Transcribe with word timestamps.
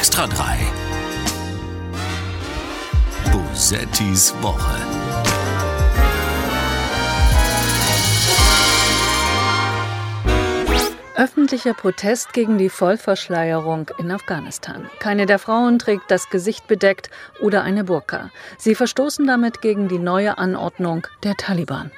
Extra 0.00 0.26
3. 0.26 0.56
Bosettis 3.30 4.32
Woche. 4.40 4.80
Öffentlicher 11.16 11.74
Protest 11.74 12.32
gegen 12.32 12.56
die 12.56 12.70
Vollverschleierung 12.70 13.90
in 13.98 14.10
Afghanistan. 14.10 14.88
Keine 15.00 15.26
der 15.26 15.38
Frauen 15.38 15.78
trägt 15.78 16.10
das 16.10 16.30
Gesicht 16.30 16.66
bedeckt 16.66 17.10
oder 17.42 17.62
eine 17.62 17.84
Burka. 17.84 18.30
Sie 18.56 18.74
verstoßen 18.74 19.26
damit 19.26 19.60
gegen 19.60 19.88
die 19.88 19.98
neue 19.98 20.38
Anordnung 20.38 21.06
der 21.24 21.34
Taliban. 21.34 21.90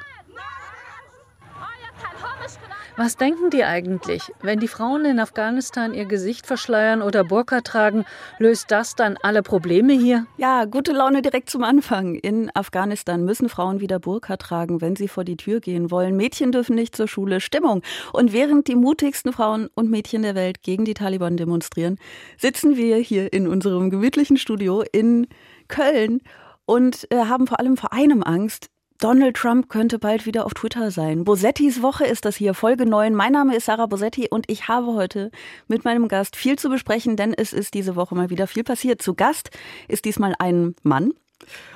Was 3.04 3.16
denken 3.16 3.50
die 3.50 3.64
eigentlich? 3.64 4.30
Wenn 4.42 4.60
die 4.60 4.68
Frauen 4.68 5.04
in 5.04 5.18
Afghanistan 5.18 5.92
ihr 5.92 6.04
Gesicht 6.04 6.46
verschleiern 6.46 7.02
oder 7.02 7.24
Burka 7.24 7.60
tragen, 7.60 8.04
löst 8.38 8.70
das 8.70 8.94
dann 8.94 9.18
alle 9.24 9.42
Probleme 9.42 9.92
hier? 9.92 10.28
Ja, 10.36 10.66
gute 10.66 10.92
Laune 10.92 11.20
direkt 11.20 11.50
zum 11.50 11.64
Anfang. 11.64 12.14
In 12.14 12.48
Afghanistan 12.54 13.24
müssen 13.24 13.48
Frauen 13.48 13.80
wieder 13.80 13.98
Burka 13.98 14.36
tragen, 14.36 14.80
wenn 14.80 14.94
sie 14.94 15.08
vor 15.08 15.24
die 15.24 15.36
Tür 15.36 15.58
gehen 15.58 15.90
wollen. 15.90 16.16
Mädchen 16.16 16.52
dürfen 16.52 16.76
nicht 16.76 16.94
zur 16.94 17.08
Schule. 17.08 17.40
Stimmung. 17.40 17.82
Und 18.12 18.32
während 18.32 18.68
die 18.68 18.76
mutigsten 18.76 19.32
Frauen 19.32 19.68
und 19.74 19.90
Mädchen 19.90 20.22
der 20.22 20.36
Welt 20.36 20.62
gegen 20.62 20.84
die 20.84 20.94
Taliban 20.94 21.36
demonstrieren, 21.36 21.98
sitzen 22.38 22.76
wir 22.76 22.98
hier 22.98 23.32
in 23.32 23.48
unserem 23.48 23.90
gemütlichen 23.90 24.36
Studio 24.36 24.84
in 24.92 25.26
Köln 25.66 26.20
und 26.66 27.10
äh, 27.10 27.24
haben 27.24 27.48
vor 27.48 27.58
allem 27.58 27.76
vor 27.76 27.92
einem 27.92 28.22
Angst, 28.22 28.68
Donald 29.02 29.34
Trump 29.36 29.68
könnte 29.68 29.98
bald 29.98 30.26
wieder 30.26 30.46
auf 30.46 30.54
Twitter 30.54 30.92
sein. 30.92 31.24
Bosettis 31.24 31.82
Woche 31.82 32.04
ist 32.04 32.24
das 32.24 32.36
hier, 32.36 32.54
Folge 32.54 32.86
9. 32.86 33.12
Mein 33.12 33.32
Name 33.32 33.56
ist 33.56 33.64
Sarah 33.64 33.86
Bosetti 33.86 34.28
und 34.30 34.48
ich 34.48 34.68
habe 34.68 34.94
heute 34.94 35.32
mit 35.66 35.84
meinem 35.84 36.06
Gast 36.06 36.36
viel 36.36 36.56
zu 36.56 36.68
besprechen, 36.68 37.16
denn 37.16 37.34
es 37.34 37.52
ist 37.52 37.74
diese 37.74 37.96
Woche 37.96 38.14
mal 38.14 38.30
wieder 38.30 38.46
viel 38.46 38.62
passiert. 38.62 39.02
Zu 39.02 39.14
Gast 39.14 39.50
ist 39.88 40.04
diesmal 40.04 40.36
ein 40.38 40.76
Mann. 40.84 41.14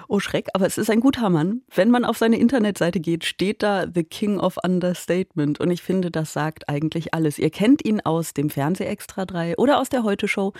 Oh 0.06 0.20
Schreck, 0.20 0.46
aber 0.54 0.66
es 0.66 0.78
ist 0.78 0.88
ein 0.88 1.00
guter 1.00 1.28
Mann. 1.28 1.62
Wenn 1.74 1.90
man 1.90 2.04
auf 2.04 2.16
seine 2.16 2.38
Internetseite 2.38 3.00
geht, 3.00 3.24
steht 3.24 3.64
da 3.64 3.86
The 3.92 4.04
King 4.04 4.38
of 4.38 4.58
Understatement. 4.62 5.58
Und 5.58 5.72
ich 5.72 5.82
finde, 5.82 6.12
das 6.12 6.32
sagt 6.32 6.68
eigentlich 6.68 7.12
alles. 7.12 7.40
Ihr 7.40 7.50
kennt 7.50 7.84
ihn 7.84 8.00
aus 8.02 8.34
dem 8.34 8.50
Fernsehextra 8.50 9.24
3 9.26 9.56
oder 9.56 9.80
aus 9.80 9.88
der 9.88 10.04
Heute 10.04 10.28
Show. 10.28 10.52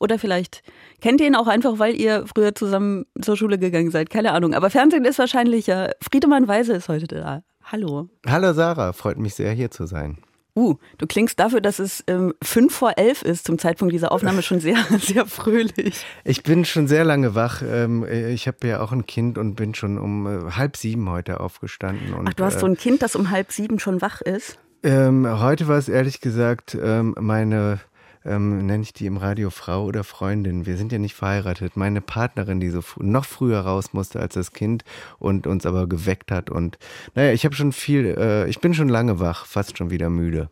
Oder 0.00 0.18
vielleicht 0.18 0.62
kennt 1.00 1.20
ihr 1.20 1.26
ihn 1.26 1.36
auch 1.36 1.46
einfach, 1.46 1.78
weil 1.78 1.94
ihr 1.94 2.24
früher 2.26 2.54
zusammen 2.54 3.06
zur 3.20 3.36
Schule 3.36 3.58
gegangen 3.58 3.90
seid. 3.90 4.10
Keine 4.10 4.32
Ahnung. 4.32 4.54
Aber 4.54 4.70
Fernsehen 4.70 5.04
ist 5.04 5.18
wahrscheinlicher. 5.18 5.92
Friedemann 6.00 6.48
Weise 6.48 6.74
ist 6.74 6.88
heute 6.88 7.06
da. 7.06 7.42
Hallo. 7.64 8.08
Hallo 8.26 8.52
Sarah, 8.52 8.92
freut 8.92 9.18
mich 9.18 9.34
sehr 9.34 9.52
hier 9.52 9.70
zu 9.70 9.86
sein. 9.86 10.18
Uh, 10.56 10.76
du 10.96 11.06
klingst 11.06 11.38
dafür, 11.38 11.60
dass 11.60 11.78
es 11.78 12.02
ähm, 12.06 12.32
fünf 12.42 12.74
vor 12.74 12.92
elf 12.96 13.20
ist 13.20 13.46
zum 13.46 13.58
Zeitpunkt 13.58 13.92
dieser 13.92 14.10
Aufnahme 14.10 14.40
schon 14.40 14.58
sehr, 14.58 14.78
sehr 15.00 15.26
fröhlich. 15.26 16.06
Ich 16.24 16.42
bin 16.44 16.64
schon 16.64 16.88
sehr 16.88 17.04
lange 17.04 17.34
wach. 17.34 17.60
Ähm, 17.62 18.06
ich 18.06 18.48
habe 18.48 18.66
ja 18.66 18.80
auch 18.80 18.90
ein 18.90 19.04
Kind 19.04 19.36
und 19.36 19.54
bin 19.54 19.74
schon 19.74 19.98
um 19.98 20.26
äh, 20.26 20.52
halb 20.52 20.78
sieben 20.78 21.10
heute 21.10 21.40
aufgestanden. 21.40 22.14
Und, 22.14 22.28
Ach, 22.28 22.34
du 22.34 22.44
hast 22.44 22.60
so 22.60 22.66
ein 22.66 22.78
Kind, 22.78 23.02
das 23.02 23.16
um 23.16 23.30
halb 23.30 23.52
sieben 23.52 23.78
schon 23.78 24.00
wach 24.00 24.22
ist? 24.22 24.58
Ähm, 24.82 25.28
heute 25.40 25.68
war 25.68 25.76
es 25.76 25.90
ehrlich 25.90 26.22
gesagt 26.22 26.76
ähm, 26.80 27.14
meine 27.18 27.80
ähm, 28.26 28.66
nenne 28.66 28.82
ich 28.82 28.92
die 28.92 29.06
im 29.06 29.16
Radio 29.16 29.50
Frau 29.50 29.84
oder 29.84 30.04
Freundin. 30.04 30.66
Wir 30.66 30.76
sind 30.76 30.92
ja 30.92 30.98
nicht 30.98 31.14
verheiratet. 31.14 31.76
Meine 31.76 32.00
Partnerin, 32.00 32.60
die 32.60 32.70
so 32.70 32.80
noch 32.98 33.24
früher 33.24 33.60
raus 33.60 33.92
musste 33.92 34.20
als 34.20 34.34
das 34.34 34.52
Kind 34.52 34.84
und 35.18 35.46
uns 35.46 35.66
aber 35.66 35.86
geweckt 35.86 36.30
hat. 36.30 36.50
Und 36.50 36.78
naja, 37.14 37.32
ich 37.32 37.44
habe 37.44 37.54
schon 37.54 37.72
viel, 37.72 38.16
äh, 38.18 38.48
ich 38.48 38.60
bin 38.60 38.74
schon 38.74 38.88
lange 38.88 39.20
wach, 39.20 39.46
fast 39.46 39.78
schon 39.78 39.90
wieder 39.90 40.10
müde. 40.10 40.50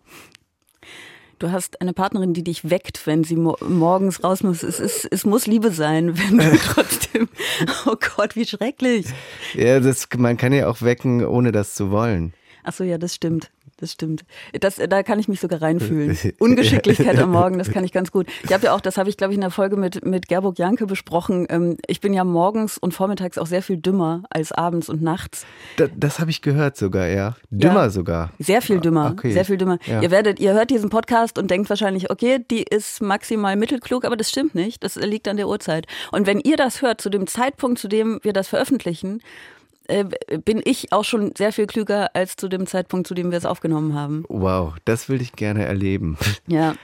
Du 1.39 1.51
hast 1.51 1.81
eine 1.81 1.93
Partnerin, 1.93 2.33
die 2.33 2.45
dich 2.45 2.71
weckt, 2.71 3.07
wenn 3.07 3.25
sie 3.25 3.37
mo 3.37 3.57
morgens 3.69 4.23
raus 4.23 4.43
muss. 4.43 4.63
Es, 4.63 4.81
ist, 4.81 5.07
es 5.11 5.27
muss 5.27 5.47
Liebe 5.47 5.71
sein, 5.71 6.17
wenn 6.19 6.39
du 6.39 6.57
trotzdem. 6.57 7.29
Oh 7.87 7.97
Gott, 8.17 8.37
wie 8.37 8.47
schrecklich. 8.47 9.07
Ja, 9.55 9.81
das, 9.81 10.09
man 10.17 10.37
kann 10.37 10.53
ja 10.53 10.69
auch 10.69 10.81
wecken, 10.83 11.25
ohne 11.25 11.53
das 11.53 11.75
zu 11.75 11.91
wollen. 11.91 12.33
Ach 12.63 12.73
so, 12.73 12.85
ja, 12.85 12.99
das 12.99 13.15
stimmt 13.15 13.51
das 13.77 13.93
stimmt. 13.93 14.25
Das, 14.59 14.77
da 14.77 15.03
kann 15.03 15.19
ich 15.19 15.29
mich 15.29 15.41
sogar 15.41 15.63
reinfühlen. 15.63 16.17
Ungeschicklichkeit 16.39 17.19
am 17.19 17.31
Morgen, 17.33 17.59
das 17.59 17.71
kann 17.71 17.85
ich 17.85 17.93
ganz 17.93 18.11
gut. 18.11 18.27
Ich 18.43 18.53
habe 18.53 18.67
ja 18.67 18.75
auch, 18.75 18.81
das 18.81 18.97
habe 18.97 19.09
ich 19.09 19.17
glaube 19.17 19.33
ich 19.33 19.37
in 19.37 19.41
der 19.41 19.51
Folge 19.51 19.77
mit, 19.77 20.05
mit 20.05 20.29
Gerburg 20.29 20.59
Janke 20.59 20.87
besprochen. 20.87 21.47
Ähm, 21.49 21.77
ich 21.87 22.01
bin 22.01 22.15
ja 22.15 22.25
morgens 22.25 22.79
und 22.79 22.93
vormittags 22.93 23.39
auch 23.39 23.47
sehr 23.47 23.63
viel 23.63 23.77
dümmer 23.77 24.23
als 24.31 24.53
abends 24.53 24.89
und 24.89 25.03
nachts. 25.03 25.47
Das, 25.77 25.91
das 25.97 26.19
habe 26.19 26.31
ich 26.31 26.43
gehört 26.43 26.77
sogar, 26.77 27.07
ja. 27.09 27.37
Dümmer 27.51 27.85
ja, 27.85 27.91
sogar. 27.91 28.31
Sehr 28.39 28.63
viel 28.63 28.81
dümmer. 28.81 29.11
Okay. 29.13 29.33
Sehr 29.33 29.45
viel 29.45 29.57
dümmer. 29.57 29.79
Ja. 29.87 30.03
Ihr 30.03 30.11
werdet, 30.11 30.41
ihr 30.41 30.55
hört 30.55 30.71
diesen 30.71 30.91
Podcast 30.91 31.39
und 31.39 31.51
denkt 31.51 31.69
wahrscheinlich, 31.69 32.11
okay, 32.11 32.45
die 32.51 32.63
ist 32.63 33.03
maximal 33.03 33.57
mittelklug, 33.57 34.05
aber 34.05 34.17
das 34.17 34.31
stimmt 34.31 34.55
nicht. 34.55 34.83
Das 34.85 34.97
liegt 34.97 35.29
an 35.29 35.37
der 35.37 35.49
Uhrzeit. 35.49 35.87
Und 36.13 36.27
wenn 36.27 36.41
ihr 36.41 36.57
das 36.57 36.83
hört, 36.83 37.01
zu 37.01 37.11
dem 37.11 37.27
Zeitpunkt, 37.27 37.79
zu 37.79 37.89
dem 37.89 38.21
wir 38.23 38.33
das 38.33 38.49
veröffentlichen, 38.49 39.21
äh, 39.87 40.05
bin 40.45 40.63
ich 40.65 40.93
auch 40.93 41.05
schon 41.05 41.33
sehr 41.37 41.53
viel 41.53 41.67
klüger 41.67 42.11
als 42.15 42.37
zu 42.37 42.49
dem 42.49 42.67
Zeitpunkt, 42.67 43.07
zu 43.07 43.15
dem 43.15 43.31
wir 43.31 43.39
es 43.39 43.45
aufgenommen 43.45 43.95
haben. 43.95 44.25
Wow, 44.29 44.75
das 44.85 45.09
will 45.09 45.21
ich 45.21 45.33
gerne 45.33 45.65
erleben. 45.65 46.19
Ja, 46.47 46.75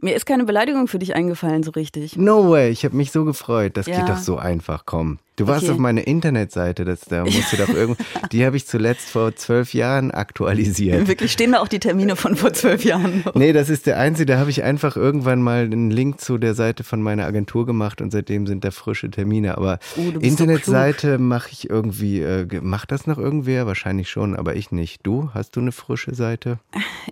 mir 0.00 0.14
ist 0.14 0.24
keine 0.24 0.44
Beleidigung 0.44 0.86
für 0.86 1.00
dich 1.00 1.16
eingefallen 1.16 1.64
so 1.64 1.72
richtig. 1.72 2.16
No 2.16 2.48
way, 2.48 2.70
ich 2.70 2.84
habe 2.84 2.96
mich 2.96 3.10
so 3.10 3.24
gefreut. 3.24 3.76
Das 3.76 3.86
ja. 3.86 3.98
geht 3.98 4.08
doch 4.08 4.18
so 4.18 4.36
einfach, 4.36 4.84
komm. 4.86 5.18
Du 5.40 5.46
warst 5.46 5.62
okay. 5.62 5.72
auf 5.72 5.78
meiner 5.78 6.06
Internetseite, 6.06 6.84
das, 6.84 7.00
da 7.00 7.24
musst 7.24 7.50
du 7.50 7.56
doch 7.56 7.70
irgendwo, 7.70 8.02
die 8.32 8.44
habe 8.44 8.58
ich 8.58 8.66
zuletzt 8.66 9.08
vor 9.08 9.34
zwölf 9.36 9.72
Jahren 9.72 10.10
aktualisiert. 10.10 11.08
Wirklich, 11.08 11.32
stehen 11.32 11.52
da 11.52 11.60
auch 11.60 11.68
die 11.68 11.78
Termine 11.78 12.14
von 12.14 12.36
vor 12.36 12.52
zwölf 12.52 12.84
Jahren? 12.84 13.22
Noch? 13.24 13.34
Nee, 13.34 13.54
das 13.54 13.70
ist 13.70 13.86
der 13.86 13.98
einzige, 13.98 14.26
da 14.26 14.38
habe 14.38 14.50
ich 14.50 14.62
einfach 14.62 14.98
irgendwann 14.98 15.40
mal 15.40 15.62
einen 15.62 15.90
Link 15.90 16.20
zu 16.20 16.36
der 16.36 16.52
Seite 16.52 16.84
von 16.84 17.00
meiner 17.00 17.24
Agentur 17.24 17.64
gemacht 17.64 18.02
und 18.02 18.10
seitdem 18.10 18.46
sind 18.46 18.64
da 18.64 18.70
frische 18.70 19.10
Termine. 19.10 19.56
Aber 19.56 19.78
oh, 19.96 20.18
Internetseite 20.18 21.16
so 21.16 21.22
mache 21.22 21.48
ich 21.52 21.70
irgendwie, 21.70 22.20
äh, 22.20 22.46
macht 22.60 22.92
das 22.92 23.06
noch 23.06 23.16
irgendwer? 23.16 23.66
Wahrscheinlich 23.66 24.10
schon, 24.10 24.36
aber 24.36 24.56
ich 24.56 24.72
nicht. 24.72 25.06
Du, 25.06 25.30
hast 25.32 25.56
du 25.56 25.60
eine 25.60 25.72
frische 25.72 26.14
Seite? 26.14 26.58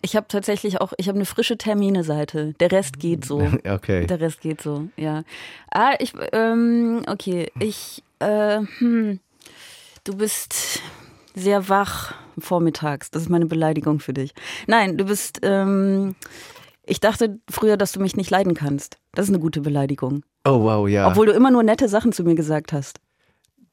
Ich 0.03 0.17
habe 0.17 0.27
tatsächlich 0.29 0.83
auch, 0.83 0.93
ich 0.99 1.09
habe 1.09 1.17
eine 1.17 1.25
frische 1.25 1.57
Termine-Seite. 1.57 2.55
Der 2.61 2.73
Rest 2.73 3.01
geht 3.01 3.25
so. 3.25 3.39
Okay. 3.69 4.07
Der 4.07 4.21
Rest 4.21 4.41
geht 4.41 4.61
so, 4.61 4.89
ja. 4.97 5.23
Ah, 5.71 5.95
ich, 5.99 6.13
ähm, 6.33 7.03
okay, 7.07 7.51
ich 7.59 8.03
äh, 8.21 8.61
hm, 8.79 9.21
du 10.05 10.17
bist 10.17 10.81
sehr 11.35 11.69
wach 11.69 12.15
vormittags. 12.39 13.11
Das 13.11 13.23
ist 13.23 13.29
meine 13.29 13.47
Beleidigung 13.47 14.01
für 14.01 14.13
dich. 14.13 14.35
Nein, 14.67 14.97
du 14.97 15.05
bist, 15.05 15.41
ähm, 15.43 16.15
ich 16.85 17.01
dachte 17.01 17.39
früher, 17.51 17.77
dass 17.77 17.93
du 17.93 18.01
mich 18.01 18.17
nicht 18.17 18.31
leiden 18.31 18.55
kannst. 18.55 18.99
Das 19.13 19.27
ist 19.27 19.31
eine 19.31 19.41
gute 19.41 19.61
Beleidigung. 19.61 20.25
Oh 20.45 20.63
wow, 20.63 20.89
ja. 20.89 21.09
Obwohl 21.09 21.27
du 21.27 21.33
immer 21.33 21.51
nur 21.51 21.63
nette 21.63 21.89
Sachen 21.89 22.13
zu 22.13 22.25
mir 22.25 22.35
gesagt 22.35 22.73
hast. 22.73 23.01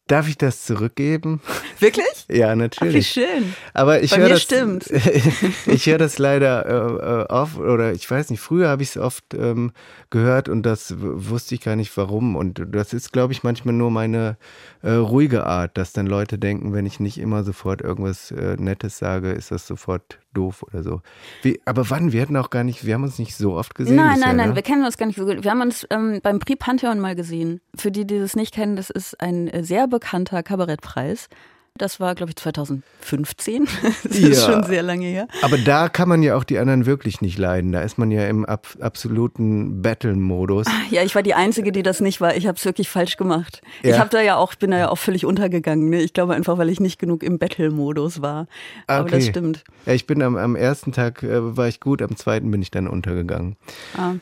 Darf 0.07 0.29
ich 0.29 0.37
das 0.37 0.63
zurückgeben? 0.65 1.41
Wirklich? 1.79 2.27
Ja, 2.29 2.55
natürlich. 2.55 2.93
Ach, 2.93 2.99
wie 2.99 3.03
schön. 3.03 3.55
Aber 3.73 4.03
ich 4.03 4.15
höre 4.15 4.29
das. 4.29 4.43
Stimmt. 4.43 4.85
ich 5.65 5.87
höre 5.87 5.97
das 5.97 6.19
leider 6.19 6.65
äh, 6.65 7.23
äh, 7.23 7.25
oft, 7.33 7.57
oder 7.57 7.91
ich 7.91 8.09
weiß 8.09 8.29
nicht, 8.29 8.39
früher 8.39 8.67
habe 8.69 8.83
ich 8.83 8.89
es 8.89 8.97
oft 8.97 9.33
ähm, 9.33 9.71
gehört 10.11 10.47
und 10.47 10.63
das 10.63 10.93
wusste 10.97 11.55
ich 11.55 11.61
gar 11.61 11.75
nicht 11.75 11.95
warum. 11.97 12.35
Und 12.35 12.61
das 12.69 12.93
ist, 12.93 13.13
glaube 13.13 13.33
ich, 13.33 13.41
manchmal 13.41 13.73
nur 13.73 13.89
meine 13.89 14.37
äh, 14.83 14.91
ruhige 14.91 15.47
Art, 15.47 15.75
dass 15.75 15.91
dann 15.91 16.05
Leute 16.05 16.37
denken, 16.37 16.73
wenn 16.73 16.85
ich 16.85 16.99
nicht 16.99 17.17
immer 17.17 17.43
sofort 17.43 17.81
irgendwas 17.81 18.29
äh, 18.29 18.57
Nettes 18.59 18.99
sage, 18.99 19.31
ist 19.31 19.49
das 19.49 19.65
sofort 19.65 20.19
doof 20.35 20.63
oder 20.63 20.83
so. 20.83 21.01
Wie, 21.41 21.59
aber 21.65 21.89
wann? 21.89 22.11
Wir 22.11 22.21
hatten 22.21 22.37
auch 22.37 22.49
gar 22.49 22.63
nicht, 22.63 22.85
wir 22.85 22.93
haben 22.93 23.03
uns 23.03 23.19
nicht 23.19 23.35
so 23.35 23.55
oft 23.55 23.75
gesehen. 23.75 23.95
Nein, 23.95 24.15
bisher, 24.15 24.27
nein, 24.27 24.37
nein, 24.37 24.49
ne? 24.49 24.55
wir 24.55 24.61
kennen 24.61 24.85
uns 24.85 24.97
gar 24.97 25.05
nicht 25.05 25.17
so 25.17 25.25
gut. 25.25 25.43
Wir 25.43 25.51
haben 25.51 25.61
uns 25.61 25.85
ähm, 25.89 26.19
beim 26.21 26.39
Prix 26.39 26.59
Pantheon 26.63 26.99
mal 26.99 27.15
gesehen. 27.15 27.61
Für 27.75 27.91
die, 27.91 28.05
die 28.05 28.19
das 28.19 28.35
nicht 28.35 28.53
kennen, 28.53 28.75
das 28.75 28.89
ist 28.89 29.19
ein 29.19 29.47
äh, 29.47 29.63
sehr 29.63 29.87
bekannter 29.87 30.43
Kabarettpreis. 30.43 31.27
Das 31.77 31.99
war, 31.99 32.15
glaube 32.15 32.29
ich, 32.29 32.37
2015. 32.37 33.67
Das 34.03 34.19
ja, 34.19 34.27
ist 34.29 34.45
schon 34.45 34.63
sehr 34.63 34.81
lange 34.81 35.07
her. 35.07 35.27
Aber 35.41 35.57
da 35.57 35.89
kann 35.89 36.07
man 36.07 36.23
ja 36.23 36.37
auch 36.37 36.43
die 36.43 36.57
anderen 36.57 36.85
wirklich 36.85 37.21
nicht 37.21 37.37
leiden. 37.37 37.71
Da 37.73 37.81
ist 37.81 37.97
man 37.97 38.11
ja 38.11 38.27
im 38.27 38.45
ab 38.45 38.67
absoluten 38.79 39.81
Battle-Modus. 39.81 40.67
Ja, 40.89 41.03
ich 41.03 41.15
war 41.15 41.23
die 41.23 41.33
Einzige, 41.33 41.71
die 41.71 41.83
das 41.83 41.99
nicht 41.99 42.21
war. 42.21 42.35
Ich 42.37 42.47
habe 42.47 42.57
es 42.57 42.63
wirklich 42.63 42.89
falsch 42.89 43.17
gemacht. 43.17 43.61
Ja. 43.83 43.91
Ich 43.91 43.99
habe 43.99 44.09
da 44.09 44.21
ja 44.21 44.37
auch, 44.37 44.55
bin 44.55 44.71
da 44.71 44.77
ja 44.77 44.89
auch 44.89 44.97
völlig 44.97 45.25
untergegangen. 45.25 45.89
Ne? 45.89 46.01
Ich 46.01 46.13
glaube 46.13 46.33
einfach, 46.33 46.57
weil 46.57 46.69
ich 46.69 46.79
nicht 46.79 46.99
genug 46.99 47.23
im 47.23 47.39
Battle-Modus 47.39 48.21
war. 48.21 48.47
Aber 48.87 49.05
okay. 49.05 49.15
das 49.15 49.27
stimmt. 49.27 49.63
Ja, 49.85 49.93
ich 49.93 50.07
bin 50.07 50.21
am, 50.21 50.37
am 50.37 50.55
ersten 50.55 50.93
Tag 50.93 51.23
äh, 51.23 51.57
war 51.57 51.67
ich 51.67 51.81
gut, 51.81 52.01
am 52.01 52.15
zweiten 52.15 52.51
bin 52.51 52.61
ich 52.61 52.71
dann 52.71 52.87
untergegangen. 52.87 53.57
Ah. 53.97 54.13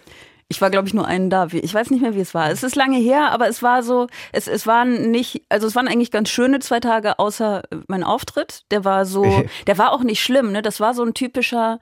Ich 0.53 0.61
war, 0.61 0.69
glaube 0.69 0.87
ich, 0.87 0.93
nur 0.93 1.07
einen 1.07 1.31
da. 1.31 1.47
Ich 1.51 1.73
weiß 1.73 1.89
nicht 1.89 2.01
mehr, 2.01 2.13
wie 2.13 2.19
es 2.19 2.35
war. 2.35 2.51
Es 2.51 2.61
ist 2.61 2.75
lange 2.75 2.97
her, 2.97 3.31
aber 3.31 3.47
es 3.47 3.63
war 3.63 3.81
so, 3.81 4.05
es, 4.31 4.47
es 4.47 4.67
waren 4.67 5.09
nicht, 5.09 5.41
also 5.49 5.65
es 5.65 5.75
waren 5.75 5.87
eigentlich 5.87 6.11
ganz 6.11 6.29
schöne 6.29 6.59
zwei 6.59 6.79
Tage, 6.79 7.17
außer 7.17 7.63
mein 7.87 8.03
Auftritt. 8.03 8.61
Der 8.69 8.85
war 8.85 9.07
so, 9.07 9.23
der 9.67 9.77
war 9.79 9.91
auch 9.93 10.03
nicht 10.03 10.21
schlimm, 10.21 10.51
ne? 10.51 10.61
Das 10.61 10.79
war 10.79 10.93
so 10.93 11.03
ein 11.03 11.15
typischer, 11.15 11.79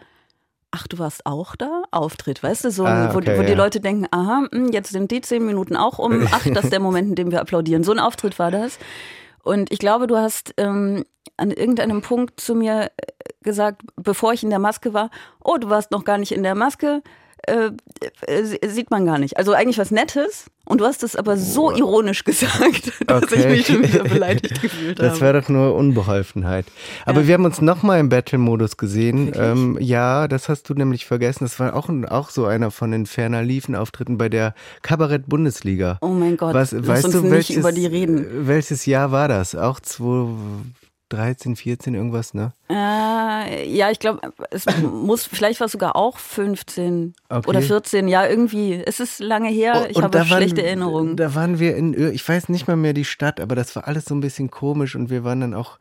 ach, 0.71 0.87
du 0.87 0.99
warst 0.99 1.25
auch 1.25 1.57
da? 1.57 1.83
Auftritt, 1.91 2.41
weißt 2.41 2.63
du, 2.63 2.71
so, 2.71 2.85
ah, 2.85 3.09
okay, 3.13 3.27
wo, 3.27 3.37
wo 3.37 3.41
ja. 3.41 3.47
die 3.47 3.53
Leute 3.53 3.81
denken, 3.81 4.07
aha, 4.09 4.47
hm, 4.49 4.71
jetzt 4.71 4.91
sind 4.93 5.11
die 5.11 5.19
zehn 5.19 5.45
Minuten 5.45 5.75
auch 5.75 5.99
um, 5.99 6.25
ach, 6.31 6.47
das 6.53 6.63
ist 6.63 6.73
der 6.73 6.79
Moment, 6.79 7.09
in 7.09 7.15
dem 7.15 7.31
wir 7.31 7.41
applaudieren. 7.41 7.83
So 7.83 7.91
ein 7.91 7.99
Auftritt 7.99 8.39
war 8.39 8.51
das. 8.51 8.79
Und 9.43 9.69
ich 9.69 9.79
glaube, 9.79 10.07
du 10.07 10.17
hast 10.17 10.53
ähm, 10.55 11.03
an 11.35 11.51
irgendeinem 11.51 12.01
Punkt 12.01 12.39
zu 12.39 12.55
mir 12.55 12.89
gesagt, 13.41 13.81
bevor 13.97 14.33
ich 14.33 14.43
in 14.43 14.49
der 14.49 14.59
Maske 14.59 14.93
war, 14.93 15.09
oh, 15.43 15.57
du 15.57 15.69
warst 15.69 15.91
noch 15.91 16.05
gar 16.05 16.17
nicht 16.17 16.31
in 16.31 16.43
der 16.43 16.55
Maske 16.55 17.01
äh, 17.47 17.71
äh, 18.27 18.67
sieht 18.67 18.91
man 18.91 19.05
gar 19.05 19.17
nicht. 19.17 19.37
Also 19.37 19.53
eigentlich 19.53 19.77
was 19.77 19.91
Nettes. 19.91 20.45
Und 20.63 20.79
du 20.79 20.85
hast 20.85 21.03
es 21.03 21.15
aber 21.15 21.37
so 21.37 21.71
ironisch 21.75 22.23
gesagt, 22.25 22.93
dass 23.07 23.23
okay. 23.23 23.35
ich 23.35 23.45
mich 23.47 23.67
schon 23.67 23.83
wieder 23.83 24.03
beleidigt 24.03 24.61
gefühlt 24.61 24.99
habe. 24.99 25.09
Das 25.09 25.19
war 25.19 25.33
doch 25.33 25.49
nur 25.49 25.75
Unbeholfenheit. 25.75 26.65
Aber 27.05 27.21
ja. 27.21 27.27
wir 27.27 27.33
haben 27.33 27.45
uns 27.45 27.61
nochmal 27.61 27.99
im 27.99 28.09
Battle-Modus 28.09 28.77
gesehen. 28.77 29.33
Ähm, 29.35 29.77
ja, 29.79 30.27
das 30.27 30.49
hast 30.49 30.69
du 30.69 30.73
nämlich 30.73 31.05
vergessen. 31.05 31.43
Das 31.43 31.59
war 31.59 31.75
auch, 31.75 31.89
auch 32.09 32.29
so 32.29 32.45
einer 32.45 32.71
von 32.71 32.91
den 32.91 33.05
ferner 33.05 33.43
Liefen-Auftritten 33.43 34.17
bei 34.17 34.29
der 34.29 34.53
Kabarett-Bundesliga. 34.83 35.97
Oh 36.01 36.09
mein 36.09 36.37
Gott, 36.37 36.53
Was, 36.53 36.73
weißt 36.73 37.13
du, 37.13 37.21
nicht 37.21 37.31
welches, 37.31 37.57
über 37.57 37.71
die 37.71 37.87
reden. 37.87 38.47
Welches 38.47 38.85
Jahr 38.85 39.11
war 39.11 39.27
das? 39.27 39.55
Auch 39.55 39.79
2013, 41.11 41.55
14, 41.55 41.93
irgendwas, 41.93 42.33
ne? 42.33 42.53
Äh, 42.69 43.69
ja, 43.69 43.91
ich 43.91 43.99
glaube, 43.99 44.33
es 44.49 44.65
muss, 44.81 45.25
vielleicht 45.25 45.59
war 45.59 45.65
es 45.65 45.71
sogar 45.71 45.95
auch 45.95 46.17
15 46.17 47.13
okay. 47.29 47.47
oder 47.47 47.61
14, 47.61 48.07
ja, 48.07 48.25
irgendwie. 48.25 48.81
Es 48.85 48.99
ist 48.99 49.19
lange 49.19 49.49
her, 49.49 49.87
ich 49.89 50.01
habe 50.01 50.25
schlechte 50.25 50.57
waren, 50.57 50.65
Erinnerungen. 50.65 51.15
Da 51.17 51.35
waren 51.35 51.59
wir 51.59 51.75
in, 51.75 51.93
ich 52.13 52.27
weiß 52.27 52.49
nicht 52.49 52.67
mal 52.67 52.77
mehr 52.77 52.93
die 52.93 53.05
Stadt, 53.05 53.39
aber 53.39 53.55
das 53.55 53.75
war 53.75 53.87
alles 53.87 54.05
so 54.05 54.15
ein 54.15 54.21
bisschen 54.21 54.49
komisch 54.49 54.95
und 54.95 55.09
wir 55.09 55.23
waren 55.23 55.41
dann 55.41 55.53
auch 55.53 55.77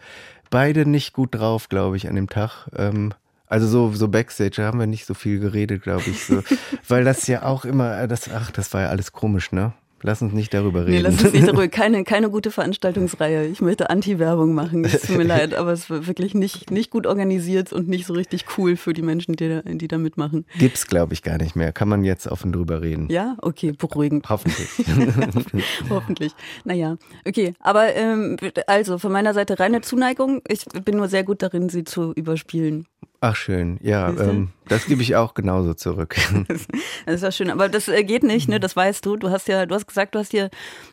beide 0.50 0.86
nicht 0.86 1.12
gut 1.12 1.34
drauf, 1.34 1.68
glaube 1.68 1.96
ich, 1.96 2.08
an 2.08 2.16
dem 2.16 2.28
Tag. 2.28 2.68
Ähm, 2.76 3.14
also 3.46 3.66
so, 3.66 3.92
so 3.92 4.08
Backstage 4.08 4.62
haben 4.62 4.78
wir 4.78 4.86
nicht 4.86 5.06
so 5.06 5.14
viel 5.14 5.40
geredet, 5.40 5.82
glaube 5.82 6.04
ich. 6.06 6.24
So. 6.24 6.42
Weil 6.88 7.04
das 7.04 7.26
ja 7.26 7.42
auch 7.42 7.64
immer, 7.64 8.06
das, 8.06 8.30
ach, 8.30 8.50
das 8.50 8.72
war 8.74 8.82
ja 8.82 8.88
alles 8.88 9.12
komisch, 9.12 9.50
ne? 9.52 9.72
Lass 10.02 10.22
uns 10.22 10.32
nicht 10.32 10.54
darüber 10.54 10.86
reden. 10.86 10.92
Nee, 10.92 11.00
lass 11.00 11.22
uns 11.22 11.32
nicht 11.32 11.46
darüber. 11.46 11.68
Keine, 11.80 12.04
keine 12.04 12.30
gute 12.30 12.50
Veranstaltungsreihe. 12.50 13.46
Ich 13.46 13.60
möchte 13.60 13.90
Anti-Werbung 13.90 14.54
machen. 14.54 14.84
Es 14.84 15.02
tut 15.02 15.16
mir 15.16 15.24
leid, 15.24 15.54
aber 15.54 15.72
es 15.72 15.90
war 15.90 16.06
wirklich 16.06 16.34
nicht, 16.34 16.70
nicht 16.70 16.90
gut 16.90 17.06
organisiert 17.06 17.72
und 17.72 17.88
nicht 17.88 18.06
so 18.06 18.14
richtig 18.14 18.46
cool 18.56 18.76
für 18.76 18.92
die 18.92 19.02
Menschen, 19.02 19.36
die 19.36 19.48
da, 19.48 19.62
die 19.62 19.88
da 19.88 19.98
mitmachen. 19.98 20.46
Gibt's, 20.58 20.86
glaube 20.86 21.12
ich, 21.12 21.22
gar 21.22 21.38
nicht 21.38 21.54
mehr. 21.54 21.72
Kann 21.72 21.88
man 21.88 22.04
jetzt 22.04 22.26
offen 22.26 22.52
drüber 22.52 22.80
reden. 22.80 23.08
Ja, 23.10 23.36
okay, 23.42 23.72
beruhigend. 23.72 24.28
Hoffentlich. 24.28 24.68
Hoffentlich. 25.90 26.32
Naja, 26.64 26.96
okay. 27.26 27.54
Aber 27.60 27.94
ähm, 27.94 28.36
also 28.66 28.98
von 28.98 29.12
meiner 29.12 29.34
Seite 29.34 29.58
reine 29.58 29.82
Zuneigung. 29.82 30.42
Ich 30.48 30.64
bin 30.84 30.96
nur 30.96 31.08
sehr 31.08 31.24
gut 31.24 31.42
darin, 31.42 31.68
sie 31.68 31.84
zu 31.84 32.12
überspielen. 32.12 32.86
Ach 33.22 33.36
schön, 33.36 33.78
ja, 33.82 34.08
ähm, 34.08 34.48
das 34.66 34.86
gebe 34.86 35.02
ich 35.02 35.14
auch 35.14 35.34
genauso 35.34 35.74
zurück. 35.74 36.16
das 36.48 37.16
ist 37.16 37.22
ja 37.22 37.30
schön, 37.30 37.50
aber 37.50 37.68
das 37.68 37.86
äh, 37.88 38.02
geht 38.02 38.22
nicht, 38.22 38.48
ne? 38.48 38.58
Das 38.58 38.74
weißt 38.74 39.04
du. 39.04 39.16
Du 39.16 39.28
hast 39.28 39.46
ja, 39.46 39.66
du 39.66 39.74
hast 39.74 39.86
gesagt, 39.86 40.14
du 40.14 40.18
hast 40.18 40.32
dir 40.32 40.48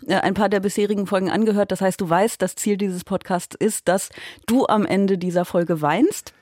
äh, 0.07 0.15
ein 0.15 0.33
paar 0.33 0.50
der 0.50 0.59
bisherigen 0.59 1.07
Folgen 1.07 1.29
angehört. 1.29 1.71
Das 1.71 1.79
heißt, 1.79 2.01
du 2.01 2.09
weißt, 2.09 2.41
das 2.41 2.56
Ziel 2.56 2.75
dieses 2.75 3.06
Podcasts 3.06 3.56
ist, 3.57 3.88
dass 3.88 4.09
du 4.45 4.68
am 4.68 4.85
Ende 4.85 5.18
dieser 5.18 5.45
Folge 5.45 5.81
weinst. 5.81 6.33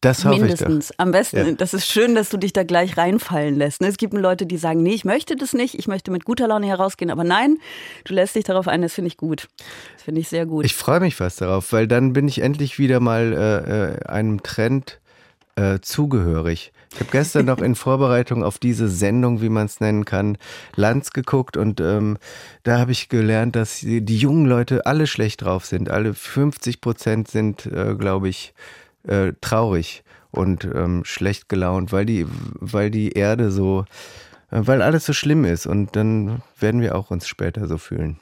Das 0.00 0.24
hoffe 0.24 0.40
Mindestens. 0.40 0.90
Ich 0.90 0.96
doch. 0.96 1.04
Am 1.04 1.12
besten, 1.12 1.36
ja. 1.36 1.52
das 1.52 1.74
ist 1.74 1.86
schön, 1.86 2.14
dass 2.14 2.28
du 2.28 2.36
dich 2.36 2.52
da 2.52 2.62
gleich 2.62 2.96
reinfallen 2.96 3.56
lässt. 3.56 3.80
Ne? 3.80 3.88
Es 3.88 3.96
gibt 3.96 4.14
Leute, 4.14 4.46
die 4.46 4.58
sagen, 4.58 4.82
nee, 4.82 4.94
ich 4.94 5.04
möchte 5.04 5.34
das 5.36 5.52
nicht, 5.54 5.76
ich 5.76 5.86
möchte 5.86 6.10
mit 6.10 6.24
guter 6.24 6.48
Laune 6.48 6.66
herausgehen, 6.66 7.10
aber 7.10 7.22
nein, 7.22 7.58
du 8.04 8.14
lässt 8.14 8.34
dich 8.34 8.42
darauf 8.42 8.66
ein, 8.66 8.82
das 8.82 8.94
finde 8.94 9.08
ich 9.08 9.16
gut. 9.16 9.48
Das 9.94 10.02
finde 10.02 10.20
ich 10.20 10.28
sehr 10.28 10.44
gut. 10.44 10.64
Ich 10.64 10.74
freue 10.74 10.98
mich 10.98 11.14
fast 11.14 11.40
darauf, 11.40 11.72
weil 11.72 11.86
dann 11.86 12.12
bin 12.12 12.26
ich 12.26 12.40
endlich 12.40 12.80
wieder 12.80 12.98
mal 12.98 13.32
äh, 13.32 13.92
äh 13.92 14.04
einem 14.06 14.42
Trend 14.42 15.00
äh, 15.56 15.80
zugehörig. 15.80 16.72
Ich 16.92 17.00
habe 17.00 17.10
gestern 17.10 17.46
noch 17.46 17.60
in 17.60 17.74
Vorbereitung 17.74 18.44
auf 18.44 18.58
diese 18.58 18.88
Sendung, 18.88 19.40
wie 19.40 19.48
man 19.48 19.66
es 19.66 19.80
nennen 19.80 20.04
kann, 20.04 20.36
Lanz 20.76 21.10
geguckt 21.10 21.56
und 21.56 21.80
ähm, 21.80 22.18
da 22.64 22.78
habe 22.78 22.92
ich 22.92 23.08
gelernt, 23.08 23.56
dass 23.56 23.80
die, 23.80 24.04
die, 24.04 24.18
jungen 24.18 24.46
Leute 24.46 24.84
alle 24.84 25.06
schlecht 25.06 25.42
drauf 25.42 25.64
sind. 25.64 25.90
Alle 25.90 26.14
50 26.14 26.80
Prozent 26.80 27.28
sind, 27.28 27.66
äh, 27.66 27.94
glaube 27.94 28.28
ich, 28.28 28.52
äh, 29.04 29.32
traurig 29.40 30.04
und 30.30 30.64
ähm, 30.64 31.04
schlecht 31.04 31.48
gelaunt, 31.48 31.92
weil 31.92 32.06
die, 32.06 32.26
weil 32.60 32.90
die 32.90 33.12
Erde 33.12 33.50
so, 33.50 33.84
äh, 34.50 34.60
weil 34.60 34.82
alles 34.82 35.06
so 35.06 35.12
schlimm 35.12 35.44
ist 35.44 35.66
und 35.66 35.96
dann 35.96 36.42
werden 36.58 36.80
wir 36.80 36.94
auch 36.94 37.10
uns 37.10 37.26
später 37.26 37.68
so 37.68 37.78
fühlen. 37.78 38.18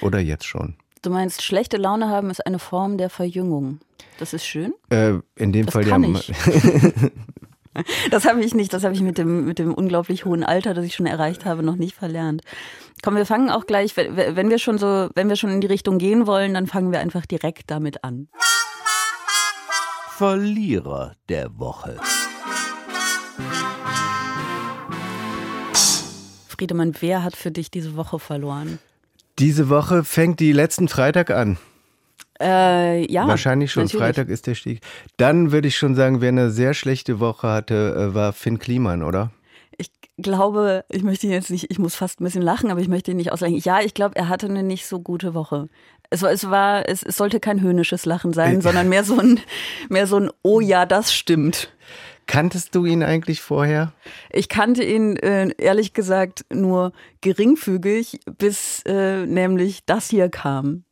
Oder 0.00 0.18
jetzt 0.18 0.46
schon. 0.46 0.76
Du 1.04 1.10
meinst, 1.10 1.42
schlechte 1.42 1.76
Laune 1.76 2.08
haben 2.08 2.30
ist 2.30 2.46
eine 2.46 2.58
Form 2.58 2.96
der 2.96 3.10
Verjüngung. 3.10 3.78
Das 4.18 4.32
ist 4.32 4.46
schön. 4.46 4.72
Äh, 4.88 5.18
in 5.36 5.52
dem 5.52 5.66
das 5.66 5.74
Fall 5.74 5.84
kann 5.84 6.02
ja. 6.02 6.18
Ich. 6.18 6.32
das 8.10 8.24
habe 8.24 8.42
ich 8.42 8.54
nicht. 8.54 8.72
Das 8.72 8.84
habe 8.84 8.94
ich 8.94 9.02
mit 9.02 9.18
dem, 9.18 9.44
mit 9.44 9.58
dem 9.58 9.74
unglaublich 9.74 10.24
hohen 10.24 10.42
Alter, 10.42 10.72
das 10.72 10.86
ich 10.86 10.94
schon 10.94 11.04
erreicht 11.04 11.44
habe, 11.44 11.62
noch 11.62 11.76
nicht 11.76 11.94
verlernt. 11.94 12.40
Komm, 13.02 13.16
wir 13.16 13.26
fangen 13.26 13.50
auch 13.50 13.66
gleich, 13.66 13.94
wenn 13.98 14.48
wir 14.48 14.58
schon 14.58 14.78
so, 14.78 15.10
wenn 15.14 15.28
wir 15.28 15.36
schon 15.36 15.50
in 15.50 15.60
die 15.60 15.66
Richtung 15.66 15.98
gehen 15.98 16.26
wollen, 16.26 16.54
dann 16.54 16.66
fangen 16.66 16.90
wir 16.90 17.00
einfach 17.00 17.26
direkt 17.26 17.70
damit 17.70 18.02
an. 18.02 18.28
Verlierer 20.16 21.16
der 21.28 21.58
Woche. 21.58 21.98
Friedemann, 26.48 26.94
wer 27.00 27.22
hat 27.22 27.36
für 27.36 27.50
dich 27.50 27.70
diese 27.70 27.94
Woche 27.94 28.18
verloren? 28.18 28.78
Diese 29.38 29.68
Woche 29.68 30.04
fängt 30.04 30.40
die 30.40 30.52
letzten 30.52 30.88
Freitag 30.88 31.30
an. 31.30 31.58
Äh, 32.40 33.10
ja. 33.12 33.26
Wahrscheinlich 33.26 33.72
schon. 33.72 33.84
Natürlich. 33.84 34.04
Freitag 34.04 34.28
ist 34.28 34.46
der 34.46 34.54
Stieg. 34.54 34.80
Dann 35.16 35.52
würde 35.52 35.68
ich 35.68 35.76
schon 35.76 35.94
sagen, 35.94 36.20
wer 36.20 36.28
eine 36.28 36.50
sehr 36.50 36.74
schlechte 36.74 37.20
Woche 37.20 37.48
hatte, 37.48 38.10
äh, 38.10 38.14
war 38.14 38.32
Finn 38.32 38.58
Kliman, 38.58 39.02
oder? 39.02 39.30
Ich 39.76 39.90
glaube, 40.18 40.84
ich 40.88 41.02
möchte 41.02 41.26
ihn 41.26 41.32
jetzt 41.32 41.50
nicht, 41.50 41.70
ich 41.70 41.78
muss 41.78 41.94
fast 41.96 42.20
ein 42.20 42.24
bisschen 42.24 42.42
lachen, 42.42 42.70
aber 42.70 42.80
ich 42.80 42.88
möchte 42.88 43.10
ihn 43.10 43.16
nicht 43.16 43.32
auslachen. 43.32 43.56
Ja, 43.56 43.80
ich 43.80 43.94
glaube, 43.94 44.16
er 44.16 44.28
hatte 44.28 44.46
eine 44.46 44.62
nicht 44.62 44.86
so 44.86 45.00
gute 45.00 45.34
Woche. 45.34 45.68
Es, 46.10 46.22
es 46.22 46.50
war, 46.50 46.88
es, 46.88 47.02
es 47.02 47.16
sollte 47.16 47.40
kein 47.40 47.60
höhnisches 47.60 48.04
Lachen 48.06 48.32
sein, 48.32 48.58
äh. 48.58 48.62
sondern 48.62 48.88
mehr 48.88 49.04
so 49.04 49.18
ein, 49.18 49.40
mehr 49.88 50.06
so 50.06 50.18
ein, 50.18 50.30
oh 50.42 50.60
ja, 50.60 50.86
das 50.86 51.12
stimmt. 51.12 51.72
Kanntest 52.26 52.74
du 52.74 52.84
ihn 52.86 53.02
eigentlich 53.02 53.40
vorher? 53.40 53.92
Ich 54.30 54.48
kannte 54.48 54.82
ihn 54.82 55.16
äh, 55.16 55.50
ehrlich 55.58 55.92
gesagt 55.92 56.44
nur 56.52 56.92
geringfügig, 57.20 58.20
bis 58.38 58.82
äh, 58.86 59.26
nämlich 59.26 59.84
das 59.84 60.08
hier 60.08 60.28
kam. 60.28 60.84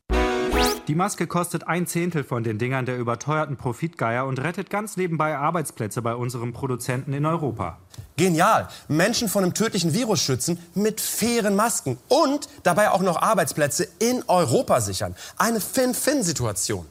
Die 0.88 0.96
Maske 0.96 1.28
kostet 1.28 1.68
ein 1.68 1.86
Zehntel 1.86 2.24
von 2.24 2.42
den 2.42 2.58
Dingern 2.58 2.86
der 2.86 2.98
überteuerten 2.98 3.56
Profitgeier 3.56 4.26
und 4.26 4.42
rettet 4.42 4.68
ganz 4.68 4.96
nebenbei 4.96 5.36
Arbeitsplätze 5.36 6.02
bei 6.02 6.14
unserem 6.14 6.52
Produzenten 6.52 7.12
in 7.12 7.24
Europa. 7.24 7.78
Genial. 8.16 8.68
Menschen 8.88 9.28
von 9.28 9.44
einem 9.44 9.54
tödlichen 9.54 9.94
Virus 9.94 10.20
schützen 10.20 10.58
mit 10.74 11.00
fairen 11.00 11.54
Masken 11.54 11.98
und 12.08 12.48
dabei 12.64 12.90
auch 12.90 13.00
noch 13.00 13.22
Arbeitsplätze 13.22 13.86
in 14.00 14.24
Europa 14.26 14.80
sichern. 14.80 15.14
Eine 15.36 15.60
Fin-Fin-Situation. 15.60 16.86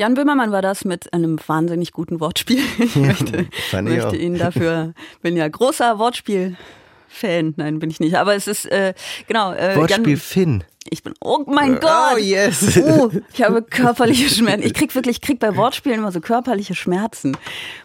Jan 0.00 0.14
Böhmermann 0.14 0.50
war 0.50 0.62
das 0.62 0.86
mit 0.86 1.12
einem 1.12 1.38
wahnsinnig 1.46 1.92
guten 1.92 2.20
Wortspiel. 2.20 2.62
Ich 2.78 2.96
möchte, 2.96 3.46
möchte 3.82 4.16
ihn 4.16 4.38
dafür, 4.38 4.94
bin 5.20 5.36
ja 5.36 5.46
großer 5.46 5.98
Wortspiel-Fan. 5.98 7.52
Nein, 7.58 7.80
bin 7.80 7.90
ich 7.90 8.00
nicht. 8.00 8.16
Aber 8.16 8.34
es 8.34 8.46
ist, 8.46 8.64
äh, 8.64 8.94
genau. 9.26 9.52
Äh, 9.52 9.76
Wortspiel 9.76 10.08
Jan, 10.08 10.16
Finn. 10.16 10.64
Ich 10.88 11.02
bin, 11.02 11.12
oh 11.20 11.44
mein 11.46 11.76
oh, 11.76 11.80
Gott. 11.80 12.14
Oh 12.14 12.16
yes. 12.16 12.78
Uh, 12.78 13.10
ich 13.34 13.42
habe 13.42 13.60
körperliche 13.70 14.30
Schmerzen. 14.30 14.62
Ich 14.62 14.72
krieg 14.72 14.94
wirklich, 14.94 15.16
ich 15.16 15.20
krieg 15.20 15.38
bei 15.38 15.54
Wortspielen 15.54 15.98
immer 15.98 16.12
so 16.12 16.22
körperliche 16.22 16.74
Schmerzen. 16.74 17.36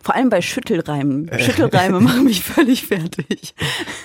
Vor 0.02 0.16
allem 0.16 0.30
bei 0.30 0.42
Schüttelreimen. 0.42 1.30
Schüttelreime 1.38 2.00
machen 2.00 2.24
mich 2.24 2.42
völlig 2.46 2.88
fertig. 2.88 3.56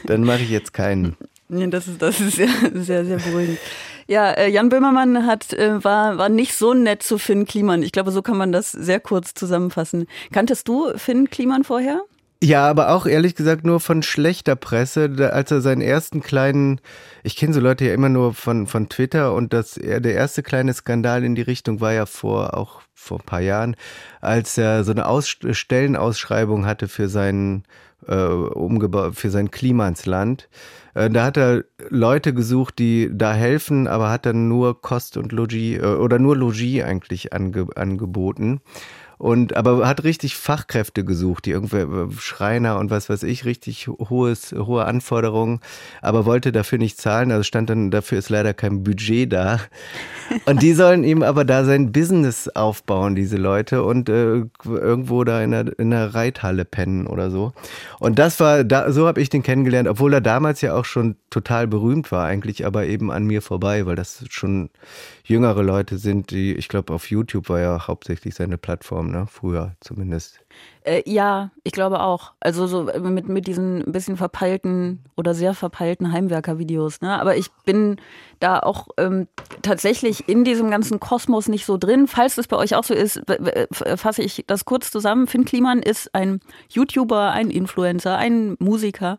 Dann 0.07 0.25
mache 0.25 0.41
ich 0.41 0.51
jetzt 0.51 0.73
keinen. 0.73 1.17
Nee, 1.51 1.67
das 1.67 1.89
ist, 1.89 2.01
das 2.01 2.21
ist 2.21 2.37
sehr, 2.37 2.49
sehr, 2.75 3.05
sehr 3.05 3.19
beruhigend. 3.19 3.59
Ja, 4.07 4.31
äh, 4.31 4.49
Jan 4.49 4.69
Böhmermann 4.69 5.27
hat, 5.27 5.53
äh, 5.53 5.83
war, 5.85 6.17
war 6.19 6.29
nicht 6.29 6.55
so 6.55 6.75
nett 6.75 7.03
zu 7.03 7.19
Finn 7.19 7.45
Kliman. 7.45 7.83
Ich 7.83 7.93
glaube, 7.93 8.13
so 8.13 8.23
kann 8.23 8.37
man 8.37 8.53
das 8.53 8.73
sehr 8.73 9.01
kurz 9.01 9.35
zusammenfassen. 9.35 10.07
Kanntest 10.33 10.69
du 10.69 10.97
Finn 10.97 11.29
Kliman 11.31 11.65
vorher? 11.65 12.03
Ja, 12.43 12.69
aber 12.69 12.91
auch 12.91 13.05
ehrlich 13.05 13.35
gesagt 13.35 13.67
nur 13.67 13.81
von 13.81 14.03
schlechter 14.03 14.57
Presse, 14.57 15.31
als 15.33 15.51
er 15.51 15.61
seinen 15.61 15.83
ersten 15.83 16.23
kleinen, 16.23 16.81
ich 17.23 17.37
kenne 17.37 17.53
so 17.53 17.61
Leute 17.61 17.85
ja 17.85 17.93
immer 17.93 18.09
nur 18.09 18.33
von, 18.33 18.67
von 18.67 18.89
Twitter 18.89 19.35
und 19.35 19.53
das, 19.53 19.75
der 19.75 20.15
erste 20.15 20.43
kleine 20.43 20.73
Skandal 20.73 21.23
in 21.23 21.35
die 21.35 21.43
Richtung 21.43 21.83
war 21.83 21.93
ja 21.93 22.07
vor, 22.07 22.57
auch 22.57 22.81
vor 22.95 23.19
ein 23.21 23.27
paar 23.27 23.43
Jahren, 23.43 23.77
als 24.23 24.57
er 24.57 24.85
so 24.85 24.93
eine 24.93 25.07
Aus 25.07 25.29
Stellenausschreibung 25.29 26.65
hatte 26.65 26.89
für 26.89 27.11
seinen, 27.11 27.65
äh, 28.07 29.13
für 29.13 29.31
sein 29.31 29.51
Klimansland. 29.51 30.45
Äh, 30.45 30.80
da 30.95 31.25
hat 31.25 31.37
er 31.37 31.65
Leute 31.89 32.35
gesucht, 32.35 32.79
die 32.79 33.11
da 33.13 33.33
helfen, 33.33 33.87
aber 33.87 34.11
hat 34.11 34.27
dann 34.27 34.49
nur 34.49 34.81
Kost 34.81 35.17
und 35.17 35.33
Logis 35.33 35.79
äh, 35.79 35.85
oder 35.85 36.19
nur 36.19 36.37
Logis 36.37 36.83
eigentlich 36.83 37.33
ange, 37.33 37.69
angeboten. 37.77 38.61
Und 39.21 39.55
aber 39.55 39.87
hat 39.87 40.03
richtig 40.03 40.35
Fachkräfte 40.35 41.05
gesucht, 41.05 41.45
die 41.45 41.51
irgendwie 41.51 41.77
äh, 41.77 42.11
Schreiner 42.19 42.79
und 42.79 42.91
was 42.91 43.11
weiß 43.11 43.23
ich, 43.25 43.45
richtig 43.45 43.87
hohes, 43.87 44.53
hohe 44.53 44.87
Anforderungen, 44.87 45.61
aber 46.01 46.25
wollte 46.25 46.53
dafür 46.53 46.79
nicht 46.79 46.99
zahlen. 46.99 47.31
Also 47.31 47.43
stand 47.43 47.69
dann, 47.69 47.91
dafür 47.91 48.17
ist 48.17 48.31
leider 48.31 48.55
kein 48.55 48.83
Budget 48.83 49.31
da. 49.31 49.61
Und 50.47 50.63
die 50.63 50.73
sollen 50.73 51.05
ihm 51.05 51.23
aber 51.23 51.45
da 51.45 51.65
sein 51.65 51.93
Business 51.93 52.49
aufbauen, 52.49 53.15
diese 53.15 53.37
Leute, 53.37 53.83
und 53.83 54.09
äh, 54.09 54.45
irgendwo 54.65 55.23
da 55.25 55.43
in 55.43 55.53
einer, 55.53 55.79
in 55.79 55.93
einer 55.93 56.15
Reithalle 56.15 56.65
pennen 56.65 57.07
oder 57.07 57.31
so. 57.31 57.53
Und 57.99 58.19
das 58.19 58.41
war, 58.41 58.65
da, 58.65 58.91
so 58.91 59.07
habe 59.07 59.21
ich 59.21 59.29
den 59.29 59.43
kennengelernt, 59.43 59.87
obwohl 59.87 60.15
er 60.15 60.23
damals 60.23 60.63
ja 60.63 60.75
auch 60.75 60.87
schon 60.87 61.17
total 61.29 61.67
berühmt 61.67 62.11
war, 62.11 62.25
eigentlich 62.25 62.65
aber 62.65 62.87
eben 62.87 63.11
an 63.13 63.27
mir 63.27 63.43
vorbei, 63.43 63.85
weil 63.85 63.97
das 63.97 64.25
schon 64.31 64.71
jüngere 65.25 65.63
Leute 65.63 65.99
sind, 65.99 66.31
die, 66.31 66.55
ich 66.55 66.69
glaube, 66.69 66.93
auf 66.95 67.11
YouTube 67.11 67.49
war 67.51 67.61
ja 67.61 67.87
hauptsächlich 67.87 68.35
seine 68.35 68.57
Plattform 68.57 69.10
ne? 69.11 69.27
Früher 69.27 69.75
zumindest. 69.81 70.41
Äh, 70.83 71.03
ja, 71.05 71.51
ich 71.63 71.73
glaube 71.73 72.01
auch. 72.01 72.33
Also 72.41 72.67
so 72.67 72.89
äh, 72.89 72.99
mit, 73.01 73.29
mit 73.29 73.47
diesen 73.47 73.83
ein 73.87 73.93
bisschen 73.93 74.17
verpeilten 74.17 75.05
oder 75.17 75.35
sehr 75.35 75.55
verpeilten 75.55 76.13
Heimwerker-Videos. 76.13 77.01
Ne? 77.01 77.21
Aber 77.21 77.37
ich 77.37 77.51
bin 77.65 77.97
da 78.39 78.59
auch 78.61 78.89
ähm, 78.97 79.29
tatsächlich 79.63 80.29
in 80.29 80.45
diesem 80.45 80.71
ganzen 80.71 81.01
Kosmos 81.01 81.49
nicht 81.49 81.67
so 81.67 81.77
drin. 81.77 82.07
Falls 82.07 82.37
das 82.37 82.49
bei 82.49 82.57
euch 82.57 82.75
auch 82.75 82.85
so 82.85 82.95
ist, 82.95 83.21
fasse 83.73 84.23
ich 84.23 84.45
das 84.47 84.65
kurz 84.65 84.91
zusammen. 84.91 85.27
Finn 85.27 85.45
Kliman 85.45 85.81
ist 85.81 86.15
ein 86.15 86.41
YouTuber, 86.71 87.31
ein 87.33 87.51
Influencer, 87.51 88.17
ein 88.17 88.57
Musiker 88.59 89.19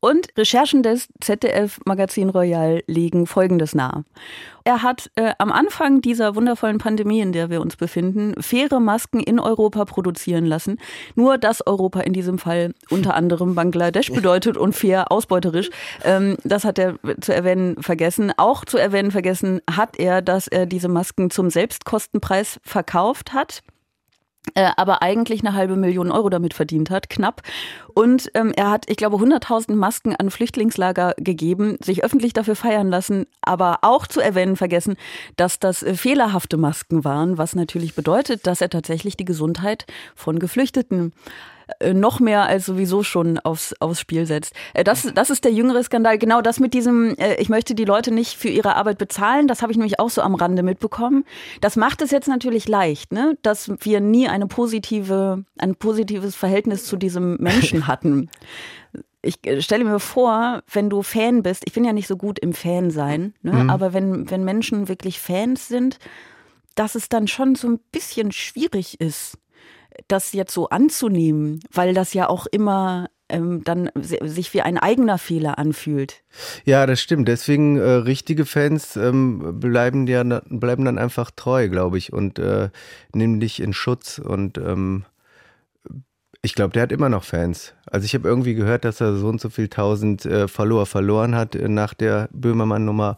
und 0.00 0.28
Recherchen 0.36 0.82
des 0.82 1.08
ZDF 1.20 1.80
Magazin 1.84 2.28
Royal 2.30 2.82
legen 2.86 3.26
Folgendes 3.26 3.74
nahe. 3.74 4.04
Er 4.66 4.82
hat 4.82 5.12
äh, 5.14 5.32
am 5.38 5.52
Anfang 5.52 6.00
dieser 6.00 6.34
wundervollen 6.34 6.78
Pandemie, 6.78 7.20
in 7.20 7.30
der 7.30 7.50
wir 7.50 7.60
uns 7.60 7.76
befinden, 7.76 8.34
faire 8.42 8.80
Masken 8.80 9.20
in 9.20 9.38
Europa 9.38 9.84
produzieren 9.84 10.44
lassen. 10.44 10.78
Nur 11.14 11.38
dass 11.38 11.64
Europa 11.64 12.00
in 12.00 12.12
diesem 12.12 12.36
Fall 12.36 12.74
unter 12.90 13.14
anderem 13.14 13.54
Bangladesch 13.54 14.10
bedeutet 14.10 14.56
und 14.56 14.74
fair 14.74 15.12
ausbeuterisch. 15.12 15.70
Ähm, 16.02 16.36
das 16.42 16.64
hat 16.64 16.80
er 16.80 16.96
zu 17.20 17.32
erwähnen 17.32 17.80
vergessen. 17.80 18.32
Auch 18.38 18.64
zu 18.64 18.76
erwähnen 18.76 19.12
vergessen 19.12 19.60
hat 19.70 20.00
er, 20.00 20.20
dass 20.20 20.48
er 20.48 20.66
diese 20.66 20.88
Masken 20.88 21.30
zum 21.30 21.48
Selbstkostenpreis 21.48 22.58
verkauft 22.64 23.34
hat 23.34 23.62
aber 24.54 25.02
eigentlich 25.02 25.40
eine 25.40 25.54
halbe 25.54 25.76
Million 25.76 26.10
Euro 26.10 26.30
damit 26.30 26.54
verdient 26.54 26.90
hat, 26.90 27.10
knapp. 27.10 27.42
Und 27.94 28.30
ähm, 28.34 28.52
er 28.56 28.70
hat, 28.70 28.88
ich 28.88 28.96
glaube, 28.96 29.16
100.000 29.16 29.74
Masken 29.74 30.14
an 30.14 30.30
Flüchtlingslager 30.30 31.14
gegeben, 31.18 31.76
sich 31.82 32.04
öffentlich 32.04 32.32
dafür 32.32 32.56
feiern 32.56 32.88
lassen, 32.88 33.26
aber 33.42 33.78
auch 33.82 34.06
zu 34.06 34.20
erwähnen 34.20 34.56
vergessen, 34.56 34.96
dass 35.36 35.58
das 35.58 35.82
äh, 35.82 35.94
fehlerhafte 35.94 36.56
Masken 36.56 37.04
waren, 37.04 37.38
was 37.38 37.54
natürlich 37.54 37.94
bedeutet, 37.94 38.46
dass 38.46 38.60
er 38.60 38.70
tatsächlich 38.70 39.16
die 39.16 39.24
Gesundheit 39.24 39.86
von 40.14 40.38
Geflüchteten 40.38 41.12
äh, 41.12 41.12
noch 41.92 42.20
mehr 42.20 42.46
als 42.46 42.66
sowieso 42.66 43.02
schon 43.02 43.38
aufs, 43.38 43.74
aufs 43.80 44.00
Spiel 44.00 44.26
setzt. 44.26 44.54
Äh, 44.74 44.84
das, 44.84 45.10
das 45.14 45.30
ist 45.30 45.44
der 45.44 45.52
jüngere 45.52 45.82
Skandal. 45.82 46.18
Genau 46.18 46.40
das 46.40 46.60
mit 46.60 46.74
diesem, 46.74 47.16
äh, 47.16 47.34
ich 47.36 47.48
möchte 47.48 47.74
die 47.74 47.84
Leute 47.84 48.12
nicht 48.12 48.36
für 48.36 48.48
ihre 48.48 48.76
Arbeit 48.76 48.98
bezahlen, 48.98 49.48
das 49.48 49.62
habe 49.62 49.72
ich 49.72 49.78
nämlich 49.78 49.98
auch 49.98 50.10
so 50.10 50.22
am 50.22 50.34
Rande 50.34 50.62
mitbekommen. 50.62 51.24
Das 51.60 51.76
macht 51.76 52.02
es 52.02 52.10
jetzt 52.10 52.28
natürlich 52.28 52.68
leicht, 52.68 53.12
ne? 53.12 53.36
dass 53.42 53.70
wir 53.80 54.00
nie 54.00 54.28
eine 54.28 54.46
positive, 54.46 55.44
ein 55.58 55.74
positives 55.74 56.36
Verhältnis 56.36 56.84
zu 56.84 56.96
diesem 56.96 57.36
Menschen 57.38 57.86
hatten. 57.86 58.30
ich 59.22 59.38
stelle 59.58 59.84
mir 59.84 59.98
vor, 59.98 60.62
wenn 60.72 60.88
du 60.88 61.02
Fan 61.02 61.42
bist, 61.42 61.64
ich 61.66 61.72
bin 61.72 61.84
ja 61.84 61.92
nicht 61.92 62.06
so 62.06 62.16
gut 62.16 62.38
im 62.38 62.52
Fan 62.52 62.90
sein, 62.90 63.34
ne? 63.42 63.52
Mhm. 63.52 63.70
aber 63.70 63.92
wenn, 63.92 64.30
wenn 64.30 64.44
Menschen 64.44 64.88
wirklich 64.88 65.18
Fans 65.18 65.66
sind, 65.66 65.98
dass 66.76 66.94
es 66.94 67.08
dann 67.08 67.26
schon 67.26 67.56
so 67.56 67.68
ein 67.68 67.80
bisschen 67.90 68.30
schwierig 68.30 69.00
ist, 69.00 69.38
das 70.08 70.32
jetzt 70.32 70.52
so 70.52 70.68
anzunehmen, 70.68 71.60
weil 71.72 71.94
das 71.94 72.14
ja 72.14 72.28
auch 72.28 72.46
immer 72.46 73.08
ähm, 73.28 73.64
dann 73.64 73.90
sich 73.94 74.54
wie 74.54 74.62
ein 74.62 74.78
eigener 74.78 75.18
Fehler 75.18 75.58
anfühlt. 75.58 76.22
Ja, 76.64 76.86
das 76.86 77.00
stimmt. 77.00 77.28
Deswegen 77.28 77.76
äh, 77.76 77.82
richtige 77.82 78.44
Fans 78.44 78.96
ähm, 78.96 79.58
bleiben 79.60 80.06
ja 80.06 80.22
bleiben 80.22 80.84
dann 80.84 80.98
einfach 80.98 81.30
treu, 81.34 81.68
glaube 81.68 81.98
ich, 81.98 82.12
und 82.12 82.38
äh, 82.38 82.70
nehmen 83.12 83.40
dich 83.40 83.60
in 83.60 83.72
Schutz. 83.72 84.18
Und 84.18 84.58
ähm, 84.58 85.04
ich 86.42 86.54
glaube, 86.54 86.72
der 86.72 86.82
hat 86.82 86.92
immer 86.92 87.08
noch 87.08 87.24
Fans. 87.24 87.74
Also 87.90 88.04
ich 88.04 88.14
habe 88.14 88.28
irgendwie 88.28 88.54
gehört, 88.54 88.84
dass 88.84 89.00
er 89.00 89.16
so 89.16 89.28
und 89.28 89.40
so 89.40 89.50
viel 89.50 89.68
tausend 89.68 90.24
äh, 90.24 90.46
Follower 90.46 90.86
verloren 90.86 91.34
hat 91.34 91.56
äh, 91.56 91.68
nach 91.68 91.94
der 91.94 92.28
Böhmermann-Nummer. 92.32 93.16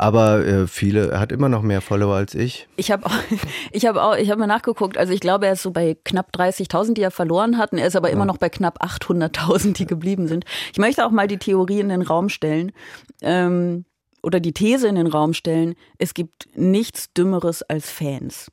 Aber 0.00 0.46
äh, 0.46 0.66
viele, 0.66 1.10
er 1.10 1.20
hat 1.20 1.30
immer 1.30 1.50
noch 1.50 1.60
mehr 1.60 1.82
Follower 1.82 2.14
als 2.14 2.34
ich. 2.34 2.66
Ich 2.76 2.90
habe 2.90 3.04
ich 3.70 3.84
hab 3.84 3.96
auch, 3.96 4.16
ich 4.16 4.30
habe 4.30 4.40
mal 4.40 4.46
nachgeguckt. 4.46 4.96
Also 4.96 5.12
ich 5.12 5.20
glaube, 5.20 5.44
er 5.44 5.52
ist 5.52 5.62
so 5.62 5.72
bei 5.72 5.94
knapp 6.06 6.34
30.000, 6.34 6.94
die 6.94 7.02
er 7.02 7.10
verloren 7.10 7.58
hat. 7.58 7.74
er 7.74 7.86
ist 7.86 7.96
aber 7.96 8.08
ja. 8.08 8.14
immer 8.14 8.24
noch 8.24 8.38
bei 8.38 8.48
knapp 8.48 8.82
800.000, 8.82 9.74
die 9.74 9.84
geblieben 9.84 10.26
sind. 10.26 10.46
Ich 10.72 10.78
möchte 10.78 11.04
auch 11.04 11.10
mal 11.10 11.28
die 11.28 11.36
Theorie 11.36 11.80
in 11.80 11.90
den 11.90 12.00
Raum 12.00 12.30
stellen. 12.30 12.72
Ähm, 13.20 13.84
oder 14.22 14.40
die 14.40 14.54
These 14.54 14.88
in 14.88 14.94
den 14.94 15.06
Raum 15.06 15.34
stellen, 15.34 15.74
es 15.98 16.14
gibt 16.14 16.48
nichts 16.54 17.12
Dümmeres 17.12 17.62
als 17.62 17.90
Fans. 17.90 18.50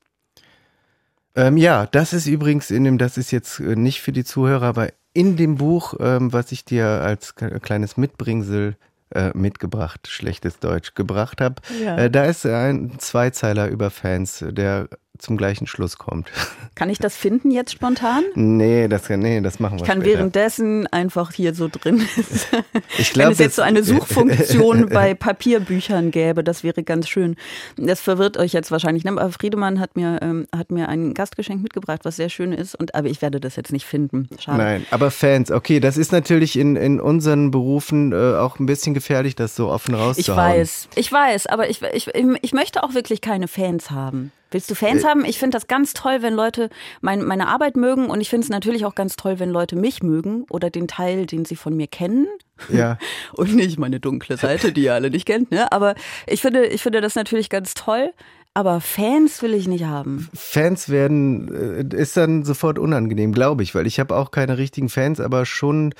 Ähm, 1.33 1.55
ja, 1.55 1.85
das 1.85 2.11
ist 2.11 2.27
übrigens 2.27 2.71
in 2.71 2.83
dem, 2.83 2.97
das 2.97 3.17
ist 3.17 3.31
jetzt 3.31 3.61
äh, 3.61 3.77
nicht 3.77 4.01
für 4.01 4.11
die 4.11 4.25
Zuhörer, 4.25 4.65
aber 4.65 4.89
in 5.13 5.37
dem 5.37 5.55
Buch, 5.55 5.93
ähm, 6.01 6.33
was 6.33 6.51
ich 6.51 6.65
dir 6.65 6.87
als 6.87 7.35
kleines 7.35 7.95
Mitbringsel 7.95 8.75
äh, 9.13 9.31
mitgebracht, 9.33 10.07
schlechtes 10.07 10.59
Deutsch, 10.59 10.93
gebracht 10.93 11.41
habe. 11.41 11.55
Ja. 11.81 11.97
Äh, 11.97 12.11
da 12.11 12.25
ist 12.25 12.45
ein 12.45 12.99
Zweizeiler 12.99 13.67
über 13.67 13.89
Fans, 13.89 14.43
der 14.47 14.89
zum 15.17 15.37
gleichen 15.37 15.67
Schluss 15.67 15.97
kommt. 15.97 16.29
Kann 16.75 16.89
ich 16.89 16.99
das 16.99 17.15
finden 17.15 17.51
jetzt 17.51 17.71
spontan? 17.71 18.23
Nee, 18.35 18.87
das, 18.87 19.09
nee, 19.09 19.41
das 19.41 19.59
machen 19.59 19.77
wir 19.77 19.81
Ich 19.81 19.87
kann 19.87 20.01
später. 20.01 20.17
währenddessen 20.17 20.87
einfach 20.87 21.31
hier 21.31 21.53
so 21.55 21.67
drin. 21.71 22.07
ich 22.97 23.13
glaub, 23.13 23.25
Wenn 23.25 23.31
es 23.33 23.39
jetzt 23.39 23.55
so 23.55 23.63
eine 23.63 23.83
Suchfunktion 23.83 24.89
bei 24.93 25.13
Papierbüchern 25.15 26.11
gäbe, 26.11 26.43
das 26.43 26.63
wäre 26.63 26.83
ganz 26.83 27.09
schön. 27.09 27.35
Das 27.77 27.99
verwirrt 27.99 28.37
euch 28.37 28.53
jetzt 28.53 28.69
wahrscheinlich. 28.69 29.03
Ne? 29.03 29.11
Aber 29.11 29.31
Friedemann 29.31 29.79
hat 29.79 29.95
mir, 29.95 30.19
ähm, 30.21 30.47
hat 30.55 30.71
mir 30.71 30.87
ein 30.89 31.13
Gastgeschenk 31.13 31.63
mitgebracht, 31.63 32.01
was 32.03 32.17
sehr 32.17 32.29
schön 32.29 32.53
ist. 32.53 32.75
Und, 32.75 32.93
aber 32.93 33.07
ich 33.07 33.21
werde 33.21 33.39
das 33.39 33.55
jetzt 33.55 33.71
nicht 33.71 33.85
finden. 33.85 34.29
Schade. 34.39 34.57
Nein, 34.57 34.85
aber 34.91 35.09
Fans, 35.09 35.51
okay, 35.51 35.79
das 35.79 35.97
ist 35.97 36.11
natürlich 36.11 36.57
in, 36.59 36.75
in 36.75 36.99
unseren 37.01 37.49
Berufen 37.49 38.11
äh, 38.11 38.35
auch 38.35 38.59
ein 38.59 38.65
bisschen 38.67 38.93
gefährlich, 38.93 39.35
das 39.35 39.55
so 39.55 39.69
offen 39.69 39.95
rauszuhauen. 39.95 40.17
Ich 40.17 40.59
weiß, 40.59 40.89
ich 40.95 41.11
weiß, 41.11 41.47
aber 41.47 41.69
ich, 41.69 41.81
ich, 41.81 42.07
ich 42.13 42.53
möchte 42.53 42.83
auch 42.83 42.93
wirklich 42.93 43.21
keine 43.21 43.47
Fans 43.47 43.91
haben. 43.91 44.31
Willst 44.51 44.69
du 44.69 44.75
Fans 44.75 45.03
äh, 45.03 45.07
haben? 45.07 45.25
Ich 45.25 45.39
finde 45.39 45.57
das 45.57 45.67
ganz 45.67 45.93
toll, 45.93 46.21
wenn 46.21 46.33
Leute 46.33 46.69
mein, 47.01 47.23
meine 47.23 47.47
Arbeit 47.47 47.75
mögen 47.75 48.09
und 48.09 48.21
ich 48.21 48.29
finde 48.29 48.45
es 48.45 48.49
natürlich 48.49 48.85
auch 48.85 48.95
ganz 48.95 49.15
toll, 49.15 49.39
wenn 49.39 49.49
Leute 49.49 49.75
mich 49.75 50.03
mögen 50.03 50.45
oder 50.49 50.69
den 50.69 50.87
Teil, 50.87 51.25
den 51.25 51.45
sie 51.45 51.55
von 51.55 51.75
mir 51.75 51.87
kennen. 51.87 52.27
Ja. 52.69 52.97
und 53.33 53.55
nicht 53.55 53.77
meine 53.77 53.99
dunkle 53.99 54.37
Seite, 54.37 54.71
die 54.71 54.83
ihr 54.83 54.93
alle 54.93 55.09
nicht 55.09 55.25
kennt, 55.25 55.51
ne? 55.51 55.71
Aber 55.71 55.95
ich 56.25 56.41
finde, 56.41 56.65
ich 56.65 56.81
finde 56.81 57.01
das 57.01 57.15
natürlich 57.15 57.49
ganz 57.49 57.73
toll. 57.73 58.11
Aber 58.53 58.81
Fans 58.81 59.43
will 59.43 59.53
ich 59.53 59.67
nicht 59.67 59.83
haben. 59.83 60.29
Fans 60.33 60.89
werden, 60.89 61.93
äh, 61.93 61.95
ist 61.95 62.17
dann 62.17 62.43
sofort 62.43 62.79
unangenehm, 62.79 63.31
glaube 63.31 63.61
ich, 63.61 63.75
weil 63.75 63.85
ich 63.85 63.99
habe 63.99 64.15
auch 64.15 64.31
keine 64.31 64.57
richtigen 64.57 64.89
Fans, 64.89 65.19
aber 65.19 65.45
schon, 65.45 65.93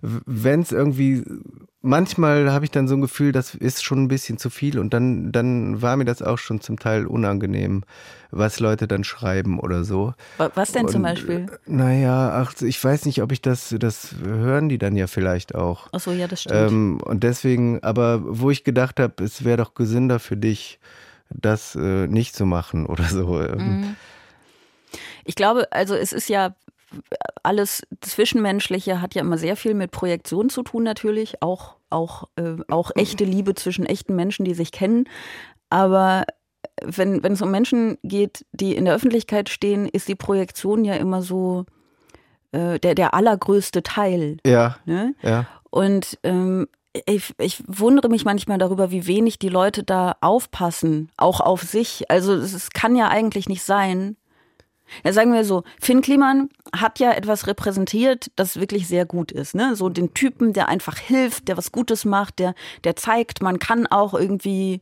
wenn 0.00 0.60
es 0.60 0.70
irgendwie 0.70 1.24
manchmal 1.84 2.50
habe 2.50 2.64
ich 2.64 2.70
dann 2.70 2.88
so 2.88 2.94
ein 2.94 3.00
Gefühl, 3.00 3.30
das 3.30 3.54
ist 3.54 3.84
schon 3.84 4.02
ein 4.02 4.08
bisschen 4.08 4.38
zu 4.38 4.50
viel 4.50 4.78
und 4.78 4.94
dann, 4.94 5.30
dann 5.30 5.82
war 5.82 5.96
mir 5.96 6.06
das 6.06 6.22
auch 6.22 6.38
schon 6.38 6.60
zum 6.60 6.78
Teil 6.78 7.06
unangenehm, 7.06 7.84
was 8.30 8.58
Leute 8.58 8.88
dann 8.88 9.04
schreiben 9.04 9.60
oder 9.60 9.84
so. 9.84 10.14
Was 10.54 10.72
denn 10.72 10.86
und, 10.86 10.90
zum 10.92 11.02
Beispiel? 11.02 11.46
Naja, 11.66 12.42
ach, 12.42 12.60
ich 12.62 12.82
weiß 12.82 13.04
nicht, 13.04 13.22
ob 13.22 13.30
ich 13.32 13.42
das, 13.42 13.74
das 13.78 14.14
hören 14.24 14.68
die 14.68 14.78
dann 14.78 14.96
ja 14.96 15.06
vielleicht 15.06 15.54
auch. 15.54 15.88
Ach 15.92 16.00
so, 16.00 16.10
ja, 16.12 16.26
das 16.26 16.42
stimmt. 16.42 16.72
Ähm, 16.72 17.00
und 17.04 17.22
deswegen, 17.22 17.82
aber 17.82 18.22
wo 18.24 18.50
ich 18.50 18.64
gedacht 18.64 18.98
habe, 18.98 19.22
es 19.22 19.44
wäre 19.44 19.58
doch 19.58 19.74
gesünder 19.74 20.18
für 20.18 20.36
dich, 20.36 20.80
das 21.28 21.76
äh, 21.76 22.06
nicht 22.06 22.34
zu 22.34 22.46
machen 22.46 22.86
oder 22.86 23.04
so. 23.04 23.40
Ähm. 23.40 23.58
Mhm. 23.58 23.96
Ich 25.24 25.34
glaube, 25.34 25.70
also 25.72 25.94
es 25.94 26.12
ist 26.12 26.28
ja 26.28 26.54
alles 27.42 27.82
Zwischenmenschliche 28.00 29.00
hat 29.00 29.14
ja 29.14 29.22
immer 29.22 29.38
sehr 29.38 29.56
viel 29.56 29.74
mit 29.74 29.90
Projektion 29.90 30.48
zu 30.48 30.62
tun, 30.62 30.82
natürlich. 30.82 31.42
Auch, 31.42 31.76
auch, 31.90 32.28
äh, 32.36 32.56
auch 32.68 32.90
echte 32.96 33.24
Liebe 33.24 33.54
zwischen 33.54 33.86
echten 33.86 34.16
Menschen, 34.16 34.44
die 34.44 34.54
sich 34.54 34.72
kennen. 34.72 35.08
Aber 35.70 36.24
wenn, 36.82 37.22
wenn 37.22 37.32
es 37.32 37.42
um 37.42 37.50
Menschen 37.50 37.98
geht, 38.02 38.44
die 38.52 38.74
in 38.74 38.84
der 38.84 38.94
Öffentlichkeit 38.94 39.48
stehen, 39.48 39.86
ist 39.86 40.08
die 40.08 40.14
Projektion 40.14 40.84
ja 40.84 40.94
immer 40.94 41.22
so 41.22 41.66
äh, 42.52 42.78
der, 42.78 42.94
der 42.94 43.14
allergrößte 43.14 43.82
Teil. 43.82 44.38
Ja. 44.46 44.76
Ne? 44.86 45.14
ja. 45.22 45.46
Und 45.70 46.18
ähm, 46.22 46.68
ich, 47.06 47.34
ich 47.38 47.62
wundere 47.66 48.08
mich 48.08 48.24
manchmal 48.24 48.58
darüber, 48.58 48.90
wie 48.90 49.06
wenig 49.06 49.38
die 49.38 49.48
Leute 49.48 49.82
da 49.82 50.16
aufpassen, 50.20 51.10
auch 51.16 51.40
auf 51.40 51.62
sich. 51.62 52.10
Also 52.10 52.34
es 52.34 52.70
kann 52.70 52.94
ja 52.96 53.08
eigentlich 53.08 53.48
nicht 53.48 53.64
sein, 53.64 54.16
ja, 55.04 55.12
sagen 55.12 55.32
wir 55.32 55.44
so, 55.44 55.64
Finn 55.80 56.02
Kliman 56.02 56.48
hat 56.74 56.98
ja 56.98 57.12
etwas 57.12 57.46
repräsentiert, 57.46 58.30
das 58.36 58.58
wirklich 58.58 58.86
sehr 58.86 59.06
gut 59.06 59.32
ist. 59.32 59.54
Ne? 59.54 59.76
So 59.76 59.88
den 59.88 60.14
Typen, 60.14 60.52
der 60.52 60.68
einfach 60.68 60.98
hilft, 60.98 61.48
der 61.48 61.56
was 61.56 61.72
Gutes 61.72 62.04
macht, 62.04 62.38
der, 62.38 62.54
der 62.84 62.96
zeigt, 62.96 63.42
man 63.42 63.58
kann 63.58 63.86
auch 63.86 64.14
irgendwie, 64.14 64.80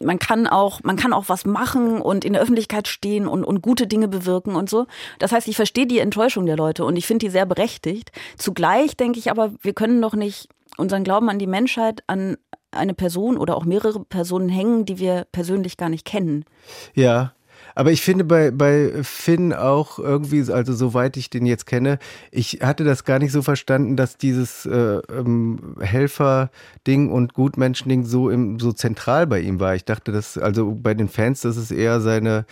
man 0.00 0.18
kann 0.18 0.46
auch, 0.46 0.80
man 0.82 0.96
kann 0.96 1.12
auch 1.12 1.28
was 1.28 1.44
machen 1.44 2.00
und 2.00 2.24
in 2.24 2.32
der 2.32 2.42
Öffentlichkeit 2.42 2.88
stehen 2.88 3.26
und, 3.26 3.44
und 3.44 3.62
gute 3.62 3.86
Dinge 3.86 4.08
bewirken 4.08 4.54
und 4.56 4.70
so. 4.70 4.86
Das 5.18 5.32
heißt, 5.32 5.48
ich 5.48 5.56
verstehe 5.56 5.86
die 5.86 5.98
Enttäuschung 5.98 6.46
der 6.46 6.56
Leute 6.56 6.84
und 6.84 6.96
ich 6.96 7.06
finde 7.06 7.26
die 7.26 7.30
sehr 7.30 7.46
berechtigt. 7.46 8.12
Zugleich 8.38 8.96
denke 8.96 9.18
ich 9.18 9.30
aber, 9.30 9.52
wir 9.60 9.74
können 9.74 10.00
doch 10.00 10.14
nicht 10.14 10.48
unseren 10.76 11.04
Glauben 11.04 11.28
an 11.28 11.38
die 11.38 11.46
Menschheit 11.46 12.02
an 12.06 12.36
eine 12.70 12.94
Person 12.94 13.36
oder 13.36 13.56
auch 13.56 13.64
mehrere 13.64 14.00
Personen 14.00 14.48
hängen, 14.48 14.84
die 14.84 14.98
wir 14.98 15.26
persönlich 15.30 15.76
gar 15.76 15.88
nicht 15.88 16.04
kennen. 16.04 16.44
Ja, 16.94 17.32
aber 17.74 17.90
ich 17.90 18.02
finde 18.02 18.24
bei, 18.24 18.50
bei 18.50 19.02
Finn 19.02 19.52
auch 19.52 19.98
irgendwie, 19.98 20.50
also 20.52 20.72
soweit 20.74 21.16
ich 21.16 21.30
den 21.30 21.46
jetzt 21.46 21.66
kenne, 21.66 21.98
ich 22.30 22.60
hatte 22.62 22.84
das 22.84 23.04
gar 23.04 23.18
nicht 23.18 23.32
so 23.32 23.42
verstanden, 23.42 23.96
dass 23.96 24.16
dieses 24.16 24.66
äh, 24.66 25.00
ähm, 25.12 25.76
Helfer-Ding 25.80 27.10
und 27.10 27.34
Gutmenschen-Ding 27.34 28.04
so, 28.04 28.30
im, 28.30 28.60
so 28.60 28.72
zentral 28.72 29.26
bei 29.26 29.40
ihm 29.40 29.60
war. 29.60 29.74
Ich 29.74 29.84
dachte, 29.84 30.12
dass, 30.12 30.38
also 30.38 30.72
bei 30.80 30.94
den 30.94 31.08
Fans, 31.08 31.40
das 31.40 31.56
ist 31.56 31.70
eher 31.70 32.00
seine 32.00 32.46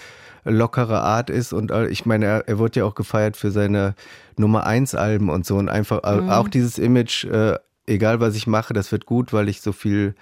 lockere 0.45 1.01
Art 1.03 1.31
ist 1.31 1.53
und 1.53 1.71
äh, 1.71 1.87
ich 1.87 2.05
meine, 2.05 2.27
er, 2.27 2.49
er 2.49 2.59
wird 2.59 2.75
ja 2.75 2.85
auch 2.85 2.95
gefeiert 2.95 3.37
für 3.37 3.51
seine 3.51 3.95
Nummer 4.37 4.67
1 4.67 4.95
Alben 4.95 5.31
und 5.31 5.47
so 5.47 5.57
und 5.57 5.69
einfach 5.69 6.03
äh, 6.03 6.21
mhm. 6.21 6.31
auch 6.31 6.49
dieses 6.49 6.79
Image, 6.79 7.25
äh, 7.25 7.59
egal 7.87 8.21
was 8.21 8.35
ich 8.35 8.47
mache, 8.47 8.75
das 8.75 8.91
wird 8.91 9.07
gut, 9.07 9.33
weil 9.33 9.49
ich 9.49 9.61
so 9.61 9.73
viel 9.73 10.15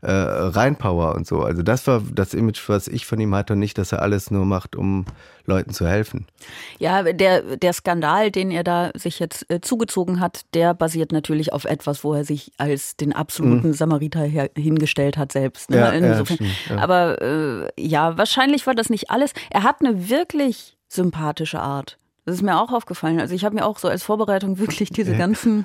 äh, 0.00 0.10
Reinpower 0.10 1.14
und 1.14 1.26
so. 1.26 1.42
Also 1.42 1.62
das 1.62 1.86
war 1.86 2.02
das 2.12 2.34
Image, 2.34 2.68
was 2.68 2.88
ich 2.88 3.06
von 3.06 3.18
ihm 3.20 3.34
hatte 3.34 3.54
und 3.54 3.58
nicht, 3.58 3.78
dass 3.78 3.92
er 3.92 4.02
alles 4.02 4.30
nur 4.30 4.44
macht, 4.44 4.76
um 4.76 5.06
Leuten 5.44 5.72
zu 5.72 5.88
helfen. 5.88 6.26
Ja, 6.78 7.02
der, 7.02 7.56
der 7.56 7.72
Skandal, 7.72 8.30
den 8.30 8.50
er 8.50 8.62
da 8.62 8.90
sich 8.94 9.18
jetzt 9.18 9.50
äh, 9.50 9.60
zugezogen 9.60 10.20
hat, 10.20 10.42
der 10.54 10.74
basiert 10.74 11.10
natürlich 11.10 11.52
auf 11.52 11.64
etwas, 11.64 12.04
wo 12.04 12.14
er 12.14 12.24
sich 12.24 12.52
als 12.58 12.96
den 12.96 13.12
absoluten 13.12 13.68
mhm. 13.68 13.72
Samariter 13.74 14.22
hingestellt 14.56 15.16
hat 15.16 15.32
selbst. 15.32 15.70
Ne? 15.70 15.78
Ja, 15.78 15.90
Insofern. 15.90 16.38
Ja, 16.40 16.76
ja. 16.76 16.82
Aber 16.82 17.22
äh, 17.22 17.68
ja, 17.76 18.16
wahrscheinlich 18.16 18.66
war 18.66 18.74
das 18.74 18.90
nicht 18.90 19.10
alles. 19.10 19.32
Er 19.50 19.62
hat 19.62 19.76
eine 19.80 20.08
wirklich 20.08 20.76
sympathische 20.88 21.60
Art. 21.60 21.98
Das 22.24 22.36
ist 22.36 22.42
mir 22.42 22.60
auch 22.60 22.72
aufgefallen. 22.72 23.20
Also 23.20 23.34
ich 23.34 23.44
habe 23.44 23.54
mir 23.54 23.64
auch 23.64 23.78
so 23.78 23.88
als 23.88 24.02
Vorbereitung 24.02 24.58
wirklich 24.58 24.90
diese 24.90 25.16
ganzen 25.16 25.64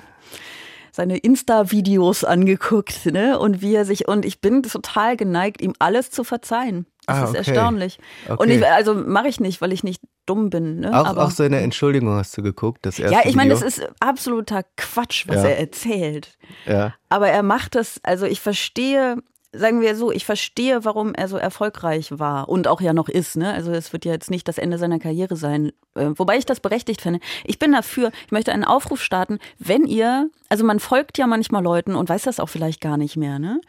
seine 0.94 1.16
Insta-Videos 1.18 2.22
angeguckt, 2.22 3.06
ne? 3.06 3.36
Und 3.36 3.60
wie 3.60 3.74
er 3.74 3.84
sich, 3.84 4.06
und 4.06 4.24
ich 4.24 4.40
bin 4.40 4.62
total 4.62 5.16
geneigt, 5.16 5.60
ihm 5.60 5.74
alles 5.80 6.12
zu 6.12 6.22
verzeihen. 6.22 6.86
Das 7.04 7.16
ah, 7.16 7.24
ist 7.24 7.28
okay. 7.30 7.38
erstaunlich. 7.38 7.98
Okay. 8.28 8.40
Und 8.40 8.50
ich, 8.50 8.64
also 8.64 8.94
mache 8.94 9.26
ich 9.26 9.40
nicht, 9.40 9.60
weil 9.60 9.72
ich 9.72 9.82
nicht 9.82 10.00
dumm 10.24 10.50
bin. 10.50 10.80
Ne? 10.80 10.98
Auch, 10.98 11.06
Aber, 11.06 11.24
auch 11.24 11.32
seine 11.32 11.58
Entschuldigung 11.58 12.10
hast 12.10 12.38
du 12.38 12.42
geguckt, 12.42 12.86
das 12.86 13.00
erste 13.00 13.12
Ja, 13.12 13.28
ich 13.28 13.34
meine, 13.34 13.50
das 13.50 13.62
ist 13.62 13.84
absoluter 13.98 14.62
Quatsch, 14.76 15.26
was 15.26 15.42
ja. 15.42 15.48
er 15.48 15.58
erzählt. 15.58 16.38
Ja. 16.64 16.94
Aber 17.08 17.28
er 17.28 17.42
macht 17.42 17.74
das, 17.74 17.98
also 18.04 18.24
ich 18.24 18.40
verstehe, 18.40 19.16
sagen 19.56 19.80
wir 19.80 19.96
so, 19.96 20.10
ich 20.10 20.24
verstehe, 20.24 20.84
warum 20.84 21.14
er 21.14 21.28
so 21.28 21.36
erfolgreich 21.36 22.18
war 22.18 22.48
und 22.48 22.68
auch 22.68 22.80
ja 22.80 22.92
noch 22.92 23.08
ist. 23.08 23.36
Ne? 23.36 23.52
Also 23.52 23.72
es 23.72 23.92
wird 23.92 24.04
ja 24.04 24.12
jetzt 24.12 24.30
nicht 24.30 24.48
das 24.48 24.58
Ende 24.58 24.78
seiner 24.78 24.98
Karriere 24.98 25.36
sein. 25.36 25.72
Äh, 25.94 26.10
wobei 26.16 26.36
ich 26.36 26.46
das 26.46 26.60
berechtigt 26.60 27.00
finde. 27.00 27.20
Ich 27.44 27.58
bin 27.58 27.72
dafür, 27.72 28.10
ich 28.26 28.32
möchte 28.32 28.52
einen 28.52 28.64
Aufruf 28.64 29.02
starten, 29.02 29.38
wenn 29.58 29.84
ihr, 29.84 30.30
also 30.48 30.64
man 30.64 30.80
folgt 30.80 31.18
ja 31.18 31.26
manchmal 31.26 31.62
Leuten 31.62 31.94
und 31.94 32.08
weiß 32.08 32.22
das 32.22 32.40
auch 32.40 32.48
vielleicht 32.48 32.80
gar 32.80 32.96
nicht 32.96 33.16
mehr, 33.16 33.38
ne? 33.38 33.60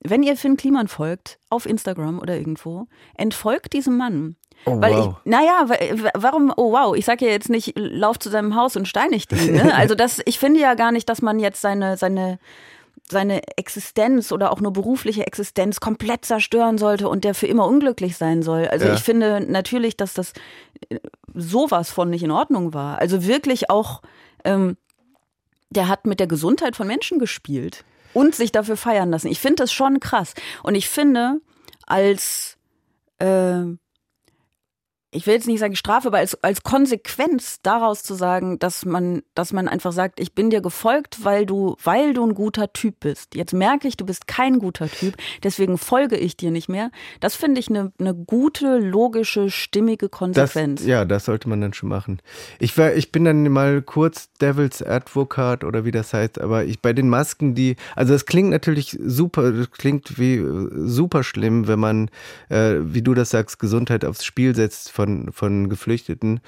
Wenn 0.00 0.22
ihr 0.22 0.36
Finn 0.36 0.56
Kliman 0.56 0.88
folgt, 0.88 1.38
auf 1.48 1.66
Instagram 1.66 2.20
oder 2.20 2.36
irgendwo, 2.36 2.86
entfolgt 3.16 3.72
diesem 3.72 3.96
Mann. 3.96 4.36
Oh, 4.64 4.80
Weil 4.80 4.94
wow. 4.94 5.16
ich, 5.24 5.30
naja, 5.30 5.66
warum, 6.14 6.52
oh 6.56 6.72
wow, 6.72 6.96
ich 6.96 7.04
sage 7.04 7.26
ja 7.26 7.32
jetzt 7.32 7.48
nicht, 7.48 7.72
lauf 7.76 8.18
zu 8.18 8.28
seinem 8.28 8.54
Haus 8.54 8.76
und 8.76 8.86
steinigt 8.86 9.32
ihn. 9.32 9.54
Ne? 9.54 9.72
Also 9.76 9.94
das, 9.94 10.20
ich 10.24 10.38
finde 10.38 10.60
ja 10.60 10.74
gar 10.74 10.92
nicht, 10.92 11.08
dass 11.08 11.22
man 11.22 11.38
jetzt 11.38 11.60
seine, 11.60 11.96
seine, 11.96 12.38
seine 13.10 13.42
Existenz 13.56 14.32
oder 14.32 14.52
auch 14.52 14.60
nur 14.60 14.72
berufliche 14.72 15.26
Existenz 15.26 15.80
komplett 15.80 16.24
zerstören 16.24 16.76
sollte 16.76 17.08
und 17.08 17.24
der 17.24 17.34
für 17.34 17.46
immer 17.46 17.66
unglücklich 17.66 18.16
sein 18.16 18.42
soll. 18.42 18.66
Also 18.66 18.86
ja. 18.86 18.94
ich 18.94 19.00
finde 19.00 19.40
natürlich, 19.40 19.96
dass 19.96 20.14
das 20.14 20.32
äh, 20.88 20.98
sowas 21.32 21.90
von 21.90 22.10
nicht 22.10 22.24
in 22.24 22.30
Ordnung 22.30 22.74
war. 22.74 22.98
Also 22.98 23.24
wirklich 23.26 23.70
auch, 23.70 24.02
ähm, 24.44 24.76
der 25.70 25.88
hat 25.88 26.06
mit 26.06 26.18
der 26.18 26.26
Gesundheit 26.26 26.74
von 26.74 26.86
Menschen 26.86 27.18
gespielt 27.18 27.84
und 28.12 28.34
sich 28.34 28.50
dafür 28.50 28.76
feiern 28.76 29.10
lassen. 29.10 29.28
Ich 29.28 29.40
finde 29.40 29.62
das 29.62 29.72
schon 29.72 30.00
krass. 30.00 30.34
Und 30.62 30.74
ich 30.74 30.88
finde, 30.88 31.40
als 31.86 32.56
äh, 33.18 33.62
ich 35.16 35.26
will 35.26 35.34
jetzt 35.34 35.46
nicht 35.46 35.60
sagen 35.60 35.74
Strafe, 35.76 36.08
aber 36.08 36.18
als, 36.18 36.42
als 36.44 36.62
Konsequenz 36.62 37.60
daraus 37.62 38.02
zu 38.02 38.14
sagen, 38.14 38.58
dass 38.58 38.84
man, 38.84 39.22
dass 39.34 39.52
man 39.52 39.66
einfach 39.66 39.92
sagt, 39.92 40.20
ich 40.20 40.34
bin 40.34 40.50
dir 40.50 40.60
gefolgt, 40.60 41.24
weil 41.24 41.46
du, 41.46 41.76
weil 41.82 42.12
du 42.12 42.26
ein 42.26 42.34
guter 42.34 42.72
Typ 42.72 43.00
bist. 43.00 43.34
Jetzt 43.34 43.54
merke 43.54 43.88
ich, 43.88 43.96
du 43.96 44.04
bist 44.04 44.26
kein 44.26 44.58
guter 44.58 44.88
Typ, 44.90 45.14
deswegen 45.42 45.78
folge 45.78 46.16
ich 46.16 46.36
dir 46.36 46.50
nicht 46.50 46.68
mehr. 46.68 46.90
Das 47.20 47.34
finde 47.34 47.60
ich 47.60 47.68
eine, 47.70 47.92
eine 47.98 48.14
gute, 48.14 48.78
logische, 48.78 49.50
stimmige 49.50 50.10
Konsequenz. 50.10 50.80
Das, 50.80 50.88
ja, 50.88 51.04
das 51.06 51.24
sollte 51.24 51.48
man 51.48 51.62
dann 51.62 51.72
schon 51.72 51.88
machen. 51.88 52.20
Ich 52.58 52.76
war, 52.76 52.92
ich 52.92 53.10
bin 53.10 53.24
dann 53.24 53.48
mal 53.48 53.80
kurz 53.80 54.28
Devil's 54.40 54.82
Advocate 54.82 55.64
oder 55.64 55.86
wie 55.86 55.92
das 55.92 56.12
heißt, 56.12 56.40
aber 56.40 56.64
ich 56.64 56.80
bei 56.80 56.92
den 56.92 57.08
Masken, 57.08 57.54
die, 57.54 57.76
also 57.94 58.12
es 58.12 58.26
klingt 58.26 58.50
natürlich 58.50 58.98
super, 59.02 59.50
das 59.50 59.70
klingt 59.70 60.18
wie 60.18 60.44
super 60.70 61.24
schlimm, 61.24 61.68
wenn 61.68 61.78
man, 61.78 62.10
äh, 62.50 62.74
wie 62.80 63.00
du 63.00 63.14
das 63.14 63.30
sagst, 63.30 63.58
Gesundheit 63.58 64.04
aufs 64.04 64.24
Spiel 64.24 64.54
setzt 64.54 64.92
von 64.92 65.05
von, 65.06 65.32
von 65.32 65.68
Geflüchteten. 65.68 66.40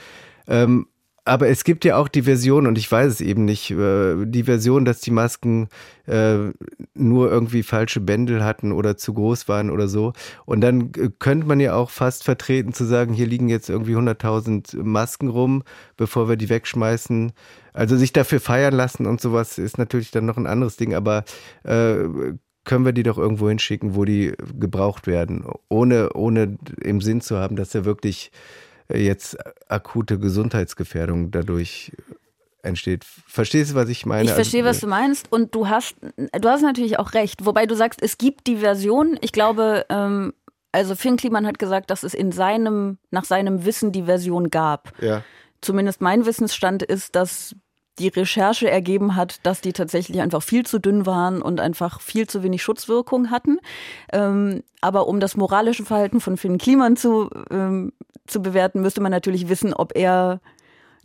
Ähm, 0.47 0.87
aber 1.25 1.49
es 1.49 1.62
gibt 1.62 1.85
ja 1.85 1.97
auch 1.97 2.09
die 2.09 2.23
Version, 2.23 2.66
und 2.66 2.79
ich 2.79 2.90
weiß 2.90 3.12
es 3.12 3.21
eben 3.21 3.44
nicht, 3.44 3.71
äh, 3.71 4.14
die 4.25 4.44
Version, 4.44 4.87
dass 4.87 5.01
die 5.01 5.11
Masken 5.11 5.68
äh, 6.07 6.38
nur 6.94 7.31
irgendwie 7.31 7.62
falsche 7.62 8.01
Bändel 8.01 8.42
hatten 8.42 8.73
oder 8.73 8.97
zu 8.97 9.12
groß 9.12 9.47
waren 9.47 9.68
oder 9.71 9.88
so. 9.88 10.14
Und 10.47 10.62
dann 10.62 10.90
könnte 11.18 11.47
man 11.47 11.61
ja 11.61 11.75
auch 11.75 11.90
fast 11.90 12.25
vertreten 12.25 12.73
zu 12.73 12.85
sagen, 12.85 13.12
hier 13.12 13.27
liegen 13.27 13.51
jetzt 13.51 13.68
irgendwie 13.68 13.94
100.000 13.94 14.83
Masken 14.83 15.29
rum, 15.29 15.64
bevor 15.99 16.31
wir 16.31 16.37
die 16.37 16.49
wegschmeißen. 16.49 17.33
Also 17.75 17.97
sich 17.99 18.14
dafür 18.14 18.40
feiern 18.40 18.75
lassen 18.75 19.05
und 19.05 19.21
sowas 19.21 19.59
ist 19.59 19.77
natürlich 19.77 20.11
dann 20.11 20.25
noch 20.25 20.38
ein 20.38 20.47
anderes 20.47 20.77
Ding, 20.79 20.94
aber 20.94 21.25
äh, 21.62 22.09
können 22.69 22.85
wir 22.85 22.93
die 22.93 23.03
doch 23.03 23.17
irgendwo 23.17 23.49
hinschicken, 23.49 23.97
wo 23.97 24.05
die 24.05 24.35
gebraucht 24.61 25.07
werden, 25.07 25.45
ohne, 25.69 26.13
ohne 26.13 26.59
im 26.83 27.01
Sinn 27.01 27.23
zu 27.23 27.39
haben, 27.39 27.57
dass 27.57 27.75
er 27.75 27.87
wirklich 27.87 28.31
äh, 28.89 29.03
jetzt 29.03 29.39
akute 29.71 30.19
Gesundheitsgefährdung 30.19 31.31
dadurch 31.31 31.93
entsteht. 32.63 33.05
Verstehst 33.05 33.71
du, 33.71 33.75
was 33.75 33.89
ich 33.89 34.05
meine? 34.05 34.29
Ich 34.29 34.33
verstehe, 34.33 34.61
also, 34.61 34.71
was 34.71 34.81
du 34.81 34.87
meinst 34.87 35.33
und 35.33 35.55
du 35.55 35.69
hast, 35.69 35.97
du 36.17 36.49
hast 36.49 36.61
natürlich 36.61 36.99
auch 36.99 37.15
recht. 37.15 37.47
Wobei 37.47 37.65
du 37.65 37.75
sagst, 37.75 38.03
es 38.03 38.19
gibt 38.19 38.47
die 38.47 38.57
Version. 38.57 39.17
Ich 39.23 39.33
glaube, 39.33 39.87
ähm, 39.89 40.35
also 40.71 40.95
Finn 40.95 41.17
Kliman 41.17 41.47
hat 41.47 41.59
gesagt, 41.59 41.91
dass 41.91 42.03
es 42.03 42.13
in 42.13 42.33
seinem, 42.33 42.99
nach 43.11 43.25
seinem 43.25 43.65
Wissen 43.65 43.93
die 43.93 44.03
Version 44.03 44.51
gab. 44.51 44.93
Ja. 45.01 45.23
Zumindest 45.63 46.03
mein 46.03 46.27
Wissensstand 46.27 46.83
ist, 46.83 47.17
dass 47.17 47.57
die 47.99 48.09
Recherche 48.09 48.71
ergeben 48.71 49.17
hat, 49.17 49.45
dass 49.45 49.61
die 49.61 49.73
tatsächlich 49.73 50.21
einfach 50.21 50.43
viel 50.43 50.65
zu 50.65 50.79
dünn 50.79 51.07
waren 51.07 51.43
und 51.43 51.61
einfach 51.61 52.01
viel 52.01 52.27
zu 52.27 52.43
wenig 52.43 52.63
Schutzwirkung 52.63 53.31
hatten. 53.31 53.59
Ähm, 54.13 54.63
aber 54.81 55.07
um 55.09 55.21
das 55.21 55.37
moralische 55.37 55.85
Verhalten 55.85 56.21
von 56.21 56.37
Finn 56.37 56.59
Kliman 56.59 56.97
zu, 56.97 57.29
ähm, 57.51 57.93
zu 58.27 58.41
bewerten, 58.41 58.81
müsste 58.81 59.01
man 59.01 59.13
natürlich 59.13 59.49
wissen, 59.49 59.75
ob 59.75 59.97
er 59.97 60.41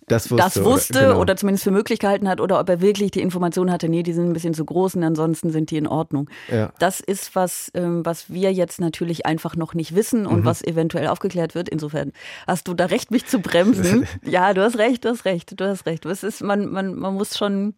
das 0.08 0.30
wusste, 0.30 0.44
das 0.44 0.64
wusste 0.64 0.98
oder, 0.98 1.08
genau. 1.08 1.22
oder, 1.22 1.36
zumindest 1.36 1.64
für 1.64 1.72
möglich 1.72 2.00
gehalten 2.00 2.28
hat 2.28 2.42
oder 2.42 2.60
ob 2.60 2.70
er 2.70 2.82
wirklich 2.82 3.12
die 3.12 3.22
Information 3.22 3.72
hatte, 3.72 3.90
nee, 3.90 4.04
die 4.04 4.14
sind 4.14 4.28
ein 4.28 4.34
bisschen 4.34 4.54
zu 4.54 4.66
groß 4.66 4.96
und 4.96 5.04
ansonsten 5.04 5.52
sind 5.52 5.72
die 5.72 5.78
in 5.78 5.88
Ordnung. 5.88 6.30
Ja. 6.52 6.72
Das 6.80 7.00
ist 7.00 7.36
was, 7.36 7.72
ähm, 7.74 8.06
was 8.06 8.32
wir 8.32 8.52
jetzt 8.52 8.82
natürlich 8.82 9.26
einfach 9.26 9.56
noch 9.56 9.74
nicht 9.74 9.96
wissen 9.96 10.26
und 10.26 10.42
mhm. 10.42 10.46
was 10.46 10.64
eventuell 10.64 11.08
aufgeklärt 11.08 11.56
wird. 11.56 11.70
Insofern 11.70 12.12
hast 12.48 12.68
du 12.68 12.74
da 12.74 12.86
recht, 12.86 13.12
mich 13.12 13.26
zu 13.26 13.40
bremsen. 13.40 14.08
ja, 14.24 14.54
du 14.54 14.62
hast 14.62 14.78
recht, 14.78 15.06
du 15.06 15.10
hast 15.10 15.26
recht, 15.26 15.60
du 15.60 15.68
hast 15.68 15.86
recht. 15.86 16.06
Es 16.06 16.24
ist, 16.24 16.42
man, 16.42 16.72
man, 16.72 16.96
man 16.96 17.14
muss 17.16 17.38
schon 17.38 17.76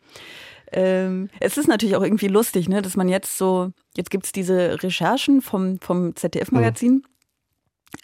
ähm, 0.72 1.30
es 1.40 1.58
ist 1.58 1.68
natürlich 1.68 1.96
auch 1.96 2.04
irgendwie 2.04 2.28
lustig, 2.28 2.68
ne, 2.68 2.82
dass 2.82 2.98
man 2.98 3.08
jetzt 3.08 3.38
so, 3.38 3.72
jetzt 3.96 4.10
gibt 4.10 4.26
es 4.26 4.32
diese 4.32 4.82
Recherchen 4.84 5.42
vom, 5.42 5.80
vom 5.80 6.16
ZDF-Magazin. 6.16 6.94
Mhm. 6.94 7.04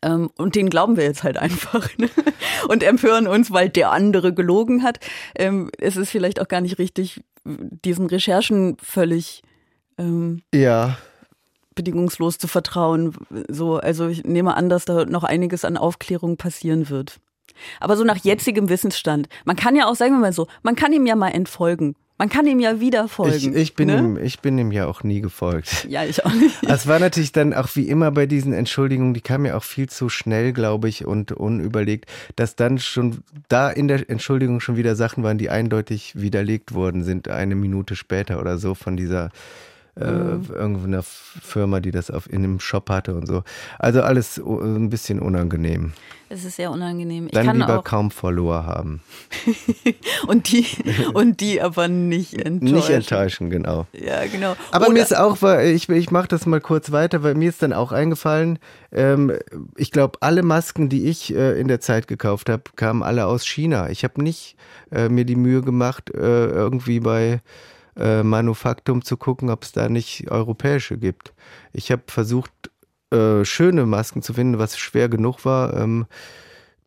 Ähm, 0.01 0.31
und 0.37 0.55
den 0.55 0.69
glauben 0.69 0.97
wir 0.97 1.03
jetzt 1.03 1.23
halt 1.23 1.37
einfach 1.37 1.89
ne? 1.97 2.09
und 2.67 2.83
empören 2.83 3.27
uns, 3.27 3.51
weil 3.51 3.69
der 3.69 3.91
andere 3.91 4.33
gelogen 4.33 4.83
hat. 4.83 4.99
Ähm, 5.35 5.69
es 5.77 5.97
ist 5.97 6.09
vielleicht 6.09 6.41
auch 6.41 6.47
gar 6.47 6.61
nicht 6.61 6.79
richtig, 6.79 7.21
diesen 7.45 8.07
Recherchen 8.07 8.77
völlig 8.81 9.41
ähm, 9.97 10.41
ja. 10.53 10.97
bedingungslos 11.75 12.37
zu 12.37 12.47
vertrauen. 12.47 13.15
So, 13.47 13.77
also 13.77 14.07
ich 14.07 14.23
nehme 14.23 14.55
an, 14.55 14.69
dass 14.69 14.85
da 14.85 15.05
noch 15.05 15.23
einiges 15.23 15.65
an 15.65 15.77
Aufklärung 15.77 16.37
passieren 16.37 16.89
wird. 16.89 17.19
Aber 17.79 17.97
so 17.97 18.03
nach 18.03 18.17
jetzigem 18.17 18.69
Wissensstand. 18.69 19.27
Man 19.45 19.55
kann 19.55 19.75
ja 19.75 19.87
auch, 19.87 19.95
sagen 19.95 20.13
wir 20.13 20.19
mal 20.19 20.33
so, 20.33 20.47
man 20.63 20.75
kann 20.75 20.93
ihm 20.93 21.05
ja 21.05 21.15
mal 21.15 21.29
entfolgen. 21.29 21.95
Man 22.21 22.29
kann 22.29 22.45
ihm 22.45 22.59
ja 22.59 22.79
wieder 22.79 23.07
folgen. 23.07 23.35
Ich, 23.35 23.47
ich 23.47 23.73
bin, 23.73 23.87
ne? 23.87 23.97
ihm, 23.97 24.17
ich 24.23 24.41
bin 24.41 24.55
ihm 24.59 24.71
ja 24.71 24.85
auch 24.85 25.01
nie 25.01 25.21
gefolgt. 25.21 25.87
Ja, 25.89 26.03
ich 26.03 26.23
auch 26.23 26.31
nicht. 26.31 26.55
Es 26.69 26.85
war 26.85 26.99
natürlich 26.99 27.31
dann 27.31 27.51
auch 27.51 27.69
wie 27.73 27.89
immer 27.89 28.11
bei 28.11 28.27
diesen 28.27 28.53
Entschuldigungen, 28.53 29.15
die 29.15 29.21
kamen 29.21 29.45
ja 29.45 29.57
auch 29.57 29.63
viel 29.63 29.89
zu 29.89 30.07
schnell, 30.07 30.53
glaube 30.53 30.87
ich, 30.87 31.03
und 31.03 31.31
unüberlegt, 31.31 32.05
dass 32.35 32.55
dann 32.55 32.77
schon 32.77 33.23
da 33.49 33.71
in 33.71 33.87
der 33.87 34.07
Entschuldigung 34.07 34.59
schon 34.59 34.77
wieder 34.77 34.95
Sachen 34.95 35.23
waren, 35.23 35.39
die 35.39 35.49
eindeutig 35.49 36.13
widerlegt 36.15 36.75
worden 36.75 37.03
sind, 37.03 37.27
eine 37.27 37.55
Minute 37.55 37.95
später 37.95 38.39
oder 38.39 38.59
so 38.59 38.75
von 38.75 38.97
dieser 38.97 39.31
äh, 39.99 40.11
mhm. 40.11 40.45
irgendeiner 40.53 41.03
Firma, 41.03 41.79
die 41.79 41.91
das 41.91 42.11
auf, 42.11 42.31
in 42.31 42.43
einem 42.43 42.59
Shop 42.59 42.89
hatte 42.89 43.15
und 43.15 43.27
so. 43.27 43.43
Also 43.79 44.01
alles 44.01 44.37
ein 44.37 44.89
bisschen 44.89 45.19
unangenehm. 45.19 45.93
Es 46.33 46.45
ist 46.45 46.55
sehr 46.55 46.71
unangenehm. 46.71 47.25
Ich 47.25 47.33
Dann 47.33 47.57
lieber 47.57 47.83
kaum 47.83 48.09
Follower 48.09 48.65
haben. 48.65 49.01
und, 50.27 50.49
die, 50.49 50.65
und 51.13 51.41
die 51.41 51.61
aber 51.61 51.89
nicht 51.89 52.35
enttäuschen. 52.35 52.75
Nicht 52.75 52.89
enttäuschen, 52.89 53.49
genau. 53.49 53.85
Ja, 53.91 54.25
genau. 54.27 54.55
Aber 54.71 54.85
Oder 54.85 54.93
mir 54.93 55.01
ist 55.01 55.17
auch, 55.17 55.43
ich, 55.59 55.89
ich 55.89 56.09
mache 56.09 56.29
das 56.29 56.45
mal 56.45 56.61
kurz 56.61 56.93
weiter, 56.93 57.21
weil 57.21 57.35
mir 57.35 57.49
ist 57.49 57.61
dann 57.61 57.73
auch 57.73 57.91
eingefallen, 57.91 58.59
ähm, 58.93 59.33
ich 59.75 59.91
glaube, 59.91 60.19
alle 60.21 60.41
Masken, 60.41 60.87
die 60.87 61.07
ich 61.07 61.35
äh, 61.35 61.59
in 61.59 61.67
der 61.67 61.81
Zeit 61.81 62.07
gekauft 62.07 62.49
habe, 62.49 62.63
kamen 62.77 63.03
alle 63.03 63.25
aus 63.25 63.45
China. 63.45 63.89
Ich 63.89 64.05
habe 64.05 64.23
nicht 64.23 64.55
äh, 64.89 65.09
mir 65.09 65.25
die 65.25 65.35
Mühe 65.35 65.61
gemacht, 65.61 66.11
äh, 66.11 66.47
irgendwie 66.47 67.01
bei 67.01 67.41
äh, 67.97 68.23
Manufaktum 68.23 69.03
zu 69.03 69.17
gucken, 69.17 69.49
ob 69.49 69.63
es 69.63 69.71
da 69.71 69.89
nicht 69.89 70.29
europäische 70.31 70.97
gibt. 70.97 71.33
Ich 71.73 71.91
habe 71.91 72.03
versucht, 72.07 72.51
äh, 73.11 73.43
schöne 73.45 73.85
Masken 73.85 74.21
zu 74.21 74.33
finden, 74.33 74.59
was 74.59 74.77
schwer 74.77 75.09
genug 75.09 75.45
war. 75.45 75.73
Ähm, 75.75 76.05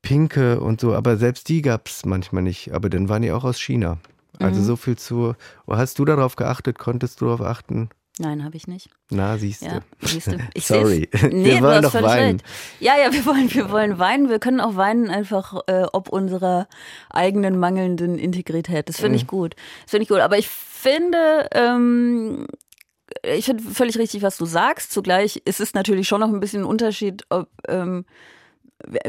pinke 0.03 0.61
und 0.61 0.81
so, 0.81 0.95
aber 0.95 1.17
selbst 1.17 1.49
die 1.49 1.63
gab 1.63 1.89
es 1.89 2.05
manchmal 2.05 2.43
nicht. 2.43 2.73
Aber 2.73 2.89
dann 2.91 3.09
waren 3.09 3.23
die 3.23 3.33
auch 3.33 3.45
aus 3.45 3.59
China. 3.61 3.99
Also 4.39 4.61
Mhm. 4.61 4.65
so 4.65 4.77
viel 4.77 4.97
zu. 4.97 5.35
Hast 5.67 5.99
du 5.99 6.05
darauf 6.05 6.37
geachtet? 6.37 6.79
Konntest 6.79 7.21
du 7.21 7.27
darauf 7.27 7.41
achten? 7.41 7.89
Nein, 8.21 8.45
habe 8.45 8.57
ich 8.57 8.69
nicht. 8.69 8.91
Na, 9.11 9.37
siehst 9.39 9.63
du. 9.63 9.67
Ja, 9.67 9.81
siehst 10.03 10.29
du. 10.29 10.39
Ich 10.55 10.67
Sorry. 10.67 11.09
Nee, 11.31 11.45
Wir 11.47 11.63
wollen 11.63 11.83
doch 11.83 11.95
weinen. 11.95 12.37
recht. 12.37 12.45
Ja, 12.81 12.97
ja, 12.97 13.13
wir 13.13 13.27
wollen, 13.27 13.53
wir 13.53 13.71
wollen 13.71 13.99
weinen. 13.99 14.29
Wir 14.29 14.39
können 14.39 14.61
auch 14.61 14.77
weinen 14.77 15.11
einfach 15.11 15.63
äh, 15.67 15.85
ob 15.93 16.09
unserer 16.09 16.69
eigenen 17.11 17.59
mangelnden 17.59 18.19
Integrität. 18.19 18.89
Das 18.89 18.99
Mhm. 18.99 19.03
finde 19.03 19.17
ich 19.17 19.27
gut. 19.27 19.57
Das 19.83 19.91
finde 19.91 20.03
ich 20.05 20.09
gut. 20.09 20.21
Aber 20.21 20.39
ich 20.39 20.49
finde, 20.49 21.49
ähm, 21.53 22.47
ich 23.23 23.47
finde 23.47 23.65
völlig 23.65 23.99
richtig, 23.99 24.23
was 24.23 24.37
du 24.37 24.45
sagst. 24.47 24.93
Zugleich 24.93 25.43
ist 25.45 25.61
es 25.61 25.75
natürlich 25.75 26.07
schon 26.07 26.21
noch 26.21 26.29
ein 26.29 26.41
bisschen 26.41 26.63
ein 26.63 26.67
Unterschied, 26.69 27.25
ob 27.31 27.49
ähm, 27.69 28.05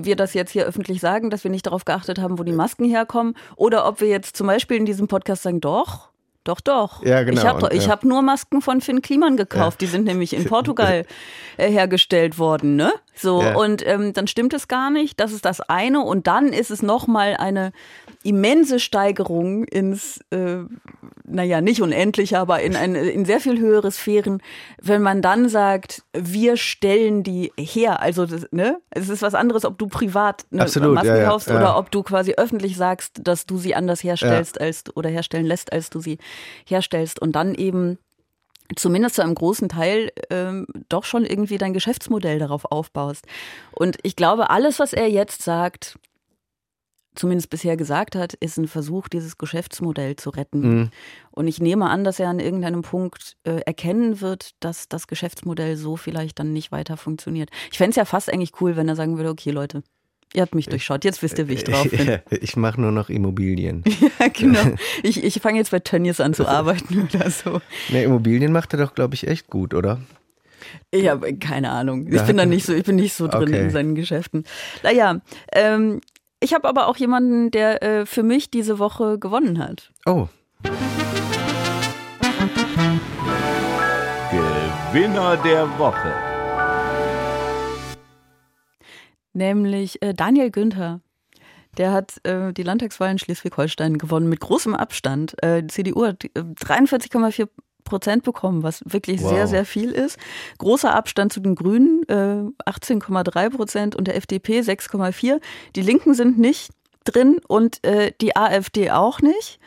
wir 0.02 0.16
das 0.16 0.34
jetzt 0.34 0.52
hier 0.52 0.66
öffentlich 0.66 1.00
sagen, 1.02 1.30
dass 1.30 1.44
wir 1.44 1.52
nicht 1.52 1.66
darauf 1.68 1.86
geachtet 1.86 2.18
haben, 2.20 2.40
wo 2.40 2.44
die 2.44 2.54
Masken 2.54 2.86
herkommen, 2.86 3.36
oder 3.56 3.86
ob 3.88 4.00
wir 4.02 4.08
jetzt 4.08 4.36
zum 4.38 4.48
Beispiel 4.48 4.78
in 4.78 4.86
diesem 4.86 5.08
Podcast 5.08 5.44
sagen, 5.44 5.60
doch, 5.60 6.10
doch, 6.46 6.62
doch. 6.62 7.04
Ja, 7.04 7.24
genau. 7.24 7.42
Ich 7.42 7.48
habe 7.48 7.76
ja. 7.76 7.88
hab 7.90 8.06
nur 8.06 8.22
Masken 8.22 8.62
von 8.62 8.80
Finn 8.80 9.02
Kliman 9.02 9.36
gekauft. 9.36 9.82
Die 9.82 9.88
sind 9.88 10.06
nämlich 10.06 10.34
in 10.34 10.46
Portugal 10.50 11.06
äh, 11.58 11.70
hergestellt 11.70 12.40
worden, 12.40 12.76
ne? 12.76 12.94
So, 13.16 13.42
Ja. 13.42 13.56
und 13.56 13.86
ähm, 13.88 14.14
dann 14.14 14.28
stimmt 14.28 14.54
es 14.54 14.68
gar 14.68 14.90
nicht. 14.90 15.20
Das 15.20 15.32
ist 15.32 15.46
das 15.46 15.62
eine. 15.62 16.02
Und 16.02 16.28
dann 16.28 16.50
ist 16.50 16.72
es 16.72 16.82
nochmal 16.82 17.36
eine 17.38 17.72
immense 18.24 18.80
Steigerung 18.80 19.64
ins, 19.66 20.20
äh, 20.32 20.58
naja, 21.24 21.62
nicht 21.62 21.82
unendlich, 21.82 22.36
aber 22.36 22.62
in, 22.62 22.76
eine, 22.76 23.10
in 23.10 23.26
sehr 23.26 23.40
viel 23.40 23.60
höhere 23.60 23.92
Sphären, 23.92 24.42
wenn 24.82 25.02
man 25.02 25.22
dann 25.22 25.48
sagt, 25.50 26.04
wir 26.14 26.58
stellen 26.58 27.24
die 27.24 27.52
her. 27.58 28.02
Also, 28.02 28.26
das, 28.26 28.48
ne? 28.52 28.80
Es 28.90 29.10
ist 29.10 29.22
was 29.22 29.34
anderes, 29.36 29.66
ob 29.66 29.78
du 29.78 29.88
privat 29.88 30.46
eine 30.52 30.64
Absolut, 30.64 30.94
Masken 30.96 31.10
ja, 31.10 31.18
ja, 31.18 31.30
kaufst 31.30 31.50
ja. 31.50 31.58
oder 31.58 31.78
ob 31.78 31.92
du 31.92 32.04
quasi 32.04 32.34
öffentlich 32.34 32.76
sagst, 32.78 33.22
dass 33.24 33.46
du 33.46 33.58
sie 33.58 33.76
anders 33.76 34.04
herstellst 34.04 34.60
als 34.60 34.84
oder 34.96 35.10
herstellen 35.10 35.46
lässt, 35.46 35.72
als 35.72 35.90
du 35.90 36.00
sie 36.00 36.18
herstellst. 36.66 37.22
Und 37.22 37.34
dann 37.34 37.56
eben 37.56 37.98
zumindest 38.76 39.16
zu 39.16 39.22
einem 39.22 39.36
großen 39.36 39.70
Teil 39.70 40.12
ähm, 40.30 40.66
doch 40.90 41.04
schon 41.04 41.26
irgendwie 41.26 41.58
dein 41.58 41.74
Geschäftsmodell 41.74 42.40
darauf 42.40 42.66
aufbaust. 42.66 43.26
Und 43.72 43.98
ich 44.04 44.16
glaube, 44.16 44.50
alles, 44.50 44.80
was 44.80 44.94
er 44.94 45.10
jetzt 45.10 45.44
sagt, 45.44 45.98
zumindest 47.16 47.50
bisher 47.50 47.78
gesagt 47.78 48.16
hat, 48.16 48.34
ist 48.34 48.58
ein 48.58 48.68
Versuch, 48.68 49.08
dieses 49.08 49.38
Geschäftsmodell 49.38 50.16
zu 50.16 50.30
retten. 50.30 50.60
Mhm. 50.60 50.90
Und 51.32 51.48
ich 51.48 51.60
nehme 51.60 51.90
an, 51.90 52.04
dass 52.04 52.20
er 52.20 52.30
an 52.30 52.40
irgendeinem 52.40 52.82
Punkt 52.82 53.38
äh, 53.44 53.62
erkennen 53.66 54.22
wird, 54.22 54.52
dass 54.60 54.90
das 54.90 55.08
Geschäftsmodell 55.08 55.78
so 55.78 55.96
vielleicht 55.96 56.40
dann 56.40 56.54
nicht 56.54 56.72
weiter 56.72 56.98
funktioniert. 56.98 57.50
Ich 57.72 57.78
fände 57.78 57.92
es 57.92 57.96
ja 57.96 58.06
fast 58.06 58.32
eigentlich 58.32 58.60
cool, 58.62 58.76
wenn 58.76 58.88
er 58.88 58.96
sagen 58.96 59.18
würde, 59.18 59.30
okay 59.30 59.52
Leute, 59.52 59.84
ihr 60.36 60.42
habt 60.42 60.56
mich 60.56 60.68
durchschaut, 60.68 61.04
jetzt 61.04 61.24
wisst 61.24 61.38
ihr, 61.40 61.48
wie 61.48 61.54
ich 61.54 61.64
drauf 61.64 61.90
bin. 61.90 62.20
ich 62.30 62.56
mache 62.56 62.80
nur 62.80 62.92
noch 62.92 63.10
Immobilien. 63.10 63.84
ja, 64.20 64.28
genau. 64.28 64.60
Ich, 65.04 65.24
ich 65.24 65.40
fange 65.42 65.58
jetzt 65.58 65.72
bei 65.72 65.80
Tönnies 65.80 66.20
an 66.20 66.34
zu 66.34 66.48
arbeiten 66.48 67.08
oder 67.14 67.30
so. 67.30 67.62
Ne, 67.90 68.04
Immobilien 68.04 68.52
macht 68.52 68.74
er 68.74 68.80
doch, 68.80 68.94
glaube 68.96 69.16
ich, 69.16 69.28
echt 69.28 69.48
gut, 69.50 69.74
oder? 69.74 70.00
Ich 70.92 71.08
habe 71.08 71.36
keine 71.36 71.72
Ahnung. 71.72 72.08
Ich 72.12 72.22
bin 72.24 72.38
da 72.38 72.46
nicht 72.46 72.66
so, 72.66 72.74
ich 72.74 72.84
bin 72.84 72.96
nicht 72.96 73.14
so 73.14 73.28
drin 73.28 73.44
Okay. 73.44 73.62
in 73.62 73.70
seinen 73.70 73.96
Geschäften. 73.96 74.46
Naja, 74.84 75.22
ähm, 75.54 76.02
ich 76.40 76.54
habe 76.54 76.68
aber 76.68 76.88
auch 76.88 76.98
jemanden, 76.98 77.52
der 77.52 77.84
äh, 77.84 78.06
für 78.06 78.24
mich 78.24 78.50
diese 78.50 78.80
Woche 78.80 79.20
gewonnen 79.20 79.60
hat. 79.60 79.92
Oh, 80.06 80.28
Gewinner 84.92 85.38
der 85.38 85.68
Woche. 85.78 86.14
Nämlich 89.36 90.02
äh, 90.02 90.14
Daniel 90.14 90.50
Günther. 90.50 91.02
Der 91.78 91.92
hat 91.92 92.26
äh, 92.26 92.54
die 92.54 92.64
Landtagswahl 92.64 93.12
in 93.12 93.20
Schleswig-Holstein 93.20 93.98
gewonnen 93.98 94.30
mit 94.30 94.40
großem 94.40 94.74
Abstand. 94.74 95.36
Äh, 95.44 95.62
die 95.62 95.68
CDU 95.68 96.06
hat 96.06 96.24
äh, 96.24 96.30
43,4 96.40 97.50
Prozent 97.84 98.24
bekommen, 98.24 98.64
was 98.64 98.82
wirklich 98.86 99.22
Wow. 99.22 99.30
sehr, 99.30 99.48
sehr 99.48 99.66
viel 99.66 99.92
ist. 99.92 100.18
Großer 100.58 100.96
Abstand 100.96 101.34
zu 101.34 101.42
den 101.42 101.54
Grünen, 101.56 102.04
äh, 102.08 102.70
18,3 102.70 103.50
Prozent 103.50 103.96
und 103.96 104.08
der 104.08 104.16
FDP 104.16 104.62
6,4. 104.62 105.42
Die 105.76 105.82
Linken 105.82 106.14
sind 106.14 106.40
nicht 106.40 106.72
drin 107.04 107.40
und 107.48 107.84
äh, 107.86 108.14
die 108.22 108.36
AfD 108.38 108.92
auch 108.92 109.20
nicht. 109.22 109.60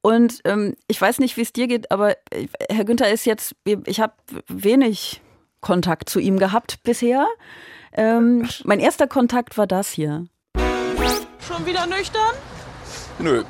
Und 0.00 0.40
ähm, 0.44 0.74
ich 0.86 1.00
weiß 1.00 1.18
nicht, 1.18 1.36
wie 1.36 1.42
es 1.42 1.52
dir 1.52 1.66
geht, 1.66 1.90
aber 1.90 2.12
äh, 2.30 2.46
Herr 2.70 2.84
Günther 2.84 3.10
ist 3.10 3.26
jetzt, 3.26 3.54
ich 3.86 4.00
habe 4.00 4.14
wenig 4.48 5.20
Kontakt 5.60 6.08
zu 6.08 6.20
ihm 6.20 6.38
gehabt 6.38 6.78
bisher. 6.84 7.26
Ähm, 7.94 8.48
mein 8.64 8.80
erster 8.80 9.06
Kontakt 9.06 9.58
war 9.58 9.66
das 9.66 9.90
hier. 9.90 10.24
Schon 11.46 11.66
wieder 11.66 11.86
nüchtern? 11.86 12.32
Nö. 13.18 13.44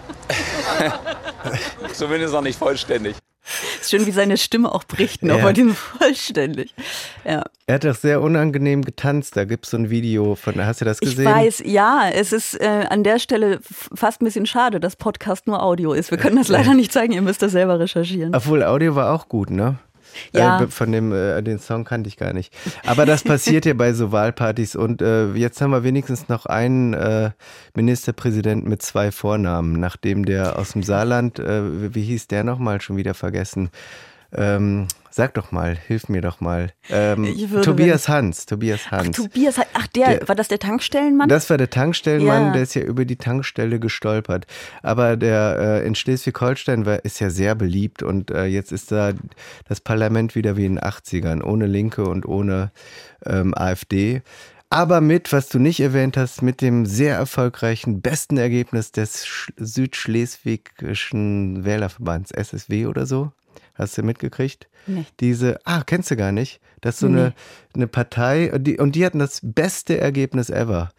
Zumindest 1.93 2.33
noch 2.35 2.43
nicht 2.43 2.59
vollständig. 2.59 3.17
Ist 3.81 3.91
schön, 3.91 4.07
wie 4.07 4.13
seine 4.13 4.37
Stimme 4.37 4.73
auch 4.73 4.85
bricht, 4.85 5.23
noch 5.25 5.39
Ja. 5.39 5.43
bei 5.45 5.53
diesem 5.53 5.75
vollständig. 5.75 6.75
Ja. 7.25 7.43
er 7.67 7.75
hat 7.75 7.85
doch 7.85 7.95
sehr 7.97 8.21
unangenehm 8.21 8.83
getanzt. 8.85 9.37
Da 9.37 9.45
gibt 9.45 9.65
es 9.65 9.73
so 9.73 9.77
ein 9.77 9.91
Video 9.91 10.37
von, 10.37 10.65
hast 10.65 10.81
du 10.81 10.85
das 10.85 10.99
Ich 11.01 11.11
gesehen? 11.11 11.25
weiß, 11.27 11.63
ja, 11.67 12.09
es 12.13 12.33
ist 12.33 12.61
äh, 12.61 12.87
an 12.89 13.03
der 13.03 13.19
Stelle 13.19 13.59
fast 13.63 14.23
ein 14.23 14.25
bisschen 14.27 14.47
schade, 14.47 14.79
dass 14.79 14.95
Podcast 14.97 15.47
nur 15.49 15.61
Audio 15.63 15.93
ist. 15.93 16.11
Wir 16.13 16.19
können 16.19 16.37
das 16.37 16.49
leider 16.49 16.75
nicht 16.75 16.93
zeigen, 16.93 17.13
ihr 17.13 17.23
müsst 17.23 17.43
das 17.43 17.53
selber 17.53 17.81
recherchieren. 17.81 18.35
Obwohl, 18.35 18.63
Audio 18.63 18.95
war 18.95 19.13
auch 19.13 19.29
gut, 19.29 19.51
ne? 19.51 19.77
Ja. 20.33 20.63
Äh, 20.63 20.69
von 20.69 20.93
dem, 20.93 21.13
äh, 21.13 21.43
den 21.43 21.59
Song 21.59 21.85
kannte 21.85 22.09
ich 22.09 22.17
gar 22.17 22.33
nicht. 22.33 22.53
Aber 22.87 23.07
das 23.07 23.25
passiert 23.25 23.65
ja 23.67 23.75
bei 23.75 23.93
so 23.93 24.13
Wahlpartys 24.13 24.77
und 24.77 25.03
äh, 25.03 25.33
jetzt 25.33 25.61
haben 25.61 25.71
wir 25.71 25.85
wenigstens 25.85 26.29
noch 26.29 26.47
einen 26.47 26.95
äh, 26.95 27.31
Ministerpräsidenten 27.75 28.69
mit 28.69 28.83
zwei 28.83 29.11
Vornamen, 29.11 29.79
nachdem 29.79 30.25
der 30.25 30.59
aus 30.59 30.73
dem 30.73 30.83
Saarland, 30.83 31.39
äh, 31.39 31.95
wie 31.95 32.03
hieß 32.03 32.29
der 32.29 32.45
nochmal, 32.45 32.81
schon 32.81 32.97
wieder 32.97 33.15
vergessen. 33.15 33.71
Ähm, 34.35 34.87
sag 35.11 35.35
doch 35.35 35.53
mal, 35.53 35.77
hilf 35.89 36.09
mir 36.09 36.23
doch 36.23 36.41
mal. 36.41 36.71
Ähm, 36.89 37.27
Tobias 37.63 38.09
Hans, 38.09 38.47
Tobias 38.47 38.81
Ach, 38.87 38.93
Hans. 38.93 39.15
Tobias, 39.17 39.59
hat- 39.59 39.67
ach, 39.75 39.87
der, 39.89 40.21
Der- 40.21 40.29
war 40.29 40.35
das 40.35 40.49
der 40.49 40.59
Tankstellenmann? 40.59 41.29
Das 41.29 41.51
war 41.51 41.59
der 41.59 41.69
Tankstellenmann, 41.69 42.47
Ja. 42.47 42.53
der 42.53 42.63
ist 42.63 42.75
ja 42.75 42.81
über 42.83 43.05
die 43.05 43.17
Tankstelle 43.17 43.79
gestolpert. 43.79 44.47
Aber 44.83 45.19
der 45.19 45.83
äh, 45.83 45.87
in 45.87 45.95
Schleswig-Holstein 45.95 46.83
ist 47.03 47.21
ja 47.21 47.29
sehr 47.29 47.55
beliebt 47.55 48.03
und 48.03 48.31
äh, 48.31 48.47
jetzt 48.47 48.73
ist 48.73 48.91
da 48.91 49.13
das 49.69 49.81
Parlament 49.81 50.35
wieder 50.35 50.57
wie 50.57 50.65
in 50.65 50.77
den 50.77 50.83
80ern, 50.85 51.43
ohne 51.43 51.67
Linke 51.67 52.05
und 52.05 52.25
ohne 52.25 52.71
ähm, 53.27 53.53
AfD. 53.55 54.23
Aber 54.71 55.03
mit, 55.03 55.31
was 55.35 55.51
du 55.51 55.59
nicht 55.59 55.81
erwähnt 55.81 56.17
hast, 56.17 56.41
mit 56.41 56.63
dem 56.63 56.87
sehr 56.87 57.17
erfolgreichen 57.17 58.01
besten 58.01 58.39
Ergebnis 58.39 58.93
des 58.93 59.27
Sch 59.27 59.53
südschleswigischen 59.59 61.67
Wählerverbands, 61.67 62.31
SSW 62.31 62.87
oder 62.87 63.05
so. 63.05 63.31
Hast 63.75 63.97
du 63.99 64.03
mitgekriegt? 64.03 64.69
Nee. 64.87 65.05
Diese, 65.21 65.59
ah, 65.65 65.83
kennst 65.85 66.11
du 66.11 66.17
gar 66.17 66.33
nicht? 66.33 66.61
Das 66.81 66.95
ist 66.97 67.01
so 67.01 67.07
eine, 67.07 67.33
eine 67.75 67.87
Partei, 67.87 68.53
und 68.53 68.65
die, 68.65 68.79
und 68.79 68.95
die 68.97 69.07
hatten 69.07 69.19
das 69.21 69.41
beste 69.43 69.99
Ergebnis 70.01 70.51
ever. 70.51 70.91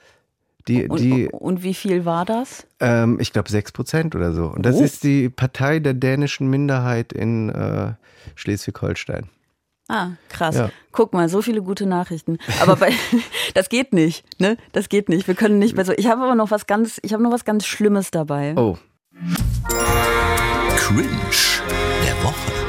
Die, 0.69 0.87
und, 0.87 0.99
die 1.01 1.27
und 1.27 1.61
wie 1.63 1.73
viel 1.73 2.05
war 2.05 2.23
das? 2.23 2.65
ähm, 2.79 3.17
ich 3.19 3.33
glaube, 3.33 3.49
6 3.49 3.73
Prozent 3.73 4.15
oder 4.15 4.31
so. 4.31 4.45
Und 4.45 4.65
das 4.65 4.77
Oh. 4.77 4.83
ist 4.83 5.03
die 5.03 5.27
Partei 5.29 5.79
der 5.79 5.93
dänischen 5.93 6.49
Minderheit 6.49 7.11
in 7.11 7.49
äh, 7.49 7.93
Schleswig-Holstein. 8.35 9.29
Ah, 9.89 10.11
krass. 10.29 10.55
Ja. 10.55 10.69
Guck 10.93 11.11
mal, 11.11 11.27
so 11.27 11.41
viele 11.41 11.61
gute 11.61 11.85
Nachrichten. 11.85 12.37
Aber 12.61 12.77
bei, 12.77 12.93
das 13.53 13.67
geht 13.67 13.91
nicht, 13.91 14.23
ne? 14.39 14.55
Das 14.71 14.87
geht 14.87 15.09
nicht. 15.09 15.27
Wir 15.27 15.35
können 15.35 15.59
nicht 15.59 15.75
bei 15.75 15.83
so. 15.83 15.91
Ich 15.91 16.07
habe 16.07 16.21
aber 16.23 16.35
noch 16.35 16.51
was 16.51 16.65
ganz, 16.67 16.97
ich 17.03 17.11
habe 17.11 17.21
noch 17.21 17.31
was 17.33 17.43
ganz 17.43 17.65
Schlimmes 17.65 18.09
dabei. 18.09 18.53
Oh, 18.55 18.77
Cringe 20.77 21.09
der 22.23 22.62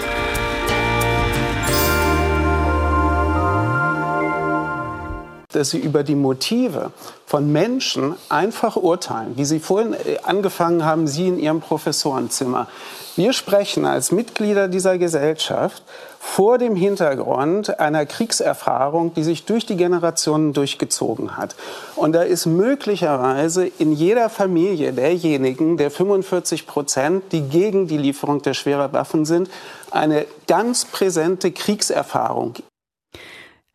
dass 5.54 5.70
sie 5.70 5.78
über 5.78 6.02
die 6.02 6.14
Motive 6.14 6.90
von 7.26 7.50
Menschen 7.50 8.14
einfach 8.28 8.76
urteilen, 8.76 9.32
wie 9.36 9.44
Sie 9.44 9.58
vorhin 9.58 9.94
äh, 9.94 10.18
angefangen 10.22 10.84
haben, 10.84 11.06
Sie 11.06 11.28
in 11.28 11.38
Ihrem 11.38 11.60
Professorenzimmer. 11.60 12.68
Wir 13.16 13.32
sprechen 13.32 13.86
als 13.86 14.12
Mitglieder 14.12 14.68
dieser 14.68 14.98
Gesellschaft 14.98 15.82
vor 16.18 16.58
dem 16.58 16.74
Hintergrund 16.74 17.78
einer 17.78 18.06
Kriegserfahrung, 18.06 19.14
die 19.14 19.22
sich 19.22 19.44
durch 19.44 19.66
die 19.66 19.76
Generationen 19.76 20.52
durchgezogen 20.52 21.36
hat. 21.36 21.54
Und 21.96 22.12
da 22.12 22.22
ist 22.22 22.46
möglicherweise 22.46 23.66
in 23.66 23.92
jeder 23.92 24.28
Familie 24.30 24.92
derjenigen, 24.92 25.76
der 25.76 25.90
45 25.90 26.66
Prozent, 26.66 27.24
die 27.32 27.42
gegen 27.42 27.86
die 27.86 27.98
Lieferung 27.98 28.42
der 28.42 28.54
schwerer 28.54 28.92
Waffen 28.92 29.24
sind, 29.24 29.48
eine 29.90 30.26
ganz 30.46 30.84
präsente 30.86 31.52
Kriegserfahrung 31.52 32.54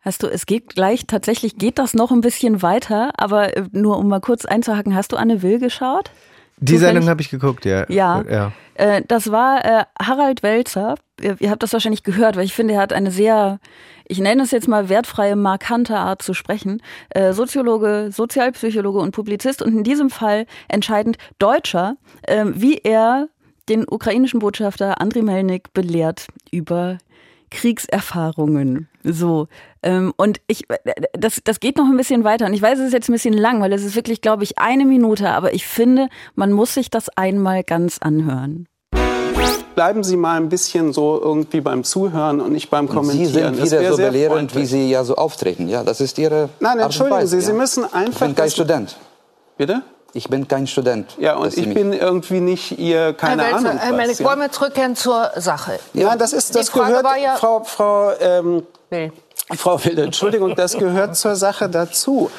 Hast 0.00 0.22
du, 0.22 0.28
es 0.28 0.46
geht 0.46 0.74
gleich, 0.74 1.06
tatsächlich 1.06 1.56
geht 1.56 1.78
das 1.78 1.92
noch 1.92 2.10
ein 2.10 2.22
bisschen 2.22 2.62
weiter, 2.62 3.12
aber 3.18 3.56
äh, 3.56 3.64
nur 3.72 3.98
um 3.98 4.08
mal 4.08 4.20
kurz 4.20 4.44
einzuhaken, 4.44 4.94
hast 4.94 5.12
du 5.12 5.16
Anne 5.16 5.42
Will 5.42 5.58
geschaut? 5.58 6.10
Die 6.60 6.76
Sendung 6.76 7.08
habe 7.08 7.22
ich 7.22 7.30
geguckt, 7.30 7.64
ja. 7.64 7.86
Ja. 7.88 8.22
ja. 8.28 8.52
Äh, 8.74 9.02
das 9.06 9.30
war 9.30 9.64
äh, 9.64 9.84
Harald 10.00 10.42
Welzer. 10.42 10.94
Ihr, 11.20 11.36
ihr, 11.40 11.50
habt 11.50 11.62
das 11.62 11.72
wahrscheinlich 11.72 12.02
gehört, 12.02 12.36
weil 12.36 12.44
ich 12.44 12.54
finde, 12.54 12.74
er 12.74 12.80
hat 12.80 12.92
eine 12.92 13.10
sehr, 13.10 13.58
ich 14.06 14.20
nenne 14.20 14.42
es 14.42 14.50
jetzt 14.50 14.68
mal 14.68 14.88
wertfreie, 14.88 15.36
markante 15.36 15.96
Art 15.96 16.22
zu 16.22 16.34
sprechen. 16.34 16.82
Äh, 17.10 17.32
Soziologe, 17.32 18.10
Sozialpsychologe 18.12 18.98
und 18.98 19.12
Publizist 19.12 19.62
und 19.62 19.74
in 19.74 19.84
diesem 19.84 20.10
Fall 20.10 20.46
entscheidend 20.68 21.16
Deutscher, 21.38 21.96
äh, 22.22 22.44
wie 22.46 22.76
er 22.76 23.28
den 23.68 23.86
ukrainischen 23.88 24.40
Botschafter 24.40 25.00
Andriy 25.00 25.22
Melnik 25.22 25.72
belehrt 25.72 26.26
über 26.50 26.98
Kriegserfahrungen. 27.50 28.88
So. 29.02 29.48
Ähm, 29.82 30.12
und 30.16 30.40
ich, 30.46 30.64
das, 31.12 31.40
das 31.44 31.60
geht 31.60 31.76
noch 31.76 31.86
ein 31.86 31.96
bisschen 31.96 32.24
weiter. 32.24 32.46
Und 32.46 32.54
ich 32.54 32.62
weiß, 32.62 32.78
es 32.78 32.86
ist 32.86 32.92
jetzt 32.92 33.08
ein 33.08 33.12
bisschen 33.12 33.34
lang, 33.34 33.60
weil 33.60 33.72
es 33.72 33.84
ist 33.84 33.94
wirklich, 33.94 34.20
glaube 34.20 34.44
ich, 34.44 34.58
eine 34.58 34.84
Minute. 34.84 35.30
Aber 35.30 35.54
ich 35.54 35.66
finde, 35.66 36.08
man 36.34 36.52
muss 36.52 36.74
sich 36.74 36.90
das 36.90 37.08
einmal 37.16 37.62
ganz 37.64 37.98
anhören. 37.98 38.66
Bleiben 39.74 40.04
Sie 40.04 40.16
mal 40.16 40.36
ein 40.36 40.48
bisschen 40.48 40.92
so 40.92 41.18
irgendwie 41.22 41.60
beim 41.60 41.84
Zuhören 41.84 42.40
und 42.40 42.52
nicht 42.52 42.68
beim 42.68 42.88
Kommentieren. 42.88 43.54
Sie 43.54 43.66
sind 43.66 43.80
wieder 43.80 43.90
so 43.92 43.96
belehrend, 43.96 44.54
wie 44.54 44.66
Sie 44.66 44.90
ja 44.90 45.04
so 45.04 45.14
auftreten. 45.14 45.68
Ja, 45.68 45.84
das 45.84 46.00
ist 46.00 46.18
Ihre. 46.18 46.50
Nein, 46.58 46.78
entschuldigen 46.80 47.26
Sie, 47.26 47.36
ja? 47.36 47.42
Sie 47.42 47.52
müssen 47.52 47.84
einfach. 47.84 48.12
Ich 48.12 48.18
bin 48.18 48.34
kein 48.34 48.50
Student. 48.50 48.96
Bitte? 49.56 49.82
Ich 50.12 50.28
bin 50.28 50.48
kein 50.48 50.66
Student. 50.66 51.16
Ja, 51.18 51.36
und 51.36 51.56
ich 51.56 51.72
bin 51.72 51.92
irgendwie 51.92 52.40
nicht 52.40 52.78
Ihr, 52.78 53.12
keine 53.12 53.44
Herr 53.44 53.56
Ahnung. 53.56 53.78
Herr 53.78 54.10
ja? 54.10 54.24
wollen 54.24 54.40
wir 54.40 54.50
zurückkehren 54.50 54.96
zur 54.96 55.30
Sache? 55.36 55.78
Ja, 55.92 56.16
das 56.16 56.32
ist, 56.32 56.54
das 56.54 56.72
gehört, 56.72 57.06
ja 57.22 57.36
Frau, 57.36 57.62
Frau, 57.62 58.10
ähm, 58.20 58.64
nee. 58.90 59.12
Frau 59.56 59.84
Wilde, 59.84 60.02
Entschuldigung, 60.02 60.54
das 60.54 60.78
gehört 60.78 61.16
zur 61.16 61.34
Sache 61.34 61.68
dazu, 61.68 62.30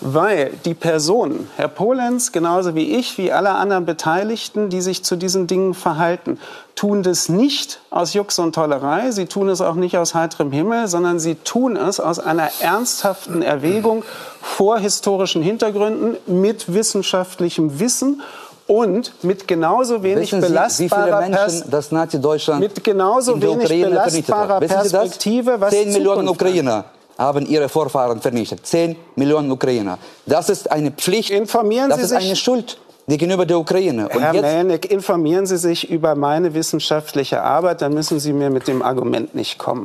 weil 0.00 0.52
die 0.64 0.74
Personen, 0.74 1.50
Herr 1.56 1.68
Polenz 1.68 2.30
genauso 2.30 2.74
wie 2.74 2.96
ich, 2.96 3.18
wie 3.18 3.32
alle 3.32 3.50
anderen 3.50 3.84
Beteiligten, 3.84 4.70
die 4.70 4.80
sich 4.80 5.02
zu 5.02 5.16
diesen 5.16 5.46
Dingen 5.46 5.74
verhalten, 5.74 6.38
tun 6.76 7.02
das 7.02 7.28
nicht 7.28 7.80
aus 7.90 8.14
Jux 8.14 8.38
und 8.38 8.54
Tollerei, 8.54 9.10
sie 9.10 9.26
tun 9.26 9.48
es 9.48 9.60
auch 9.60 9.74
nicht 9.74 9.98
aus 9.98 10.14
heiterem 10.14 10.52
Himmel, 10.52 10.86
sondern 10.86 11.18
sie 11.18 11.34
tun 11.34 11.76
es 11.76 11.98
aus 11.98 12.20
einer 12.20 12.48
ernsthaften 12.60 13.42
Erwägung 13.42 14.04
vor 14.40 14.78
historischen 14.78 15.42
Hintergründen 15.42 16.16
mit 16.26 16.72
wissenschaftlichem 16.72 17.80
Wissen 17.80 18.22
und 18.70 19.24
mit 19.24 19.48
genauso 19.48 20.04
wenig 20.04 20.30
Wissen 20.30 20.42
Sie, 20.42 20.46
belastbarer 20.48 21.22
wie 21.22 21.28
viele 21.28 21.38
Menschen 21.40 21.70
das 21.72 21.90
Nazi-Deutschland 21.90 22.60
mit 22.60 22.84
genauso 22.84 23.42
wenig 23.42 23.68
belastbarer 23.68 24.60
Perspektive, 24.60 25.60
was 25.60 25.70
10 25.70 25.92
Millionen 25.92 26.28
Ukrainer 26.28 26.84
haben 27.18 27.46
ihre 27.46 27.68
Vorfahren 27.68 28.20
vernichtet. 28.20 28.64
10 28.64 28.94
Millionen 29.16 29.50
Ukrainer. 29.50 29.98
Das 30.24 30.48
ist 30.48 30.70
eine 30.70 30.92
Pflicht. 30.92 31.30
Informieren 31.30 31.90
das 31.90 31.98
Sie 31.98 32.04
ist 32.04 32.10
sich 32.10 32.24
eine 32.24 32.36
Schuld 32.36 32.78
gegenüber 33.08 33.44
der 33.44 33.58
Ukraine. 33.58 34.08
Und 34.08 34.20
Herr 34.20 34.40
Melnick, 34.40 34.88
informieren 34.88 35.46
Sie 35.46 35.58
sich 35.58 35.90
über 35.90 36.14
meine 36.14 36.54
wissenschaftliche 36.54 37.42
Arbeit, 37.42 37.82
dann 37.82 37.92
müssen 37.92 38.20
Sie 38.20 38.32
mir 38.32 38.50
mit 38.50 38.68
dem 38.68 38.82
Argument 38.82 39.34
nicht 39.34 39.58
kommen. 39.58 39.84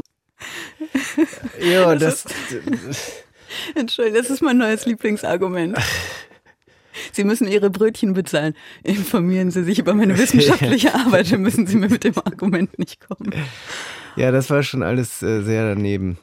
ja, 1.59 1.95
das. 1.95 2.23
Entschuldigung, 3.75 4.21
das 4.21 4.29
ist 4.29 4.43
mein 4.43 4.59
neues 4.59 4.85
Lieblingsargument. 4.85 5.75
Sie 7.11 7.23
müssen 7.23 7.47
Ihre 7.47 7.69
Brötchen 7.69 8.13
bezahlen. 8.13 8.55
Informieren 8.83 9.51
Sie 9.51 9.63
sich 9.63 9.79
über 9.79 9.93
meine 9.93 10.17
wissenschaftliche 10.17 10.93
Arbeit, 10.93 11.31
dann 11.31 11.41
müssen 11.41 11.67
Sie 11.67 11.75
mir 11.75 11.89
mit 11.89 12.03
dem 12.03 12.17
Argument 12.17 12.77
nicht 12.79 12.99
kommen. 13.07 13.31
Ja, 14.15 14.31
das 14.31 14.49
war 14.49 14.63
schon 14.63 14.81
alles 14.81 15.21
äh, 15.21 15.41
sehr 15.41 15.67
daneben. 15.75 16.17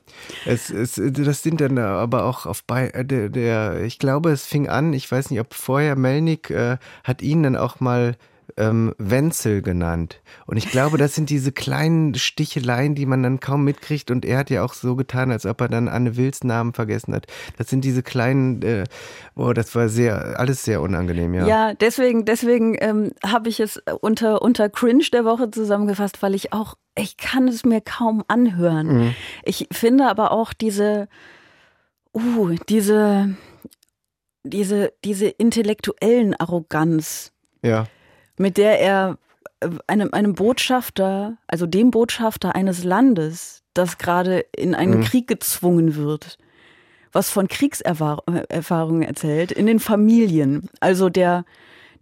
Es, 0.47 0.71
es, 0.71 1.01
das 1.05 1.43
sind 1.43 1.61
dann 1.61 1.77
aber 1.79 2.25
auch 2.25 2.47
auf 2.47 2.65
bei 2.65 2.89
äh, 2.89 3.05
der, 3.05 3.29
der, 3.29 3.83
ich 3.83 3.99
glaube, 3.99 4.31
es 4.31 4.47
fing 4.47 4.69
an, 4.69 4.95
ich 4.95 5.11
weiß 5.11 5.31
nicht, 5.31 5.41
ob 5.41 5.53
vorher 5.53 5.95
Melnik 5.95 6.51
äh, 6.51 6.79
hat 7.05 7.21
ihn 7.21 7.43
dann 7.43 7.57
auch 7.57 7.81
mal 7.81 8.17
ähm, 8.57 8.95
Wenzel 8.99 9.63
genannt. 9.63 10.21
Und 10.47 10.57
ich 10.57 10.71
glaube, 10.71 10.99
das 10.99 11.15
sind 11.15 11.31
diese 11.31 11.53
kleinen 11.53 12.15
Sticheleien, 12.15 12.95
die 12.95 13.07
man 13.07 13.23
dann 13.23 13.41
kaum 13.41 13.65
mitkriegt. 13.65 14.11
Und 14.11 14.25
er 14.25 14.39
hat 14.39 14.51
ja 14.51 14.65
auch 14.65 14.75
so 14.75 14.97
getan, 14.97 15.31
als 15.31 15.47
ob 15.47 15.61
er 15.61 15.69
dann 15.69 15.89
Anne 15.89 16.17
Wills 16.17 16.45
Namen 16.45 16.73
vergessen 16.73 17.15
hat. 17.15 17.27
Das 17.59 17.69
sind 17.69 17.85
diese 17.85 18.03
kleinen, 18.03 18.63
äh, 18.63 18.85
oh, 19.35 19.53
das 19.53 19.75
war 19.75 19.89
sehr, 19.89 20.39
alles 20.39 20.65
sehr 20.65 20.81
unangenehm, 20.81 21.35
ja. 21.35 21.47
Ja, 21.47 21.75
deswegen, 21.75 22.25
deswegen 22.25 22.77
ähm, 22.81 23.13
habe 23.25 23.49
ich 23.49 23.61
es 23.61 23.83
unter, 24.01 24.43
unter 24.43 24.69
Cringe 24.69 25.05
der 25.13 25.25
Woche 25.25 25.51
zusammengefasst, 25.51 26.23
weil 26.23 26.35
ich 26.35 26.53
auch, 26.53 26.75
ich 26.97 27.17
kann 27.17 27.49
es 27.49 27.65
mir 27.65 27.81
kaum 27.81 28.23
anhören. 28.29 28.87
Mhm. 28.87 29.15
Ich 29.45 29.69
finde 29.73 30.09
aber 30.09 30.33
auch 30.33 30.53
diese, 30.53 31.09
uh, 32.15 32.51
diese, 32.69 33.35
diese, 34.45 34.93
diese 35.05 35.29
intellektuellen 35.29 36.35
Arroganz. 36.35 37.33
Ja 37.63 37.87
mit 38.43 38.59
der 38.59 38.81
er 38.81 39.17
äh, 39.61 39.71
einem, 39.87 40.11
einem 40.13 40.35
Botschafter, 40.35 41.39
also 41.47 41.67
dem 41.67 41.91
Botschafter 41.91 42.55
eines 42.55 42.85
Landes, 42.85 43.63
das 43.73 43.97
gerade 43.97 44.45
in 44.55 44.75
einen 44.75 44.99
mhm. 44.99 45.05
Krieg 45.05 45.27
gezwungen 45.27 45.97
wird, 45.97 46.37
was 47.13 47.31
von 47.31 47.49
Kriegserfahrungen 47.49 49.03
erzählt, 49.03 49.53
in 49.53 49.67
den 49.67 49.81
Familien, 49.81 50.69
also 50.81 51.09
der, 51.09 51.45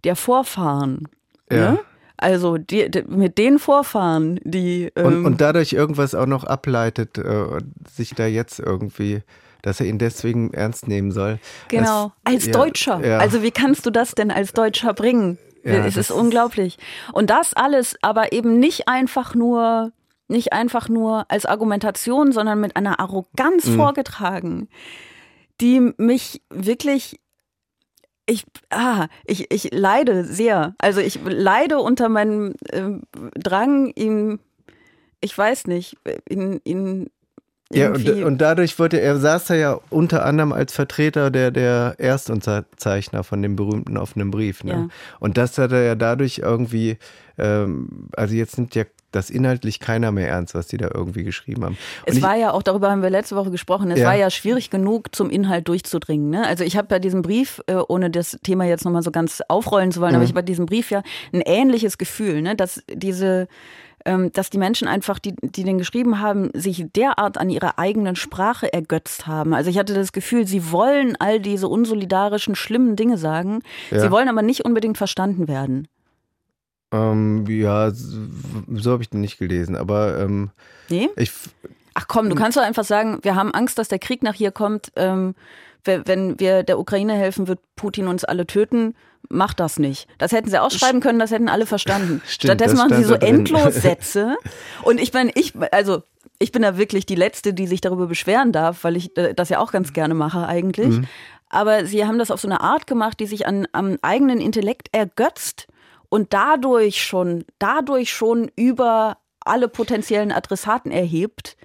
der 0.03 0.17
Vorfahren. 0.17 1.07
Ja. 1.49 1.71
Ne? 1.71 1.79
Also 2.17 2.57
die, 2.57 2.91
die, 2.91 3.03
mit 3.03 3.37
den 3.37 3.57
Vorfahren, 3.57 4.39
die. 4.43 4.91
Ähm 4.95 5.05
und, 5.05 5.25
und, 5.25 5.41
dadurch 5.41 5.73
irgendwas 5.73 6.13
auch 6.13 6.27
noch 6.27 6.43
ableitet, 6.43 7.17
äh, 7.17 7.45
sich 7.89 8.13
da 8.13 8.25
jetzt 8.27 8.59
irgendwie 8.59 9.23
dass 9.63 9.79
er 9.79 9.85
ihn 9.85 9.99
deswegen 9.99 10.51
ernst 10.55 10.87
nehmen 10.87 11.11
soll. 11.11 11.37
Genau, 11.67 12.11
das, 12.23 12.33
als 12.33 12.45
ja, 12.47 12.51
Deutscher. 12.51 13.05
Ja. 13.05 13.17
Also 13.19 13.43
wie 13.43 13.51
kannst 13.51 13.85
du 13.85 13.91
das 13.91 14.15
denn 14.15 14.31
als 14.31 14.53
Deutscher 14.53 14.95
bringen? 14.95 15.37
Ja, 15.63 15.85
es 15.85 15.97
ist 15.97 16.11
unglaublich. 16.11 16.77
Und 17.13 17.29
das 17.29 17.53
alles 17.53 17.95
aber 18.01 18.33
eben 18.33 18.59
nicht 18.59 18.87
einfach 18.87 19.35
nur 19.35 19.91
nicht 20.27 20.53
einfach 20.53 20.87
nur 20.87 21.25
als 21.29 21.45
Argumentation, 21.45 22.31
sondern 22.31 22.61
mit 22.61 22.77
einer 22.77 23.01
Arroganz 23.01 23.67
mhm. 23.67 23.75
vorgetragen, 23.75 24.69
die 25.59 25.93
mich 25.97 26.41
wirklich 26.49 27.19
ich, 28.25 28.45
ah, 28.69 29.07
ich, 29.25 29.51
ich 29.51 29.73
leide 29.73 30.23
sehr. 30.23 30.73
Also 30.77 31.01
ich 31.01 31.19
leide 31.23 31.79
unter 31.79 32.07
meinem 32.07 32.53
äh, 32.69 32.91
Drang, 33.35 33.87
ihn, 33.95 34.39
ich 35.19 35.37
weiß 35.37 35.67
nicht, 35.67 35.97
ihn, 36.29 36.61
ihn 36.63 37.09
ja, 37.73 37.89
und, 37.89 38.07
und, 38.23 38.37
dadurch 38.39 38.77
wurde 38.79 38.99
er 38.99 39.17
saß 39.17 39.49
er 39.51 39.55
ja 39.55 39.79
unter 39.89 40.25
anderem 40.25 40.51
als 40.51 40.73
Vertreter 40.73 41.31
der, 41.31 41.51
der 41.51 41.95
Erstunterzeichner 41.97 43.23
von 43.23 43.41
dem 43.41 43.55
berühmten 43.55 43.97
offenen 43.97 44.31
Brief. 44.31 44.63
Ne? 44.63 44.71
Ja. 44.71 44.87
Und 45.19 45.37
das 45.37 45.57
hat 45.57 45.71
er 45.71 45.83
ja 45.83 45.95
dadurch 45.95 46.39
irgendwie, 46.39 46.97
ähm, 47.37 48.09
also 48.15 48.35
jetzt 48.35 48.57
nimmt 48.57 48.75
ja 48.75 48.83
das 49.11 49.29
inhaltlich 49.29 49.79
keiner 49.79 50.11
mehr 50.11 50.29
ernst, 50.29 50.55
was 50.55 50.67
die 50.67 50.77
da 50.77 50.89
irgendwie 50.93 51.23
geschrieben 51.23 51.65
haben. 51.65 51.77
Und 52.07 52.13
es 52.13 52.21
war 52.21 52.35
ja 52.35 52.51
auch, 52.51 52.63
darüber 52.63 52.89
haben 52.89 53.01
wir 53.01 53.09
letzte 53.09 53.35
Woche 53.35 53.51
gesprochen, 53.51 53.91
es 53.91 53.99
ja. 53.99 54.07
war 54.07 54.15
ja 54.15 54.29
schwierig 54.29 54.69
genug, 54.69 55.13
zum 55.13 55.29
Inhalt 55.29 55.67
durchzudringen. 55.67 56.29
Ne? 56.29 56.47
Also 56.47 56.63
ich 56.63 56.77
habe 56.77 56.87
bei 56.87 56.99
diesem 56.99 57.21
Brief, 57.21 57.61
äh, 57.67 57.75
ohne 57.75 58.09
das 58.09 58.37
Thema 58.43 58.65
jetzt 58.65 58.85
nochmal 58.85 59.03
so 59.03 59.11
ganz 59.11 59.41
aufrollen 59.47 59.91
zu 59.91 59.99
wollen, 59.99 60.11
mhm. 60.11 60.15
aber 60.15 60.23
ich 60.23 60.29
habe 60.29 60.41
bei 60.41 60.45
diesem 60.45 60.65
Brief 60.65 60.91
ja 60.91 61.03
ein 61.33 61.41
ähnliches 61.41 61.97
Gefühl, 61.97 62.41
ne? 62.41 62.55
dass 62.55 62.81
diese 62.89 63.47
dass 64.03 64.49
die 64.49 64.57
Menschen 64.57 64.87
einfach, 64.87 65.19
die, 65.19 65.35
die 65.41 65.63
den 65.63 65.77
geschrieben 65.77 66.19
haben, 66.19 66.49
sich 66.53 66.85
derart 66.95 67.37
an 67.37 67.49
ihrer 67.49 67.77
eigenen 67.77 68.15
Sprache 68.15 68.71
ergötzt 68.71 69.27
haben. 69.27 69.53
Also 69.53 69.69
ich 69.69 69.77
hatte 69.77 69.93
das 69.93 70.11
Gefühl, 70.11 70.47
sie 70.47 70.71
wollen 70.71 71.15
all 71.19 71.39
diese 71.39 71.67
unsolidarischen, 71.67 72.55
schlimmen 72.55 72.95
Dinge 72.95 73.17
sagen. 73.17 73.61
Ja. 73.89 73.99
Sie 73.99 74.11
wollen 74.11 74.29
aber 74.29 74.41
nicht 74.41 74.65
unbedingt 74.65 74.97
verstanden 74.97 75.47
werden. 75.47 75.87
Ähm, 76.91 77.45
ja, 77.47 77.91
so 77.91 78.91
habe 78.91 79.03
ich 79.03 79.09
den 79.09 79.21
nicht 79.21 79.37
gelesen, 79.37 79.75
aber 79.75 80.19
ähm, 80.19 80.51
nee? 80.89 81.09
ich. 81.15 81.31
Ach 81.93 82.07
komm, 82.07 82.29
du 82.29 82.35
kannst 82.35 82.57
doch 82.57 82.63
einfach 82.63 82.85
sagen, 82.85 83.19
wir 83.21 83.35
haben 83.35 83.53
Angst, 83.53 83.77
dass 83.77 83.89
der 83.89 83.99
Krieg 83.99 84.23
nach 84.23 84.33
hier 84.33 84.51
kommt. 84.51 84.91
Ähm, 84.95 85.35
wenn 85.83 86.39
wir 86.39 86.63
der 86.63 86.79
Ukraine 86.79 87.13
helfen, 87.13 87.47
wird 87.47 87.59
Putin 87.75 88.07
uns 88.07 88.23
alle 88.23 88.47
töten 88.47 88.95
mach 89.29 89.53
das 89.53 89.79
nicht. 89.79 90.07
Das 90.17 90.31
hätten 90.31 90.49
sie 90.49 90.59
ausschreiben 90.59 91.01
können, 91.01 91.19
das 91.19 91.31
hätten 91.31 91.49
alle 91.49 91.65
verstanden. 91.65 92.21
Stimmt, 92.27 92.49
Stattdessen 92.49 92.77
machen 92.77 92.95
sie 92.95 93.03
so 93.03 93.15
endlos 93.15 93.75
Sätze. 93.75 94.35
Und 94.83 94.99
ich 94.99 95.13
meine, 95.13 95.31
ich, 95.35 95.53
also 95.71 96.03
ich 96.39 96.51
bin 96.51 96.61
da 96.61 96.77
wirklich 96.77 97.05
die 97.05 97.15
Letzte, 97.15 97.53
die 97.53 97.67
sich 97.67 97.81
darüber 97.81 98.07
beschweren 98.07 98.51
darf, 98.51 98.83
weil 98.83 98.97
ich 98.97 99.13
das 99.13 99.49
ja 99.49 99.59
auch 99.59 99.71
ganz 99.71 99.93
gerne 99.93 100.13
mache 100.13 100.47
eigentlich. 100.47 100.97
Mhm. 100.97 101.07
Aber 101.49 101.85
sie 101.85 102.05
haben 102.05 102.17
das 102.17 102.31
auf 102.31 102.39
so 102.39 102.47
eine 102.47 102.61
Art 102.61 102.87
gemacht, 102.87 103.19
die 103.19 103.25
sich 103.25 103.45
an, 103.45 103.67
am 103.73 103.97
eigenen 104.01 104.39
Intellekt 104.39 104.87
ergötzt 104.91 105.67
und 106.09 106.33
dadurch 106.33 107.03
schon, 107.03 107.45
dadurch 107.59 108.11
schon 108.11 108.49
über 108.55 109.17
alle 109.41 109.67
potenziellen 109.67 110.31
Adressaten 110.31 110.91
erhebt. 110.91 111.57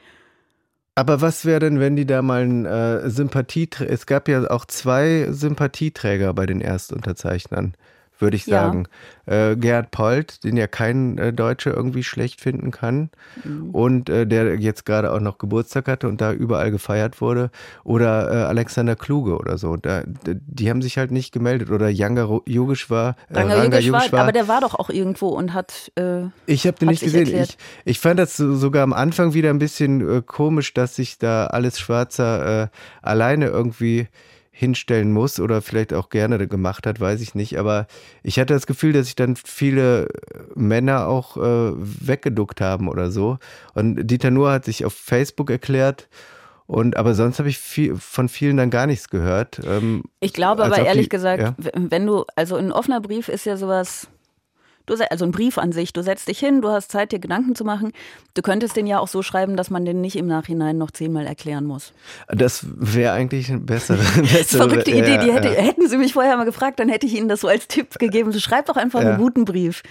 Aber 0.98 1.20
was 1.20 1.44
wäre 1.44 1.60
denn, 1.60 1.78
wenn 1.78 1.94
die 1.94 2.06
da 2.06 2.22
mal 2.22 2.42
ein 2.42 2.64
äh, 2.64 3.10
Sympathieträger, 3.10 3.92
es 3.92 4.06
gab 4.06 4.28
ja 4.28 4.50
auch 4.50 4.64
zwei 4.64 5.28
Sympathieträger 5.30 6.32
bei 6.32 6.46
den 6.46 6.62
Erstunterzeichnern. 6.62 7.74
Würde 8.18 8.36
ich 8.36 8.46
Ja. 8.46 8.62
sagen. 8.66 8.86
Äh, 9.26 9.56
Gerhard 9.56 9.90
Polt, 9.90 10.44
den 10.44 10.56
ja 10.56 10.66
kein 10.68 11.18
äh, 11.18 11.32
Deutscher 11.32 11.74
irgendwie 11.74 12.04
schlecht 12.04 12.40
finden 12.40 12.70
kann 12.70 13.10
Mhm. 13.44 13.70
und 13.70 14.08
äh, 14.08 14.26
der 14.26 14.58
jetzt 14.60 14.86
gerade 14.86 15.12
auch 15.12 15.20
noch 15.20 15.38
Geburtstag 15.38 15.88
hatte 15.88 16.08
und 16.08 16.20
da 16.20 16.32
überall 16.32 16.70
gefeiert 16.70 17.20
wurde. 17.20 17.50
Oder 17.84 18.30
äh, 18.32 18.36
Alexander 18.44 18.94
Kluge 18.96 19.36
oder 19.36 19.58
so. 19.58 19.76
Da, 19.76 20.02
die 20.24 20.70
haben 20.70 20.80
sich 20.80 20.96
halt 20.96 21.10
nicht 21.10 21.32
gemeldet. 21.32 21.70
Oder 21.70 21.88
Yanga 21.88 22.24
Ro- 22.24 22.42
Yogeshwar. 22.46 23.16
Äh, 23.28 23.38
Ranga 23.38 23.54
Ranga 23.56 23.78
Yogeshwar, 23.78 24.00
Yogeshwar. 24.00 24.20
aber 24.22 24.32
der 24.32 24.48
war 24.48 24.60
doch 24.60 24.74
auch 24.74 24.90
irgendwo 24.90 25.28
und 25.28 25.52
hat. 25.52 25.90
Äh, 25.96 26.26
Ich 26.46 26.66
habe 26.66 26.78
den 26.78 26.88
nicht 26.88 27.02
gesehen. 27.02 27.26
Ich, 27.28 27.58
ich 27.84 27.98
fand 27.98 28.18
das 28.20 28.36
so, 28.36 28.54
sogar 28.54 28.82
am 28.84 28.92
Anfang 28.92 29.34
wieder 29.34 29.50
ein 29.50 29.58
bisschen 29.58 30.24
komisch, 30.26 30.72
dass 30.72 30.96
sich 30.96 31.18
da 31.18 31.46
alles 31.48 31.78
Schwarzer 31.80 32.70
alleine 33.02 33.46
irgendwie 33.46 34.08
hinstellen 34.58 35.12
muss 35.12 35.38
oder 35.38 35.60
vielleicht 35.60 35.92
auch 35.92 36.08
gerne 36.08 36.48
gemacht 36.48 36.86
hat, 36.86 36.98
weiß 36.98 37.20
ich 37.20 37.34
nicht. 37.34 37.58
Aber 37.58 37.86
ich 38.22 38.38
hatte 38.38 38.54
das 38.54 38.66
Gefühl, 38.66 38.94
dass 38.94 39.04
sich 39.06 39.14
dann 39.14 39.36
viele 39.36 40.06
äh, 40.06 40.08
Männer 40.54 41.08
auch 41.08 41.36
äh, 41.36 41.72
weggeduckt 41.76 42.62
haben 42.62 42.88
oder 42.88 43.10
so. 43.10 43.38
Und 43.74 44.06
Dieter 44.06 44.30
Nuhr 44.30 44.50
hat 44.52 44.64
sich 44.64 44.86
auf 44.86 44.94
Facebook 44.94 45.50
erklärt. 45.50 46.08
Und 46.66 46.96
aber 46.96 47.14
sonst 47.14 47.38
habe 47.38 47.50
ich 47.50 47.58
viel, 47.58 47.96
von 47.96 48.28
vielen 48.30 48.56
dann 48.56 48.70
gar 48.70 48.86
nichts 48.86 49.10
gehört. 49.10 49.60
Ähm, 49.64 50.02
Ich 50.20 50.32
glaube 50.32 50.64
aber 50.64 50.78
ehrlich 50.78 51.04
die- 51.06 51.10
gesagt, 51.10 51.42
ja. 51.42 51.54
wenn 51.74 52.06
du, 52.06 52.24
also 52.34 52.56
ein 52.56 52.72
offener 52.72 53.00
Brief 53.02 53.28
ist 53.28 53.44
ja 53.44 53.56
sowas, 53.58 54.08
du, 54.86 54.94
also 55.10 55.24
ein 55.24 55.32
Brief 55.32 55.58
an 55.58 55.72
sich, 55.72 55.92
du 55.92 56.02
setzt 56.02 56.28
dich 56.28 56.38
hin, 56.38 56.62
du 56.62 56.68
hast 56.70 56.90
Zeit, 56.90 57.12
dir 57.12 57.18
Gedanken 57.18 57.54
zu 57.54 57.64
machen. 57.64 57.92
Du 58.34 58.42
könntest 58.42 58.76
den 58.76 58.86
ja 58.86 58.98
auch 58.98 59.08
so 59.08 59.22
schreiben, 59.22 59.56
dass 59.56 59.70
man 59.70 59.84
den 59.84 60.00
nicht 60.00 60.16
im 60.16 60.26
Nachhinein 60.26 60.78
noch 60.78 60.90
zehnmal 60.90 61.26
erklären 61.26 61.64
muss. 61.64 61.92
Das 62.28 62.64
wäre 62.76 63.12
eigentlich 63.12 63.50
eine 63.50 63.60
bessere, 63.66 63.98
Das 63.98 64.06
ist 64.06 64.16
eine 64.16 64.26
bessere 64.26 64.68
verrückte 64.68 64.90
Idee, 64.92 65.14
ja, 65.16 65.18
die 65.24 65.32
hätte, 65.32 65.48
ja. 65.48 65.54
hätten 65.62 65.88
sie 65.88 65.96
mich 65.98 66.12
vorher 66.12 66.36
mal 66.36 66.44
gefragt, 66.44 66.78
dann 66.80 66.88
hätte 66.88 67.06
ich 67.06 67.14
ihnen 67.16 67.28
das 67.28 67.40
so 67.40 67.48
als 67.48 67.66
Tipp 67.68 67.98
gegeben. 67.98 68.32
So, 68.32 68.38
schreib 68.40 68.66
doch 68.66 68.76
einfach 68.76 69.02
Ja. 69.02 69.10
einen 69.10 69.18
guten 69.18 69.44
Brief. 69.44 69.82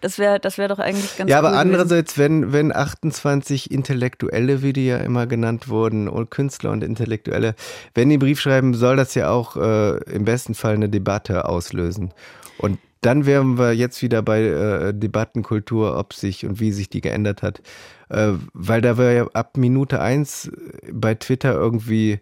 Das 0.00 0.18
wäre 0.18 0.38
das 0.40 0.58
wär 0.58 0.68
doch 0.68 0.78
eigentlich 0.78 1.16
ganz 1.16 1.30
Ja, 1.30 1.38
cool 1.38 1.46
aber 1.46 1.48
gewesen. 1.56 1.60
andererseits, 1.74 2.18
wenn, 2.18 2.52
wenn 2.52 2.74
28 2.74 3.70
Intellektuelle, 3.70 4.62
wie 4.62 4.72
die 4.72 4.86
ja 4.86 4.98
immer 4.98 5.26
genannt 5.26 5.68
wurden, 5.68 6.08
und 6.08 6.30
Künstler 6.30 6.70
und 6.72 6.82
Intellektuelle, 6.84 7.54
wenn 7.94 8.08
die 8.08 8.18
Brief 8.18 8.40
schreiben, 8.40 8.74
soll 8.74 8.96
das 8.96 9.14
ja 9.14 9.30
auch 9.30 9.56
äh, 9.56 9.96
im 10.12 10.24
besten 10.24 10.54
Fall 10.54 10.74
eine 10.74 10.88
Debatte 10.88 11.46
auslösen. 11.48 12.12
Und 12.58 12.78
dann 13.02 13.26
wären 13.26 13.58
wir 13.58 13.74
jetzt 13.74 14.00
wieder 14.00 14.22
bei 14.22 14.42
äh, 14.42 14.94
Debattenkultur, 14.94 15.98
ob 15.98 16.14
sich 16.14 16.46
und 16.46 16.60
wie 16.60 16.72
sich 16.72 16.88
die 16.88 17.00
geändert 17.00 17.42
hat. 17.42 17.60
Äh, 18.08 18.32
weil 18.54 18.80
da 18.80 18.96
war 18.96 19.10
ja 19.10 19.26
ab 19.34 19.56
Minute 19.56 20.00
eins 20.00 20.50
bei 20.90 21.14
Twitter 21.14 21.52
irgendwie, 21.52 22.20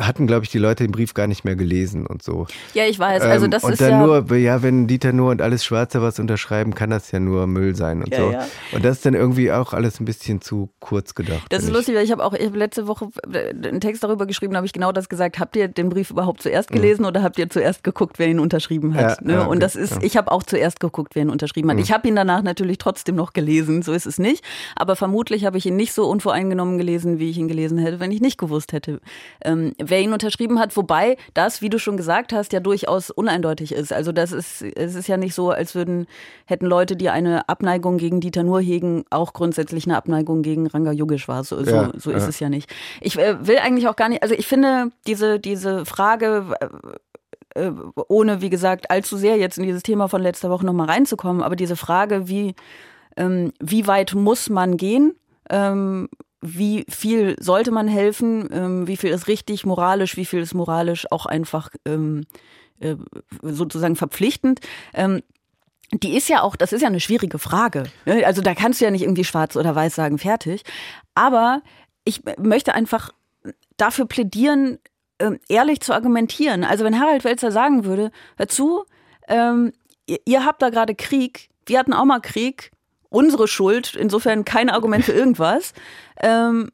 hatten, 0.00 0.26
glaube 0.26 0.44
ich, 0.44 0.50
die 0.50 0.58
Leute 0.58 0.84
den 0.84 0.90
Brief 0.90 1.14
gar 1.14 1.28
nicht 1.28 1.44
mehr 1.44 1.54
gelesen 1.54 2.06
und 2.06 2.22
so. 2.22 2.46
Ja, 2.74 2.84
ich 2.84 2.98
weiß. 2.98 3.22
Also 3.22 3.44
Ähm, 3.44 3.50
das 3.52 3.62
und 3.62 3.72
ist 3.72 3.80
dann 3.80 3.90
ja. 3.90 4.06
nur, 4.06 4.36
ja, 4.36 4.62
wenn 4.62 4.88
Dieter 4.88 5.12
nur 5.12 5.30
und 5.30 5.40
alles 5.40 5.64
Schwarze 5.64 6.02
was 6.02 6.18
unterschreiben, 6.18 6.74
kann 6.74 6.90
das 6.90 7.12
ja 7.12 7.20
nur 7.20 7.46
Müll 7.46 7.76
sein 7.76 8.02
und 8.02 8.12
Ja, 8.12 8.18
so. 8.18 8.30
ja. 8.32 8.46
Und 8.72 8.84
das 8.84 8.96
ist 8.96 9.06
dann 9.06 9.14
irgendwie 9.14 9.52
auch 9.52 9.72
alles 9.72 10.00
ein 10.00 10.04
bisschen 10.04 10.40
zu 10.40 10.70
kurz 10.80 11.14
gedacht. 11.14 11.46
Das 11.50 11.62
ist 11.62 11.72
lustig, 11.72 11.94
weil 11.94 12.04
ich 12.04 12.10
habe 12.10 12.24
auch 12.24 12.32
ich 12.34 12.44
hab 12.46 12.56
letzte 12.56 12.88
Woche 12.88 13.08
äh, 13.32 13.50
einen 13.50 13.80
Text 13.80 14.02
darüber 14.02 14.26
geschrieben, 14.26 14.52
da 14.52 14.56
habe 14.58 14.66
ich 14.66 14.72
genau 14.72 14.90
das 14.90 15.08
gesagt. 15.08 15.38
Habt 15.38 15.54
ihr 15.54 15.68
den 15.68 15.90
Brief 15.90 16.10
überhaupt 16.10 16.42
zuerst 16.42 16.70
gelesen 16.70 17.04
oder 17.04 17.22
habt 17.22 17.38
ihr 17.38 17.48
zuerst 17.48 17.84
geguckt, 17.84 18.18
wer 18.18 18.26
ihn 18.28 18.40
unterschrieben 18.40 18.94
hat? 18.94 19.22
Mhm. 19.22 19.30
Ja, 19.30 19.36
ne? 19.36 19.42
ja, 19.42 19.46
Und 19.46 19.62
das 19.62 19.76
okay, 19.76 19.84
ist, 19.84 20.02
ich 20.02 20.16
habe 20.16 20.32
auch 20.32 20.42
zuerst 20.42 20.80
geguckt, 20.80 21.14
wer 21.14 21.22
ihn 21.22 21.30
unterschrieben 21.30 21.70
hat. 21.70 21.76
Mhm. 21.76 21.82
Ich 21.82 21.92
habe 21.92 22.08
ihn 22.08 22.16
danach 22.16 22.42
natürlich 22.42 22.78
trotzdem 22.78 23.14
noch 23.14 23.32
gelesen, 23.32 23.82
so 23.82 23.92
ist 23.92 24.06
es 24.06 24.18
nicht. 24.18 24.42
Aber 24.74 24.96
vermutlich 24.96 25.44
habe 25.44 25.56
ich 25.56 25.66
ihn 25.66 25.76
nicht 25.76 25.92
so 25.92 26.08
unvoreingenommen 26.08 26.78
gelesen, 26.78 27.18
wie 27.20 27.30
ich 27.30 27.38
ihn 27.38 27.46
gelesen 27.48 27.78
hätte, 27.78 28.00
wenn 28.00 28.10
ich 28.10 28.20
nicht 28.20 28.38
gewusst 28.38 28.72
hätte, 28.72 29.00
ähm, 29.44 29.72
wer 29.78 30.00
ihn 30.00 30.12
unterschrieben 30.12 30.58
hat. 30.58 30.76
Wobei 30.76 31.16
das, 31.34 31.62
wie 31.62 31.68
du 31.68 31.78
schon 31.78 31.96
gesagt 31.96 32.32
hast, 32.32 32.52
ja 32.52 32.60
durchaus 32.60 33.10
uneindeutig 33.10 33.72
ist. 33.72 33.92
Also 33.92 34.12
das 34.12 34.32
ist, 34.32 34.62
es 34.62 34.94
ist 34.94 35.08
ja 35.08 35.16
nicht 35.16 35.34
so, 35.34 35.50
als 35.50 35.74
würden, 35.74 36.06
hätten 36.46 36.66
Leute, 36.66 36.96
die 36.96 37.10
eine 37.10 37.48
Abneigung 37.48 37.98
gegen 37.98 38.20
Dieter 38.20 38.42
Nuhr 38.42 38.60
hegen, 38.60 39.04
auch 39.10 39.32
grundsätzlich 39.32 39.86
eine 39.86 39.96
Abneigung 39.96 40.42
gegen 40.42 40.66
Ranga 40.66 40.92
Yogeshwar. 40.92 41.44
So, 41.44 41.62
so, 41.64 41.70
Ja, 41.70 41.92
so 41.96 42.10
ist 42.10 42.24
ja. 42.24 42.28
es 42.28 42.40
ja 42.40 42.48
nicht. 42.48 42.72
Ich 43.00 43.18
äh, 43.18 43.46
will 43.46 43.58
eigentlich 43.58 43.88
auch 43.88 43.96
gar 43.96 44.08
nicht, 44.08 44.22
also 44.22 44.34
ich 44.34 44.46
finde 44.46 44.90
diese, 45.06 45.38
diese 45.38 45.84
Frage, 45.84 46.54
äh, 47.54 47.70
ohne, 48.08 48.40
wie 48.40 48.50
gesagt, 48.50 48.90
allzu 48.90 49.16
sehr 49.16 49.36
jetzt 49.36 49.58
in 49.58 49.64
dieses 49.64 49.82
Thema 49.82 50.08
von 50.08 50.22
letzter 50.22 50.50
Woche 50.50 50.66
nochmal 50.66 50.88
reinzukommen, 50.88 51.42
aber 51.42 51.56
diese 51.56 51.76
Frage, 51.76 52.28
wie, 52.28 52.54
ähm, 53.16 53.52
wie 53.60 53.86
weit 53.86 54.14
muss 54.14 54.50
man 54.50 54.76
gehen? 54.76 55.14
Ähm, 55.50 56.08
wie 56.40 56.84
viel 56.88 57.36
sollte 57.40 57.70
man 57.70 57.88
helfen? 57.88 58.48
Ähm, 58.52 58.86
wie 58.86 58.96
viel 58.96 59.10
ist 59.10 59.28
richtig 59.28 59.64
moralisch? 59.64 60.16
Wie 60.16 60.24
viel 60.24 60.40
ist 60.40 60.54
moralisch 60.54 61.10
auch 61.10 61.26
einfach 61.26 61.70
ähm, 61.84 62.26
äh, 62.80 62.96
sozusagen 63.42 63.96
verpflichtend? 63.96 64.60
Ähm, 64.94 65.22
die 65.92 66.16
ist 66.16 66.28
ja 66.28 66.42
auch, 66.42 66.56
das 66.56 66.72
ist 66.72 66.82
ja 66.82 66.88
eine 66.88 67.00
schwierige 67.00 67.38
Frage. 67.38 67.84
Also 68.24 68.42
da 68.42 68.54
kannst 68.54 68.80
du 68.80 68.84
ja 68.84 68.90
nicht 68.90 69.02
irgendwie 69.02 69.24
schwarz 69.24 69.56
oder 69.56 69.74
weiß 69.74 69.94
sagen, 69.94 70.18
fertig. 70.18 70.62
Aber 71.14 71.62
ich 72.04 72.22
möchte 72.38 72.74
einfach 72.74 73.12
dafür 73.76 74.06
plädieren, 74.06 74.78
ähm, 75.18 75.38
ehrlich 75.48 75.80
zu 75.80 75.92
argumentieren. 75.92 76.64
Also 76.64 76.84
wenn 76.84 77.00
Harald 77.00 77.24
Welzer 77.24 77.52
sagen 77.52 77.84
würde, 77.84 78.10
hör 78.36 78.48
zu, 78.48 78.84
ähm, 79.28 79.72
ihr, 80.06 80.18
ihr 80.24 80.44
habt 80.44 80.60
da 80.60 80.70
gerade 80.70 80.94
Krieg, 80.94 81.48
wir 81.66 81.78
hatten 81.78 81.92
auch 81.92 82.04
mal 82.04 82.20
Krieg, 82.20 82.72
unsere 83.08 83.48
Schuld, 83.48 83.94
insofern 83.94 84.44
kein 84.44 84.70
Argument 84.70 85.04
für 85.04 85.12
irgendwas. 85.12 85.72
Ähm, 86.20 86.70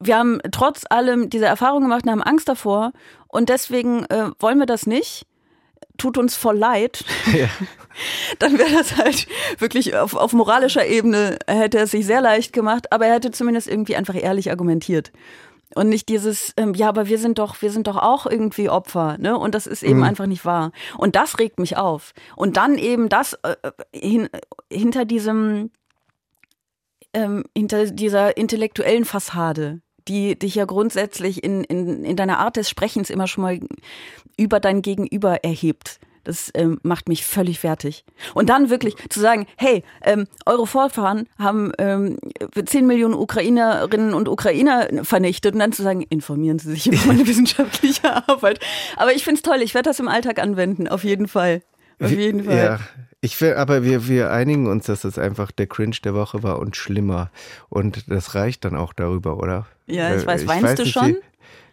wir 0.00 0.16
haben 0.16 0.40
trotz 0.50 0.84
allem 0.88 1.30
diese 1.30 1.46
Erfahrung 1.46 1.82
gemacht 1.82 2.04
und 2.04 2.10
haben 2.10 2.22
Angst 2.22 2.48
davor 2.48 2.92
und 3.28 3.48
deswegen 3.48 4.04
äh, 4.06 4.30
wollen 4.38 4.58
wir 4.58 4.66
das 4.66 4.86
nicht. 4.86 5.26
Tut 5.96 6.18
uns 6.18 6.34
voll 6.34 6.58
leid. 6.58 7.04
Dann 8.38 8.58
wäre 8.58 8.72
das 8.72 8.96
halt 8.96 9.26
wirklich 9.58 9.96
auf, 9.96 10.14
auf 10.14 10.32
moralischer 10.32 10.86
Ebene 10.86 11.38
hätte 11.46 11.78
er 11.78 11.84
es 11.84 11.92
sich 11.92 12.06
sehr 12.06 12.20
leicht 12.20 12.52
gemacht, 12.52 12.92
aber 12.92 13.06
er 13.06 13.14
hätte 13.14 13.30
zumindest 13.30 13.68
irgendwie 13.68 13.96
einfach 13.96 14.14
ehrlich 14.14 14.50
argumentiert. 14.50 15.12
Und 15.74 15.88
nicht 15.88 16.08
dieses, 16.08 16.52
ähm, 16.56 16.74
ja, 16.74 16.88
aber 16.88 17.08
wir 17.08 17.18
sind 17.18 17.38
doch, 17.38 17.60
wir 17.62 17.70
sind 17.70 17.86
doch 17.86 17.96
auch 17.96 18.26
irgendwie 18.26 18.68
Opfer, 18.68 19.16
ne? 19.18 19.36
Und 19.36 19.54
das 19.54 19.66
ist 19.66 19.82
eben 19.82 19.98
Mhm. 19.98 20.04
einfach 20.04 20.26
nicht 20.26 20.44
wahr. 20.44 20.70
Und 20.98 21.16
das 21.16 21.38
regt 21.38 21.58
mich 21.58 21.76
auf. 21.76 22.12
Und 22.36 22.56
dann 22.56 22.78
eben 22.78 23.08
das 23.08 23.34
äh, 23.42 23.56
hin, 23.94 24.28
hinter 24.70 25.04
diesem, 25.04 25.70
ähm, 27.12 27.44
hinter 27.56 27.86
dieser 27.86 28.36
intellektuellen 28.36 29.04
Fassade, 29.04 29.80
die 30.06 30.38
dich 30.38 30.54
ja 30.54 30.64
grundsätzlich 30.64 31.42
in, 31.42 31.64
in, 31.64 32.04
in 32.04 32.16
deiner 32.16 32.38
Art 32.38 32.56
des 32.56 32.68
Sprechens 32.68 33.10
immer 33.10 33.26
schon 33.26 33.42
mal 33.42 33.60
über 34.36 34.60
dein 34.60 34.82
Gegenüber 34.82 35.42
erhebt. 35.44 35.98
Das 36.24 36.50
ähm, 36.54 36.78
macht 36.82 37.08
mich 37.08 37.24
völlig 37.24 37.60
fertig. 37.60 38.04
Und 38.34 38.48
dann 38.48 38.70
wirklich 38.70 38.96
zu 39.10 39.20
sagen, 39.20 39.46
hey, 39.56 39.84
ähm, 40.02 40.26
eure 40.46 40.66
Vorfahren 40.66 41.28
haben 41.38 41.72
ähm, 41.78 42.18
10 42.64 42.86
Millionen 42.86 43.14
Ukrainerinnen 43.14 44.14
und 44.14 44.28
Ukrainer 44.28 44.88
vernichtet 45.02 45.52
und 45.54 45.60
dann 45.60 45.72
zu 45.72 45.82
sagen, 45.82 46.02
informieren 46.02 46.58
Sie 46.58 46.70
sich 46.70 46.86
über 46.86 46.98
meine 47.06 47.26
wissenschaftliche 47.26 48.28
Arbeit. 48.28 48.60
Aber 48.96 49.12
ich 49.12 49.24
find's 49.24 49.42
toll, 49.42 49.58
ich 49.62 49.74
werde 49.74 49.90
das 49.90 50.00
im 50.00 50.08
Alltag 50.08 50.38
anwenden, 50.40 50.88
auf 50.88 51.04
jeden 51.04 51.28
Fall. 51.28 51.62
Auf 52.00 52.10
jeden 52.10 52.44
Fall. 52.44 52.56
Ja, 52.56 52.78
ich 53.20 53.40
will, 53.40 53.54
aber 53.54 53.84
wir, 53.84 54.08
wir 54.08 54.30
einigen 54.32 54.66
uns, 54.66 54.86
dass 54.86 55.02
das 55.02 55.18
einfach 55.18 55.52
der 55.52 55.66
Cringe 55.66 55.96
der 56.02 56.14
Woche 56.14 56.42
war 56.42 56.58
und 56.58 56.74
schlimmer. 56.76 57.30
Und 57.68 58.10
das 58.10 58.34
reicht 58.34 58.64
dann 58.64 58.74
auch 58.76 58.92
darüber, 58.92 59.38
oder? 59.38 59.66
Ja, 59.86 60.14
ich 60.14 60.26
weiß. 60.26 60.46
Weinst 60.46 60.78
du 60.78 60.82
nicht, 60.82 60.92
schon? 60.92 61.08
wie- 61.08 61.16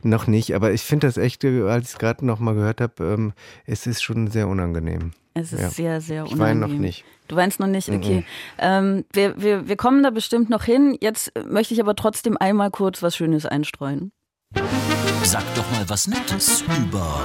Noch 0.04 0.28
nicht, 0.28 0.56
aber 0.56 0.72
ich 0.72 0.82
finde 0.82 1.08
das 1.08 1.18
echt, 1.18 1.44
äh, 1.44 1.62
als 1.64 1.86
ich 1.88 1.94
es 1.94 2.00
gerade 2.00 2.26
noch 2.26 2.40
mal 2.40 2.56
gehört 2.56 2.82
habe, 2.82 3.04
ähm, 3.04 3.34
es 3.66 3.86
ist 3.88 4.02
schon 4.02 4.28
sehr 4.28 4.48
unangenehm. 4.48 5.12
Es 5.34 5.54
ist 5.54 5.62
Ja. 5.62 5.70
sehr, 5.70 6.02
sehr 6.02 6.26
Ich 6.26 6.34
unangenehm. 6.34 6.62
weine 6.64 6.74
noch 6.74 6.80
nicht. 6.80 7.06
Du 7.28 7.36
weinst 7.38 7.60
noch 7.60 7.68
nicht? 7.68 7.88
Okay. 7.90 8.18
Mhm. 8.18 8.24
Ähm, 8.58 9.06
wir, 9.14 9.42
wir, 9.42 9.68
wir 9.68 9.78
kommen 9.78 10.04
da 10.04 10.10
bestimmt 10.10 10.50
noch 10.50 10.64
hin. 10.64 10.98
Jetzt 11.00 11.32
möchte 11.50 11.74
ich 11.74 11.80
aber 11.80 11.96
trotzdem 11.96 12.36
einmal 12.38 12.72
kurz 12.72 13.02
was 13.02 13.16
Schönes 13.16 13.46
einstreuen. 13.46 14.12
Sag 15.24 15.44
doch 15.56 15.70
mal 15.72 15.88
was 15.88 16.08
Nettes 16.08 16.64
über 16.86 17.22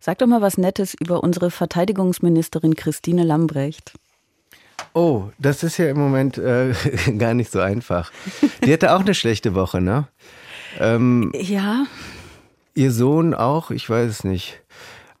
Sag 0.00 0.18
doch 0.18 0.26
mal 0.26 0.42
was 0.42 0.58
Nettes 0.58 0.94
über 1.00 1.22
unsere 1.22 1.50
Verteidigungsministerin 1.50 2.74
Christine 2.74 3.24
Lambrecht. 3.24 3.92
Oh, 4.94 5.30
das 5.38 5.62
ist 5.64 5.76
ja 5.78 5.88
im 5.90 5.98
Moment 5.98 6.38
äh, 6.38 6.72
gar 7.18 7.34
nicht 7.34 7.50
so 7.50 7.60
einfach. 7.60 8.12
Die 8.64 8.72
hatte 8.72 8.94
auch 8.94 9.00
eine 9.00 9.14
schlechte 9.14 9.54
Woche, 9.54 9.80
ne? 9.80 10.06
Ähm, 10.78 11.32
Ja, 11.34 11.86
ihr 12.74 12.92
Sohn 12.92 13.34
auch? 13.34 13.70
Ich 13.70 13.90
weiß 13.90 14.08
es 14.08 14.24
nicht. 14.24 14.62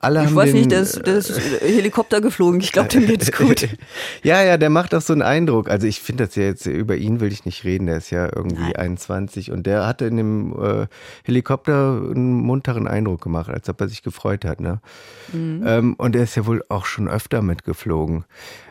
Alle 0.04 0.24
ich 0.24 0.34
weiß 0.34 0.50
den, 0.50 0.56
nicht, 0.56 0.70
der 0.70 0.80
ist, 0.80 1.06
der 1.06 1.16
ist 1.16 1.38
Helikopter 1.60 2.20
geflogen. 2.20 2.60
Ich 2.60 2.72
glaube, 2.72 2.88
dem 2.88 3.06
geht's 3.06 3.32
gut. 3.36 3.68
ja, 4.22 4.42
ja, 4.42 4.56
der 4.56 4.70
macht 4.70 4.94
auch 4.94 5.00
so 5.00 5.12
einen 5.12 5.22
Eindruck. 5.22 5.70
Also 5.70 5.86
ich 5.86 6.00
finde 6.00 6.26
das 6.26 6.36
ja 6.36 6.44
jetzt, 6.44 6.66
über 6.66 6.96
ihn 6.96 7.20
will 7.20 7.32
ich 7.32 7.44
nicht 7.44 7.64
reden, 7.64 7.86
der 7.86 7.96
ist 7.96 8.10
ja 8.10 8.24
irgendwie 8.34 8.76
21 8.76 9.50
und 9.50 9.66
der 9.66 9.86
hatte 9.86 10.06
in 10.06 10.16
dem 10.16 10.52
äh, 10.60 10.86
Helikopter 11.24 12.00
einen 12.14 12.34
munteren 12.34 12.86
Eindruck 12.86 13.22
gemacht, 13.22 13.50
als 13.50 13.68
ob 13.68 13.80
er 13.80 13.88
sich 13.88 14.02
gefreut 14.02 14.44
hat. 14.44 14.60
Ne? 14.60 14.80
Mhm. 15.32 15.62
Ähm, 15.66 15.94
und 15.94 16.16
er 16.16 16.24
ist 16.24 16.36
ja 16.36 16.46
wohl 16.46 16.62
auch 16.68 16.86
schon 16.86 17.08
öfter 17.08 17.42
mitgeflogen. 17.42 18.24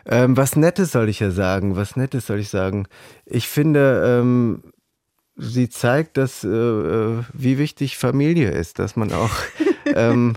Ähm, 0.06 0.36
was 0.36 0.56
Nettes 0.56 0.92
soll 0.92 1.08
ich 1.08 1.20
ja 1.20 1.30
sagen, 1.30 1.76
was 1.76 1.96
Nettes 1.96 2.26
soll 2.26 2.38
ich 2.38 2.48
sagen. 2.48 2.86
Ich 3.26 3.48
finde, 3.48 4.20
ähm, 4.20 4.62
sie 5.36 5.68
zeigt, 5.68 6.16
dass 6.16 6.44
äh, 6.44 6.48
äh 6.48 7.22
wie 7.32 7.58
wichtig 7.58 7.96
Familie 7.96 8.50
ist, 8.50 8.78
dass 8.78 8.96
man 8.96 9.12
auch 9.12 9.32
ähm, 9.94 10.34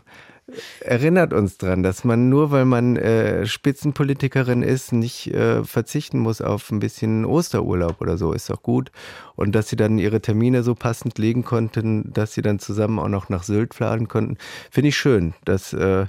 erinnert 0.80 1.34
uns 1.34 1.58
dran, 1.58 1.84
dass 1.84 2.04
man 2.04 2.30
nur, 2.30 2.52
weil 2.52 2.66
man 2.66 2.96
äh, 2.96 3.46
Spitzenpolitikerin 3.46 4.64
ist, 4.64 4.94
nicht 4.94 5.28
äh, 5.34 5.64
verzichten 5.64 6.20
muss 6.20 6.42
auf 6.42 6.72
ein 6.72 6.80
bisschen 6.80 7.26
Osterurlaub 7.26 8.00
oder 8.02 8.18
so, 8.18 8.34
ist 8.34 8.50
doch 8.50 8.62
gut. 8.62 8.92
Und 9.36 9.54
dass 9.54 9.70
sie 9.70 9.76
dann 9.76 9.98
ihre 9.98 10.22
Termine 10.22 10.64
so 10.64 10.74
passend 10.74 11.18
legen 11.18 11.44
konnten, 11.44 12.12
dass 12.14 12.34
sie 12.34 12.42
dann 12.42 12.60
zusammen 12.60 13.00
auch 13.00 13.10
noch 13.10 13.30
nach 13.30 13.44
Sylt 13.44 13.74
fahren 13.74 14.08
konnten, 14.08 14.38
finde 14.72 14.90
ich 14.90 14.98
schön, 14.98 15.34
dass 15.44 15.74
äh, 15.74 16.06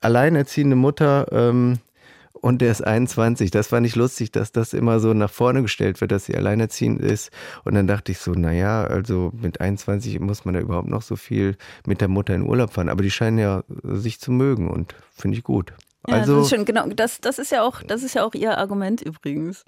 alleinerziehende 0.00 0.76
Mutter 0.76 1.26
ähm, 1.30 1.78
und 2.42 2.60
der 2.60 2.72
ist 2.72 2.82
21. 2.82 3.52
Das 3.52 3.68
fand 3.68 3.86
ich 3.86 3.94
lustig, 3.94 4.32
dass 4.32 4.50
das 4.50 4.74
immer 4.74 4.98
so 4.98 5.14
nach 5.14 5.30
vorne 5.30 5.62
gestellt 5.62 6.00
wird, 6.00 6.10
dass 6.10 6.26
sie 6.26 6.36
alleinerziehend 6.36 7.00
ist. 7.00 7.30
Und 7.64 7.74
dann 7.74 7.86
dachte 7.86 8.10
ich 8.10 8.18
so, 8.18 8.32
naja, 8.32 8.82
also 8.82 9.30
mit 9.32 9.60
21 9.60 10.18
muss 10.18 10.44
man 10.44 10.54
da 10.54 10.60
überhaupt 10.60 10.88
noch 10.88 11.02
so 11.02 11.14
viel 11.14 11.56
mit 11.86 12.00
der 12.00 12.08
Mutter 12.08 12.34
in 12.34 12.42
Urlaub 12.42 12.72
fahren. 12.72 12.88
Aber 12.88 13.04
die 13.04 13.12
scheinen 13.12 13.38
ja 13.38 13.62
sich 13.84 14.18
zu 14.18 14.32
mögen 14.32 14.68
und 14.68 14.94
finde 15.16 15.38
ich 15.38 15.44
gut. 15.44 15.72
Ja, 16.08 16.16
also, 16.16 16.38
das 16.38 16.46
ist 16.46 16.56
schon, 16.56 16.64
genau, 16.64 16.88
das, 16.88 17.20
das 17.20 17.38
ist 17.38 17.52
ja 17.52 17.62
auch, 17.62 17.80
das 17.80 18.02
ist 18.02 18.14
ja 18.14 18.24
auch 18.24 18.34
ihr 18.34 18.58
Argument 18.58 19.02
übrigens. 19.02 19.64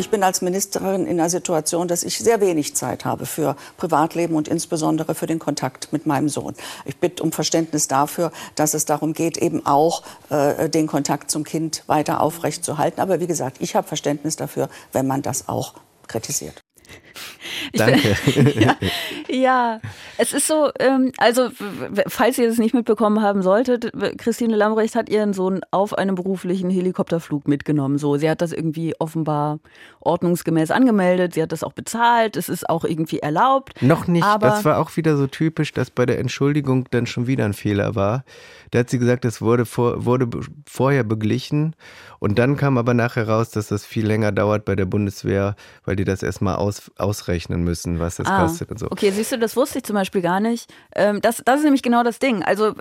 Ich 0.00 0.08
bin 0.08 0.22
als 0.22 0.40
Ministerin 0.40 1.06
in 1.06 1.18
der 1.18 1.28
Situation, 1.28 1.86
dass 1.86 2.04
ich 2.04 2.18
sehr 2.18 2.40
wenig 2.40 2.74
Zeit 2.74 3.04
habe 3.04 3.26
für 3.26 3.54
Privatleben 3.76 4.34
und 4.34 4.48
insbesondere 4.48 5.14
für 5.14 5.26
den 5.26 5.38
Kontakt 5.38 5.92
mit 5.92 6.06
meinem 6.06 6.30
Sohn. 6.30 6.54
Ich 6.86 6.96
bitte 6.96 7.22
um 7.22 7.32
Verständnis 7.32 7.86
dafür, 7.86 8.32
dass 8.54 8.72
es 8.72 8.86
darum 8.86 9.12
geht, 9.12 9.36
eben 9.36 9.66
auch 9.66 10.02
äh, 10.30 10.70
den 10.70 10.86
Kontakt 10.86 11.30
zum 11.30 11.44
Kind 11.44 11.84
weiter 11.86 12.22
aufrechtzuerhalten. 12.22 12.98
Aber 12.98 13.20
wie 13.20 13.26
gesagt, 13.26 13.58
ich 13.60 13.76
habe 13.76 13.86
Verständnis 13.86 14.36
dafür, 14.36 14.70
wenn 14.92 15.06
man 15.06 15.20
das 15.20 15.50
auch 15.50 15.74
kritisiert. 16.08 16.62
Danke. 17.74 18.16
ja, 18.58 18.76
ja, 19.28 19.80
es 20.18 20.32
ist 20.32 20.46
so, 20.46 20.70
ähm, 20.78 21.12
also 21.18 21.48
falls 22.08 22.38
ihr 22.38 22.48
es 22.48 22.58
nicht 22.58 22.74
mitbekommen 22.74 23.22
haben 23.22 23.42
solltet, 23.42 23.92
Christine 24.18 24.56
Lambrecht 24.56 24.94
hat 24.94 25.08
ihren 25.08 25.32
Sohn 25.32 25.60
auf 25.70 25.96
einem 25.96 26.14
beruflichen 26.14 26.70
Helikopterflug 26.70 27.48
mitgenommen. 27.48 27.98
So, 27.98 28.16
sie 28.16 28.28
hat 28.28 28.40
das 28.40 28.52
irgendwie 28.52 28.94
offenbar 28.98 29.58
ordnungsgemäß 30.00 30.70
angemeldet, 30.70 31.34
sie 31.34 31.42
hat 31.42 31.52
das 31.52 31.64
auch 31.64 31.72
bezahlt, 31.72 32.36
es 32.36 32.48
ist 32.48 32.68
auch 32.68 32.84
irgendwie 32.84 33.18
erlaubt. 33.18 33.82
Noch 33.82 34.06
nicht, 34.06 34.26
das 34.40 34.64
war 34.64 34.78
auch 34.78 34.96
wieder 34.96 35.16
so 35.16 35.26
typisch, 35.26 35.72
dass 35.72 35.90
bei 35.90 36.06
der 36.06 36.18
Entschuldigung 36.18 36.86
dann 36.90 37.06
schon 37.06 37.26
wieder 37.26 37.44
ein 37.44 37.54
Fehler 37.54 37.94
war. 37.94 38.24
Da 38.70 38.80
hat 38.80 38.90
sie 38.90 38.98
gesagt, 38.98 39.24
es 39.24 39.42
wurde, 39.42 39.66
vor, 39.66 40.04
wurde 40.04 40.28
vorher 40.66 41.02
beglichen 41.02 41.74
und 42.20 42.38
dann 42.38 42.56
kam 42.56 42.78
aber 42.78 42.94
nachher 42.94 43.28
raus, 43.28 43.50
dass 43.50 43.68
das 43.68 43.84
viel 43.84 44.06
länger 44.06 44.30
dauert 44.30 44.64
bei 44.64 44.76
der 44.76 44.84
Bundeswehr, 44.84 45.56
weil 45.84 45.96
die 45.96 46.04
das 46.04 46.22
erstmal 46.22 46.56
aus, 46.56 46.90
ausrechnen 46.96 47.49
müssen, 47.58 47.98
was 47.98 48.16
das 48.16 48.26
ah, 48.26 48.42
kostet 48.42 48.70
und 48.70 48.78
so. 48.78 48.86
Okay, 48.90 49.10
siehst 49.10 49.32
du, 49.32 49.38
das 49.38 49.56
wusste 49.56 49.78
ich 49.78 49.84
zum 49.84 49.94
Beispiel 49.94 50.22
gar 50.22 50.40
nicht. 50.40 50.72
Ähm, 50.94 51.20
das, 51.20 51.42
das 51.44 51.58
ist 51.58 51.64
nämlich 51.64 51.82
genau 51.82 52.02
das 52.02 52.18
Ding. 52.18 52.42
Also 52.42 52.74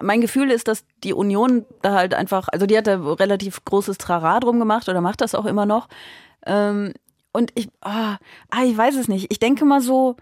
mein 0.00 0.20
Gefühl 0.20 0.50
ist, 0.50 0.68
dass 0.68 0.84
die 1.02 1.12
Union 1.12 1.64
da 1.82 1.94
halt 1.94 2.14
einfach, 2.14 2.48
also 2.52 2.66
die 2.66 2.76
hat 2.76 2.86
da 2.86 2.96
relativ 3.14 3.64
großes 3.64 3.98
Trara 3.98 4.40
drum 4.40 4.58
gemacht 4.58 4.88
oder 4.88 5.00
macht 5.00 5.20
das 5.20 5.34
auch 5.34 5.46
immer 5.46 5.66
noch. 5.66 5.88
Ähm, 6.46 6.92
und 7.32 7.50
ich, 7.54 7.68
oh, 7.84 8.14
ich 8.64 8.76
weiß 8.76 8.96
es 8.96 9.08
nicht. 9.08 9.30
Ich 9.30 9.40
denke 9.40 9.64
mal 9.64 9.80
so, 9.80 10.16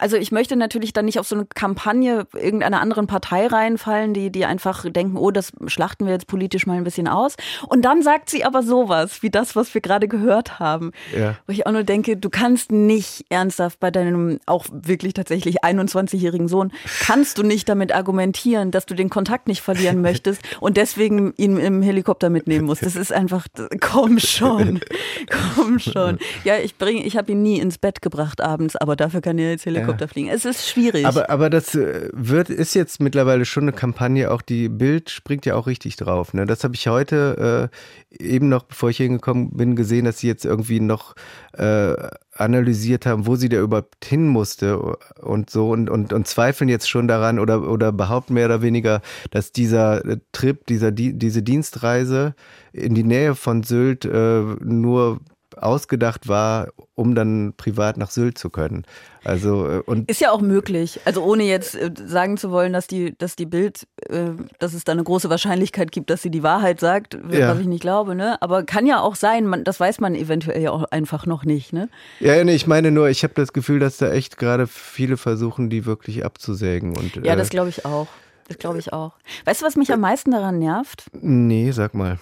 also 0.00 0.16
ich 0.16 0.32
möchte 0.32 0.56
natürlich 0.56 0.92
dann 0.92 1.04
nicht 1.04 1.18
auf 1.18 1.28
so 1.28 1.36
eine 1.36 1.46
Kampagne 1.54 2.26
irgendeiner 2.34 2.80
anderen 2.80 3.06
Partei 3.06 3.46
reinfallen, 3.46 4.14
die, 4.14 4.30
die 4.30 4.46
einfach 4.46 4.90
denken, 4.90 5.16
oh, 5.16 5.30
das 5.30 5.52
schlachten 5.66 6.06
wir 6.06 6.12
jetzt 6.14 6.26
politisch 6.26 6.66
mal 6.66 6.78
ein 6.78 6.84
bisschen 6.84 7.06
aus. 7.06 7.36
Und 7.68 7.84
dann 7.84 8.02
sagt 8.02 8.30
sie 8.30 8.44
aber 8.44 8.62
sowas, 8.62 9.22
wie 9.22 9.30
das, 9.30 9.56
was 9.56 9.74
wir 9.74 9.82
gerade 9.82 10.08
gehört 10.08 10.58
haben. 10.58 10.92
Ja. 11.16 11.36
Wo 11.46 11.52
ich 11.52 11.66
auch 11.66 11.72
nur 11.72 11.84
denke, 11.84 12.16
du 12.16 12.30
kannst 12.30 12.72
nicht 12.72 13.26
ernsthaft 13.28 13.78
bei 13.78 13.90
deinem 13.90 14.40
auch 14.46 14.64
wirklich 14.72 15.12
tatsächlich 15.12 15.62
21-jährigen 15.62 16.48
Sohn, 16.48 16.72
kannst 17.00 17.36
du 17.36 17.42
nicht 17.42 17.68
damit 17.68 17.94
argumentieren, 17.94 18.70
dass 18.70 18.86
du 18.86 18.94
den 18.94 19.10
Kontakt 19.10 19.48
nicht 19.48 19.60
verlieren 19.60 20.00
möchtest 20.00 20.40
und 20.60 20.78
deswegen 20.78 21.34
ihn 21.36 21.58
im 21.58 21.82
Helikopter 21.82 22.30
mitnehmen 22.30 22.64
musst. 22.64 22.86
Das 22.86 22.96
ist 22.96 23.12
einfach, 23.12 23.46
komm 23.80 24.18
schon, 24.18 24.80
komm 25.54 25.78
schon. 25.78 26.18
Ja, 26.44 26.56
ich 26.56 26.78
bringe, 26.78 27.04
ich 27.04 27.18
habe 27.18 27.32
ihn 27.32 27.42
nie 27.42 27.58
ins 27.58 27.76
Bett 27.76 28.00
gebracht 28.00 28.40
abends, 28.40 28.76
aber 28.76 28.96
dafür 28.96 29.20
kann 29.20 29.38
er 29.38 29.50
jetzt 29.50 29.66
Helikopter 29.66 29.89
Helikopter 29.90 30.08
fliegen. 30.08 30.28
Es 30.28 30.44
ist 30.44 30.68
schwierig. 30.68 31.06
Aber, 31.06 31.30
aber 31.30 31.50
das 31.50 31.74
äh, 31.74 32.08
wird, 32.12 32.50
ist 32.50 32.74
jetzt 32.74 33.00
mittlerweile 33.00 33.44
schon 33.44 33.64
eine 33.64 33.72
Kampagne, 33.72 34.30
auch 34.30 34.42
die 34.42 34.68
Bild 34.68 35.10
springt 35.10 35.46
ja 35.46 35.54
auch 35.54 35.66
richtig 35.66 35.96
drauf. 35.96 36.34
Ne? 36.34 36.46
Das 36.46 36.64
habe 36.64 36.74
ich 36.74 36.88
heute 36.88 37.70
äh, 38.10 38.24
eben 38.24 38.48
noch, 38.48 38.64
bevor 38.64 38.90
ich 38.90 38.98
hingekommen 38.98 39.50
bin, 39.56 39.76
gesehen, 39.76 40.04
dass 40.04 40.18
sie 40.18 40.26
jetzt 40.26 40.44
irgendwie 40.44 40.80
noch 40.80 41.14
äh, 41.52 41.94
analysiert 42.34 43.06
haben, 43.06 43.26
wo 43.26 43.36
sie 43.36 43.48
da 43.48 43.60
überhaupt 43.60 44.04
hin 44.04 44.26
musste 44.26 44.78
und 45.20 45.50
so 45.50 45.70
und, 45.70 45.90
und, 45.90 46.12
und 46.12 46.26
zweifeln 46.26 46.68
jetzt 46.68 46.88
schon 46.88 47.06
daran 47.06 47.38
oder, 47.38 47.68
oder 47.68 47.92
behaupten 47.92 48.34
mehr 48.34 48.46
oder 48.46 48.62
weniger, 48.62 49.02
dass 49.30 49.52
dieser 49.52 50.04
äh, 50.04 50.18
Trip, 50.32 50.66
dieser, 50.66 50.90
die, 50.90 51.18
diese 51.18 51.42
Dienstreise 51.42 52.34
in 52.72 52.94
die 52.94 53.04
Nähe 53.04 53.34
von 53.34 53.62
Sylt 53.62 54.04
äh, 54.04 54.40
nur 54.40 55.20
ausgedacht 55.62 56.28
war, 56.28 56.68
um 56.94 57.14
dann 57.14 57.54
privat 57.56 57.96
nach 57.96 58.10
Sylt 58.10 58.38
zu 58.38 58.50
können. 58.50 58.84
Also 59.24 59.68
äh, 59.68 59.82
und 59.84 60.10
ist 60.10 60.20
ja 60.20 60.30
auch 60.30 60.40
möglich. 60.40 61.00
Also 61.04 61.22
ohne 61.22 61.44
jetzt 61.44 61.74
äh, 61.74 61.90
sagen 61.94 62.36
zu 62.36 62.50
wollen, 62.50 62.72
dass 62.72 62.86
die, 62.86 63.16
dass 63.18 63.36
die 63.36 63.46
Bild, 63.46 63.86
äh, 64.08 64.30
dass 64.58 64.74
es 64.74 64.84
da 64.84 64.92
eine 64.92 65.04
große 65.04 65.28
Wahrscheinlichkeit 65.28 65.92
gibt, 65.92 66.10
dass 66.10 66.22
sie 66.22 66.30
die 66.30 66.42
Wahrheit 66.42 66.80
sagt, 66.80 67.18
ja. 67.30 67.48
was 67.48 67.58
ich 67.58 67.66
nicht 67.66 67.82
glaube. 67.82 68.14
Ne? 68.14 68.40
Aber 68.40 68.64
kann 68.64 68.86
ja 68.86 69.00
auch 69.00 69.14
sein. 69.14 69.46
Man, 69.46 69.64
das 69.64 69.78
weiß 69.78 70.00
man 70.00 70.14
eventuell 70.14 70.62
ja 70.62 70.70
auch 70.70 70.84
einfach 70.84 71.26
noch 71.26 71.44
nicht. 71.44 71.72
Ne? 71.72 71.88
Ja, 72.20 72.42
nee, 72.42 72.54
ich 72.54 72.66
meine 72.66 72.90
nur, 72.90 73.08
ich 73.08 73.22
habe 73.22 73.34
das 73.34 73.52
Gefühl, 73.52 73.78
dass 73.78 73.98
da 73.98 74.10
echt 74.10 74.38
gerade 74.38 74.66
viele 74.66 75.16
versuchen, 75.16 75.68
die 75.68 75.84
wirklich 75.84 76.24
abzusägen. 76.24 76.96
Und, 76.96 77.24
ja, 77.24 77.36
das 77.36 77.50
glaube 77.50 77.68
ich 77.68 77.84
auch. 77.84 78.08
Das 78.48 78.58
glaube 78.58 78.78
ich 78.78 78.92
auch. 78.92 79.12
Weißt 79.44 79.62
du, 79.62 79.66
was 79.66 79.76
mich 79.76 79.92
am 79.92 80.00
meisten 80.00 80.32
daran 80.32 80.58
nervt? 80.58 81.04
Nee, 81.20 81.70
sag 81.70 81.94
mal 81.94 82.18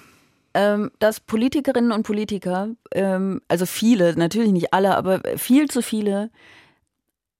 ähm, 0.55 0.91
dass 0.99 1.21
Politikerinnen 1.21 1.93
und 1.93 2.03
Politiker, 2.05 2.71
ähm, 2.93 3.41
also 3.49 3.67
viele, 3.67 4.15
natürlich 4.17 4.53
nicht 4.53 4.73
alle, 4.73 4.97
aber 4.97 5.21
viel 5.37 5.69
zu 5.69 5.83
viele, 5.83 6.31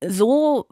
so 0.07 0.67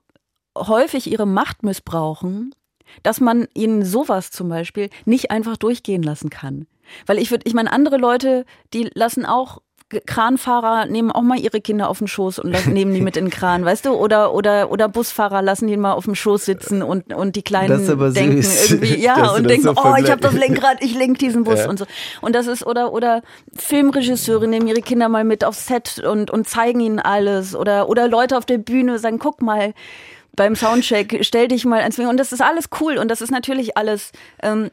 häufig 0.57 1.11
ihre 1.11 1.27
Macht 1.27 1.63
missbrauchen, 1.63 2.55
dass 3.03 3.21
man 3.21 3.49
ihnen 3.55 3.85
sowas 3.85 4.31
zum 4.31 4.49
Beispiel 4.49 4.91
nicht 5.05 5.31
einfach 5.31 5.57
durchgehen 5.57 6.03
lassen 6.03 6.31
kann. 6.31 6.67
Weil 7.05 7.19
ich 7.19 7.31
würde, 7.31 7.47
ich 7.47 7.55
meine, 7.55 7.73
andere 7.73 7.97
Leute, 7.97 8.45
die 8.73 8.91
lassen 8.95 9.27
auch 9.27 9.61
Kranfahrer 9.89 10.87
nehmen 10.87 11.13
auch 11.13 11.23
mal 11.23 11.39
ihre 11.39 11.61
Kinder 11.61 11.89
auf 11.89 11.99
den 11.99 12.09
Schoß 12.09 12.41
und 12.41 12.51
lassen, 12.51 12.73
nehmen 12.73 12.93
die 12.93 13.01
mit 13.01 13.17
in 13.17 13.27
den 13.27 13.31
Kran, 13.31 13.65
weißt 13.65 13.87
du? 13.87 13.91
Oder, 13.91 14.35
oder, 14.35 14.73
oder 14.73 14.89
Busfahrer 14.89 15.43
lassen 15.43 15.69
die 15.69 15.77
mal 15.77 15.93
auf 15.93 16.07
dem 16.07 16.17
Schoß 16.17 16.45
sitzen 16.45 16.83
und, 16.83 17.15
und 17.15 17.37
die 17.37 17.43
Kleinen 17.43 17.87
denken 18.13 18.43
süß. 18.43 18.73
irgendwie, 18.73 18.97
ja, 19.01 19.31
und 19.31 19.49
denken, 19.49 19.63
so 19.63 19.75
oh, 19.77 19.95
ich 19.97 20.11
habe 20.11 20.21
das 20.21 20.35
Lenkrad, 20.35 20.83
ich 20.83 20.95
lenk 20.95 21.21
diesen 21.21 21.45
Bus 21.45 21.61
ja. 21.61 21.69
und 21.69 21.79
so. 21.79 21.87
Und 22.21 22.35
das 22.35 22.49
ist, 22.49 22.67
oder, 22.67 22.93
oder 22.93 23.23
Filmregisseure 23.55 24.49
nehmen 24.49 24.67
ihre 24.67 24.83
Kinder 24.83 25.09
mal 25.09 25.23
mit 25.23 25.45
aufs 25.45 25.67
Set 25.67 26.03
und, 26.05 26.33
und 26.33 26.49
zeigen 26.49 26.81
ihnen 26.81 26.99
alles. 26.99 27.55
Oder, 27.55 27.89
oder 27.89 28.09
Leute 28.09 28.37
auf 28.37 28.45
der 28.45 28.59
Bühne 28.59 28.99
sagen, 28.99 29.21
guck 29.21 29.41
mal, 29.41 29.73
beim 30.35 30.57
Soundcheck, 30.57 31.19
stell 31.23 31.47
dich 31.47 31.65
mal 31.65 31.81
ans 31.81 31.99
Und 31.99 32.19
das 32.19 32.33
ist 32.33 32.43
alles 32.43 32.67
cool 32.81 32.99
und 32.99 33.09
das 33.09 33.21
ist 33.21 33.31
natürlich 33.31 33.77
alles 33.77 34.11
ähm, 34.43 34.71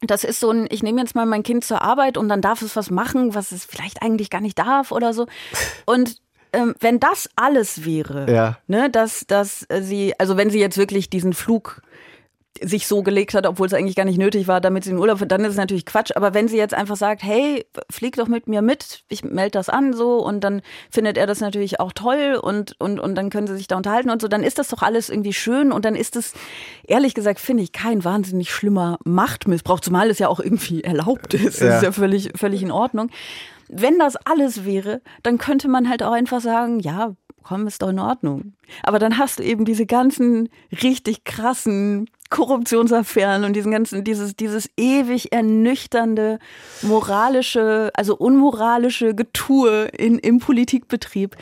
das 0.00 0.24
ist 0.24 0.40
so 0.40 0.50
ein, 0.50 0.66
ich 0.70 0.82
nehme 0.82 1.00
jetzt 1.00 1.14
mal 1.14 1.26
mein 1.26 1.42
Kind 1.42 1.64
zur 1.64 1.82
Arbeit 1.82 2.16
und 2.18 2.28
dann 2.28 2.42
darf 2.42 2.62
es 2.62 2.76
was 2.76 2.90
machen, 2.90 3.34
was 3.34 3.52
es 3.52 3.64
vielleicht 3.64 4.02
eigentlich 4.02 4.30
gar 4.30 4.40
nicht 4.40 4.58
darf 4.58 4.92
oder 4.92 5.12
so. 5.14 5.26
Und 5.86 6.16
ähm, 6.52 6.74
wenn 6.80 7.00
das 7.00 7.28
alles 7.36 7.84
wäre, 7.84 8.30
ja. 8.30 8.58
ne, 8.66 8.90
dass, 8.90 9.26
dass 9.26 9.66
sie, 9.80 10.14
also 10.18 10.36
wenn 10.36 10.50
sie 10.50 10.60
jetzt 10.60 10.78
wirklich 10.78 11.10
diesen 11.10 11.32
Flug 11.32 11.82
sich 12.62 12.86
so 12.86 13.02
gelegt 13.02 13.34
hat, 13.34 13.46
obwohl 13.46 13.66
es 13.66 13.74
eigentlich 13.74 13.96
gar 13.96 14.04
nicht 14.04 14.18
nötig 14.18 14.48
war, 14.48 14.60
damit 14.60 14.84
sie 14.84 14.90
in 14.90 14.98
Urlaub, 14.98 15.22
dann 15.26 15.42
ist 15.42 15.52
es 15.52 15.56
natürlich 15.56 15.86
Quatsch. 15.86 16.12
Aber 16.14 16.34
wenn 16.34 16.48
sie 16.48 16.56
jetzt 16.56 16.74
einfach 16.74 16.96
sagt, 16.96 17.22
hey, 17.22 17.66
flieg 17.90 18.16
doch 18.16 18.28
mit 18.28 18.48
mir 18.48 18.62
mit, 18.62 19.04
ich 19.08 19.24
melde 19.24 19.52
das 19.52 19.68
an 19.68 19.92
so 19.92 20.18
und 20.24 20.42
dann 20.42 20.62
findet 20.90 21.18
er 21.18 21.26
das 21.26 21.40
natürlich 21.40 21.80
auch 21.80 21.92
toll 21.92 22.38
und, 22.40 22.74
und, 22.78 23.00
und 23.00 23.14
dann 23.14 23.30
können 23.30 23.46
sie 23.46 23.56
sich 23.56 23.66
da 23.66 23.76
unterhalten 23.76 24.10
und 24.10 24.20
so, 24.20 24.28
dann 24.28 24.42
ist 24.42 24.58
das 24.58 24.68
doch 24.68 24.82
alles 24.82 25.08
irgendwie 25.08 25.32
schön 25.32 25.72
und 25.72 25.84
dann 25.84 25.94
ist 25.94 26.16
es, 26.16 26.32
ehrlich 26.86 27.14
gesagt, 27.14 27.40
finde 27.40 27.62
ich, 27.62 27.72
kein 27.72 28.04
wahnsinnig 28.04 28.52
schlimmer 28.52 28.98
Machtmissbrauch, 29.04 29.80
zumal 29.80 30.10
es 30.10 30.18
ja 30.18 30.28
auch 30.28 30.40
irgendwie 30.40 30.84
erlaubt 30.84 31.34
ist. 31.34 31.60
Ja. 31.60 31.66
Das 31.66 31.76
ist 31.76 31.82
ja 31.82 31.92
völlig, 31.92 32.32
völlig 32.36 32.62
in 32.62 32.70
Ordnung. 32.70 33.10
Wenn 33.68 33.98
das 33.98 34.16
alles 34.16 34.64
wäre, 34.64 35.00
dann 35.22 35.38
könnte 35.38 35.68
man 35.68 35.88
halt 35.88 36.02
auch 36.02 36.12
einfach 36.12 36.40
sagen, 36.40 36.78
ja, 36.80 37.14
komm, 37.46 37.66
ist 37.66 37.82
doch 37.82 37.90
in 37.90 37.98
Ordnung. 37.98 38.54
Aber 38.82 38.98
dann 38.98 39.18
hast 39.18 39.38
du 39.38 39.44
eben 39.44 39.64
diese 39.64 39.86
ganzen 39.86 40.48
richtig 40.82 41.24
krassen 41.24 42.10
Korruptionsaffären 42.28 43.44
und 43.44 43.54
diesen 43.54 43.70
ganzen, 43.70 44.02
dieses, 44.02 44.34
dieses 44.34 44.68
ewig 44.76 45.32
ernüchternde, 45.32 46.40
moralische, 46.82 47.90
also 47.94 48.16
unmoralische 48.16 49.14
Getue 49.14 49.84
in, 49.96 50.18
im 50.18 50.40
Politikbetrieb. 50.40 51.36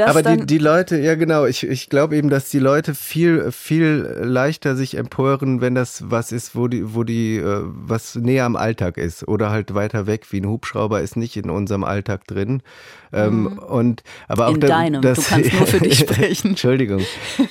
Aber 0.00 0.22
die, 0.22 0.46
die 0.46 0.58
Leute, 0.58 0.98
ja 0.98 1.14
genau, 1.14 1.44
ich, 1.46 1.66
ich 1.66 1.88
glaube 1.88 2.16
eben, 2.16 2.30
dass 2.30 2.50
die 2.50 2.58
Leute 2.58 2.94
viel, 2.94 3.50
viel 3.50 4.18
leichter 4.22 4.76
sich 4.76 4.96
empören, 4.96 5.60
wenn 5.60 5.74
das 5.74 6.10
was 6.10 6.32
ist, 6.32 6.54
wo 6.54 6.68
die, 6.68 6.94
wo 6.94 7.04
die, 7.04 7.36
äh, 7.36 7.62
was 7.64 8.14
näher 8.14 8.44
am 8.44 8.56
Alltag 8.56 8.96
ist 8.96 9.26
oder 9.26 9.50
halt 9.50 9.74
weiter 9.74 10.06
weg, 10.06 10.26
wie 10.30 10.40
ein 10.40 10.48
Hubschrauber 10.48 11.00
ist 11.00 11.16
nicht 11.16 11.36
in 11.36 11.50
unserem 11.50 11.84
Alltag 11.84 12.26
drin. 12.26 12.62
Ähm, 13.12 13.42
Mhm. 13.44 13.58
und 13.58 14.02
aber 14.28 14.48
auch 14.48 14.54
In 14.54 14.60
da- 14.60 14.66
deinem. 14.68 15.02
Du 15.02 15.14
kannst 15.14 15.52
nur 15.52 15.66
für 15.66 15.80
dich 15.80 15.98
sprechen. 15.98 16.48
Entschuldigung. 16.50 17.02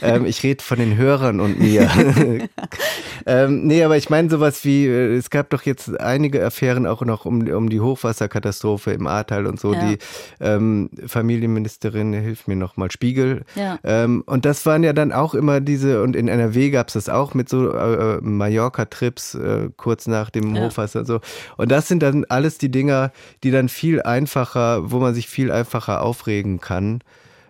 Ähm, 0.01 0.25
ich 0.25 0.43
rede 0.43 0.63
von 0.63 0.77
den 0.79 0.97
Hörern 0.97 1.39
und 1.39 1.59
mir. 1.59 1.89
ähm, 3.25 3.65
nee, 3.67 3.83
aber 3.83 3.97
ich 3.97 4.09
meine 4.09 4.29
sowas 4.29 4.63
wie, 4.65 4.85
äh, 4.85 5.15
es 5.15 5.29
gab 5.29 5.49
doch 5.49 5.63
jetzt 5.63 5.99
einige 5.99 6.45
Affären 6.45 6.85
auch 6.85 7.01
noch 7.01 7.25
um, 7.25 7.47
um 7.47 7.69
die 7.69 7.79
Hochwasserkatastrophe 7.81 8.91
im 8.91 9.07
Ahrtal 9.07 9.45
und 9.47 9.59
so. 9.59 9.73
Ja. 9.73 9.79
Die 9.89 9.97
ähm, 10.39 10.89
Familienministerin, 11.05 12.13
hilf 12.13 12.47
mir 12.47 12.55
nochmal, 12.55 12.91
Spiegel. 12.91 13.43
Ja. 13.55 13.79
Ähm, 13.83 14.23
und 14.25 14.45
das 14.45 14.65
waren 14.65 14.83
ja 14.83 14.93
dann 14.93 15.11
auch 15.11 15.33
immer 15.33 15.59
diese, 15.61 16.01
und 16.03 16.15
in 16.15 16.27
NRW 16.27 16.69
gab 16.69 16.87
es 16.87 16.93
das 16.93 17.09
auch 17.09 17.33
mit 17.33 17.49
so 17.49 17.71
äh, 17.73 18.19
Mallorca-Trips 18.21 19.35
äh, 19.35 19.69
kurz 19.77 20.07
nach 20.07 20.29
dem 20.29 20.55
Ja. 20.55 20.63
Hochwasser 20.65 21.05
so. 21.05 21.19
Und 21.57 21.71
das 21.71 21.87
sind 21.87 22.01
dann 22.03 22.25
alles 22.29 22.57
die 22.57 22.69
Dinger, 22.71 23.11
die 23.43 23.51
dann 23.51 23.69
viel 23.69 24.01
einfacher, 24.01 24.91
wo 24.91 24.99
man 24.99 25.13
sich 25.13 25.27
viel 25.27 25.46
einfacher 25.51 26.01
aufregen 26.01 26.59
kann. 26.59 27.01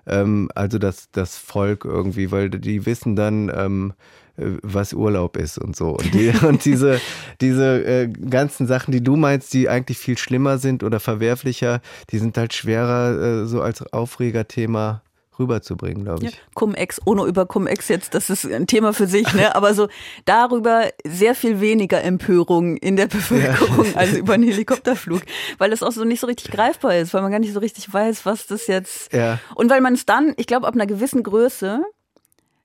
Ähm, 0.05 0.49
also 0.55 0.77
das, 0.77 1.09
das 1.11 1.37
Volk 1.37 1.85
irgendwie, 1.85 2.31
weil 2.31 2.49
die 2.49 2.85
wissen 2.85 3.15
dann, 3.15 3.51
ähm, 3.53 3.93
äh, 4.37 4.57
was 4.61 4.93
Urlaub 4.93 5.37
ist 5.37 5.57
und 5.57 5.75
so. 5.75 5.89
Und, 5.89 6.13
die, 6.13 6.29
und 6.45 6.63
diese, 6.65 7.01
diese 7.41 7.83
äh, 7.83 8.07
ganzen 8.07 8.67
Sachen, 8.67 8.91
die 8.91 9.03
du 9.03 9.15
meinst, 9.15 9.53
die 9.53 9.69
eigentlich 9.69 9.97
viel 9.97 10.17
schlimmer 10.17 10.57
sind 10.57 10.83
oder 10.83 10.99
verwerflicher, 10.99 11.81
die 12.11 12.19
sind 12.19 12.37
halt 12.37 12.53
schwerer 12.53 13.43
äh, 13.43 13.45
so 13.45 13.61
als 13.61 13.81
Aufregerthema 13.93 15.01
rüberzubringen, 15.39 16.03
glaube 16.03 16.23
Ja, 16.23 16.29
ich. 16.29 16.41
Cum-Ex, 16.53 17.01
ohne 17.05 17.23
über 17.25 17.45
Cum-Ex 17.45 17.87
jetzt, 17.87 18.13
das 18.13 18.29
ist 18.29 18.45
ein 18.45 18.67
Thema 18.67 18.93
für 18.93 19.07
sich, 19.07 19.33
ne? 19.33 19.55
aber 19.55 19.73
so 19.73 19.87
darüber 20.25 20.85
sehr 21.05 21.35
viel 21.35 21.59
weniger 21.61 22.03
Empörung 22.03 22.77
in 22.77 22.95
der 22.95 23.07
Bevölkerung 23.07 23.85
als 23.95 24.13
über 24.13 24.33
einen 24.33 24.43
Helikopterflug, 24.49 25.21
weil 25.57 25.71
es 25.73 25.83
auch 25.83 25.91
so 25.91 26.03
nicht 26.03 26.19
so 26.19 26.27
richtig 26.27 26.51
greifbar 26.51 26.95
ist, 26.97 27.13
weil 27.13 27.21
man 27.21 27.31
gar 27.31 27.39
nicht 27.39 27.53
so 27.53 27.59
richtig 27.59 27.91
weiß, 27.91 28.25
was 28.25 28.47
das 28.47 28.67
jetzt 28.67 29.13
Ja. 29.13 29.39
und 29.55 29.69
weil 29.69 29.81
man 29.81 29.93
es 29.93 30.05
dann, 30.05 30.33
ich 30.37 30.47
glaube, 30.47 30.67
ab 30.67 30.73
einer 30.75 30.87
gewissen 30.87 31.23
Größe, 31.23 31.81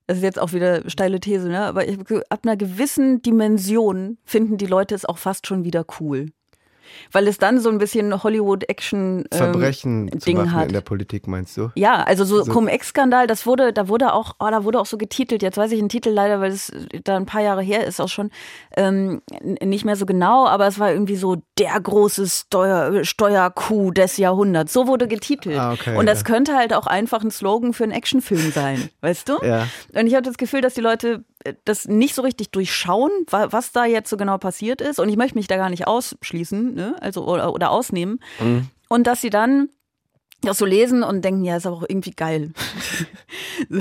das 0.07 0.17
ist 0.19 0.23
jetzt 0.25 0.39
auch 0.41 0.53
wieder 0.53 0.89
steile 0.91 1.21
These, 1.21 1.49
ne? 1.49 1.61
aber 1.61 1.89
ich, 1.89 1.99
ab 2.29 2.41
einer 2.43 2.57
gewissen 2.57 3.23
Dimension 3.23 4.19
finden 4.25 4.57
die 4.59 4.67
Leute 4.67 4.95
es 4.95 5.05
auch 5.05 5.19
fast 5.19 5.47
schon 5.47 5.65
wieder 5.65 5.85
cool. 6.01 6.27
Weil 7.13 7.29
es 7.29 7.39
dann 7.39 7.61
so 7.61 7.69
ein 7.71 7.79
bisschen 7.79 8.23
Hollywood-Action 8.23 9.25
ähm, 9.33 10.53
hat. 10.53 10.67
in 10.67 10.73
der 10.73 10.81
Politik, 10.81 11.27
meinst 11.27 11.57
du? 11.57 11.71
Ja, 11.75 12.03
also 12.03 12.25
so, 12.25 12.43
So- 12.43 12.53
Cum-Ex-Skandal, 12.53 13.27
das 13.27 13.47
wurde, 13.47 13.73
da 13.73 13.89
wurde 13.89 14.13
auch, 14.13 14.35
oh, 14.39 14.49
da 14.51 14.65
wurde 14.65 14.81
auch 14.81 14.87
so 14.87 14.97
getitelt. 14.99 15.43
Jetzt 15.43 15.57
weiß 15.57 15.73
ich 15.73 15.79
den 15.79 15.89
Titel 15.89 16.11
leider, 16.11 16.41
weil 16.41 16.51
es 16.53 16.73
da 17.05 17.17
ein 17.17 17.27
paar 17.27 17.43
Jahre 17.43 17.63
her 17.63 17.87
ist, 17.87 18.01
auch 18.01 18.09
schon 18.09 18.31
ähm, 18.77 19.23
nicht 19.43 19.85
mehr 19.85 19.97
so 19.97 20.07
genau, 20.07 20.47
aber 20.47 20.67
es 20.67 20.79
war 20.79 20.93
irgendwie 20.93 21.17
so 21.17 21.37
der 21.59 21.79
große 21.81 22.29
Steuer, 22.29 23.05
Steuerkuh 23.05 23.91
des 23.91 24.17
Jahrhunderts. 24.17 24.73
So 24.73 24.87
wurde 24.87 25.09
getitelt. 25.09 25.59
Ah, 25.59 25.73
okay, 25.73 25.97
Und 25.97 26.07
das 26.07 26.21
ja. 26.21 26.25
könnte 26.27 26.57
halt 26.57 26.73
auch 26.75 26.87
einfach 26.87 27.23
ein 27.23 27.31
Slogan 27.31 27.73
für 27.73 27.85
einen 27.85 27.93
Actionfilm 27.93 28.51
sein, 28.53 28.91
weißt 29.01 29.29
du? 29.29 29.39
Ja. 29.45 29.67
Und 29.95 30.07
ich 30.07 30.15
habe 30.15 30.23
das 30.23 30.37
Gefühl, 30.37 30.61
dass 30.61 30.75
die 30.75 30.81
Leute 30.81 31.25
das 31.65 31.87
nicht 31.89 32.15
so 32.15 32.23
richtig 32.23 32.51
durchschauen, 32.51 33.11
wa- 33.31 33.49
was 33.51 33.73
da 33.73 33.85
jetzt 33.85 34.11
so 34.11 34.17
genau 34.17 34.39
passiert 34.39 34.81
ist. 34.81 34.99
Und 34.99 35.09
ich 35.09 35.17
möchte 35.17 35.37
mich 35.39 35.47
da 35.49 35.57
gar 35.57 35.71
nicht 35.71 35.87
ausschließen, 35.87 36.75
ne? 36.75 36.97
also 37.01 37.25
oder, 37.27 37.53
oder 37.53 37.71
ausnehmen. 37.71 38.21
Mhm. 38.41 38.69
Und 38.89 39.07
dass 39.07 39.21
sie 39.21 39.31
dann 39.31 39.69
das 40.45 40.59
so 40.59 40.65
lesen 40.67 41.05
und 41.05 41.25
denken, 41.25 41.45
ja, 41.45 41.57
ist 41.57 41.67
aber 41.67 41.77
auch 41.77 41.85
irgendwie 41.89 42.11
geil. 42.11 42.53
so. 43.71 43.81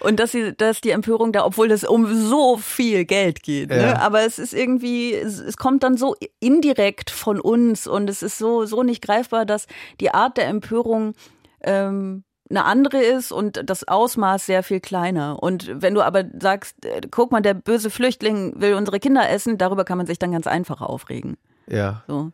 Und 0.00 0.20
dass 0.20 0.32
sie, 0.32 0.54
dass 0.54 0.80
die 0.82 0.90
Empörung 0.90 1.32
da, 1.32 1.44
obwohl 1.44 1.70
es 1.70 1.84
um 1.84 2.14
so 2.28 2.58
viel 2.58 3.04
Geld 3.06 3.42
geht, 3.42 3.70
ne? 3.70 3.82
Ja. 3.82 3.98
aber 4.00 4.20
es 4.22 4.38
ist 4.38 4.52
irgendwie, 4.52 5.14
es, 5.14 5.38
es 5.38 5.56
kommt 5.56 5.82
dann 5.82 5.96
so 5.96 6.16
indirekt 6.38 7.10
von 7.10 7.40
uns 7.40 7.86
und 7.86 8.10
es 8.10 8.22
ist 8.22 8.36
so, 8.38 8.66
so 8.66 8.82
nicht 8.82 9.02
greifbar, 9.02 9.46
dass 9.46 9.66
die 10.00 10.12
Art 10.12 10.36
der 10.36 10.48
Empörung 10.48 11.14
ähm, 11.62 12.24
eine 12.50 12.64
andere 12.64 12.98
ist 12.98 13.32
und 13.32 13.62
das 13.64 13.86
Ausmaß 13.86 14.44
sehr 14.44 14.62
viel 14.62 14.80
kleiner. 14.80 15.42
Und 15.42 15.70
wenn 15.72 15.94
du 15.94 16.02
aber 16.02 16.24
sagst, 16.40 16.84
äh, 16.84 17.00
guck 17.10 17.30
mal, 17.30 17.40
der 17.40 17.54
böse 17.54 17.90
Flüchtling 17.90 18.60
will 18.60 18.74
unsere 18.74 18.98
Kinder 18.98 19.28
essen, 19.30 19.56
darüber 19.56 19.84
kann 19.84 19.98
man 19.98 20.06
sich 20.06 20.18
dann 20.18 20.32
ganz 20.32 20.46
einfach 20.46 20.80
aufregen. 20.80 21.36
Ja. 21.68 22.02
So. 22.08 22.32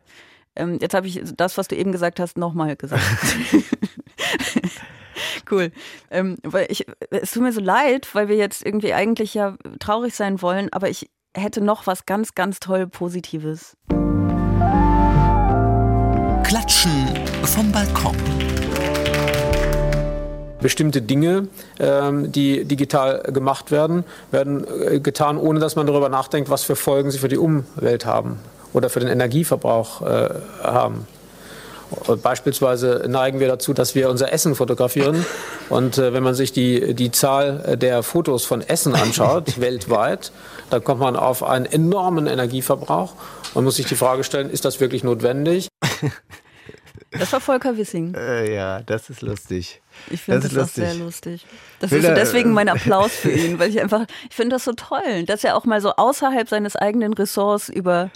Ähm, 0.55 0.79
jetzt 0.81 0.95
habe 0.95 1.07
ich 1.07 1.21
das, 1.35 1.57
was 1.57 1.67
du 1.67 1.75
eben 1.75 1.91
gesagt 1.91 2.19
hast, 2.19 2.37
nochmal 2.37 2.75
gesagt. 2.75 3.01
cool. 5.51 5.71
Ähm, 6.09 6.37
weil 6.43 6.65
ich, 6.69 6.85
es 7.11 7.31
tut 7.31 7.43
mir 7.43 7.53
so 7.53 7.61
leid, 7.61 8.09
weil 8.13 8.27
wir 8.27 8.35
jetzt 8.35 8.65
irgendwie 8.65 8.93
eigentlich 8.93 9.35
ja 9.35 9.55
traurig 9.79 10.15
sein 10.15 10.41
wollen, 10.41 10.73
aber 10.73 10.89
ich 10.89 11.11
hätte 11.35 11.61
noch 11.61 11.85
was 11.85 12.07
ganz, 12.07 12.33
ganz 12.33 12.59
toll 12.59 12.87
Positives. 12.87 13.77
Klatschen 16.43 17.07
vom 17.43 17.71
Balkon. 17.71 18.15
Bestimmte 20.61 21.01
Dinge, 21.01 21.47
ähm, 21.79 22.31
die 22.31 22.65
digital 22.65 23.21
gemacht 23.31 23.71
werden, 23.71 24.03
werden 24.31 24.65
äh, 24.81 24.99
getan, 24.99 25.37
ohne 25.37 25.59
dass 25.59 25.75
man 25.75 25.85
darüber 25.85 26.09
nachdenkt, 26.09 26.49
was 26.49 26.63
für 26.63 26.75
Folgen 26.75 27.11
sie 27.11 27.19
für 27.19 27.27
die 27.27 27.37
Umwelt 27.37 28.05
haben 28.05 28.39
oder 28.73 28.89
für 28.89 28.99
den 28.99 29.09
Energieverbrauch 29.09 30.01
äh, 30.01 30.29
haben. 30.63 31.07
Beispielsweise 32.21 33.05
neigen 33.07 33.39
wir 33.39 33.47
dazu, 33.47 33.73
dass 33.73 33.95
wir 33.95 34.09
unser 34.09 34.33
Essen 34.33 34.55
fotografieren. 34.55 35.25
Und 35.69 35.97
äh, 35.97 36.11
wenn 36.11 36.23
man 36.23 36.35
sich 36.35 36.51
die, 36.51 36.93
die 36.93 37.11
Zahl 37.11 37.63
äh, 37.65 37.77
der 37.77 38.03
Fotos 38.03 38.45
von 38.45 38.61
Essen 38.61 38.93
anschaut, 38.93 39.59
weltweit, 39.61 40.31
dann 40.69 40.83
kommt 40.83 40.99
man 40.99 41.15
auf 41.15 41.43
einen 41.43 41.65
enormen 41.65 42.27
Energieverbrauch 42.27 43.13
und 43.53 43.63
muss 43.63 43.77
sich 43.77 43.85
die 43.85 43.95
Frage 43.95 44.23
stellen, 44.23 44.49
ist 44.49 44.65
das 44.65 44.79
wirklich 44.79 45.03
notwendig? 45.03 45.69
Das 47.11 47.31
war 47.33 47.39
Volker 47.39 47.77
Wissing. 47.77 48.13
Äh, 48.15 48.53
ja, 48.55 48.81
das 48.81 49.09
ist 49.09 49.21
lustig. 49.21 49.81
Ich 50.09 50.21
finde 50.21 50.41
das, 50.41 50.51
ist 50.51 50.57
auch 50.57 50.61
lustig. 50.61 50.83
sehr 50.83 50.93
lustig. 50.95 51.45
Das 51.79 51.91
Will 51.91 51.99
ist 51.99 52.03
so 52.05 52.09
er- 52.09 52.15
deswegen 52.15 52.51
mein 52.53 52.69
Applaus 52.69 53.11
für 53.13 53.31
ihn, 53.31 53.57
weil 53.59 53.69
ich 53.69 53.79
einfach, 53.81 54.05
ich 54.29 54.35
finde 54.35 54.55
das 54.55 54.65
so 54.65 54.73
toll, 54.73 55.23
dass 55.25 55.43
er 55.43 55.55
auch 55.55 55.65
mal 55.65 55.79
so 55.81 55.93
außerhalb 55.95 56.47
seines 56.49 56.75
eigenen 56.75 57.13
Ressorts 57.13 57.69
über, 57.69 58.09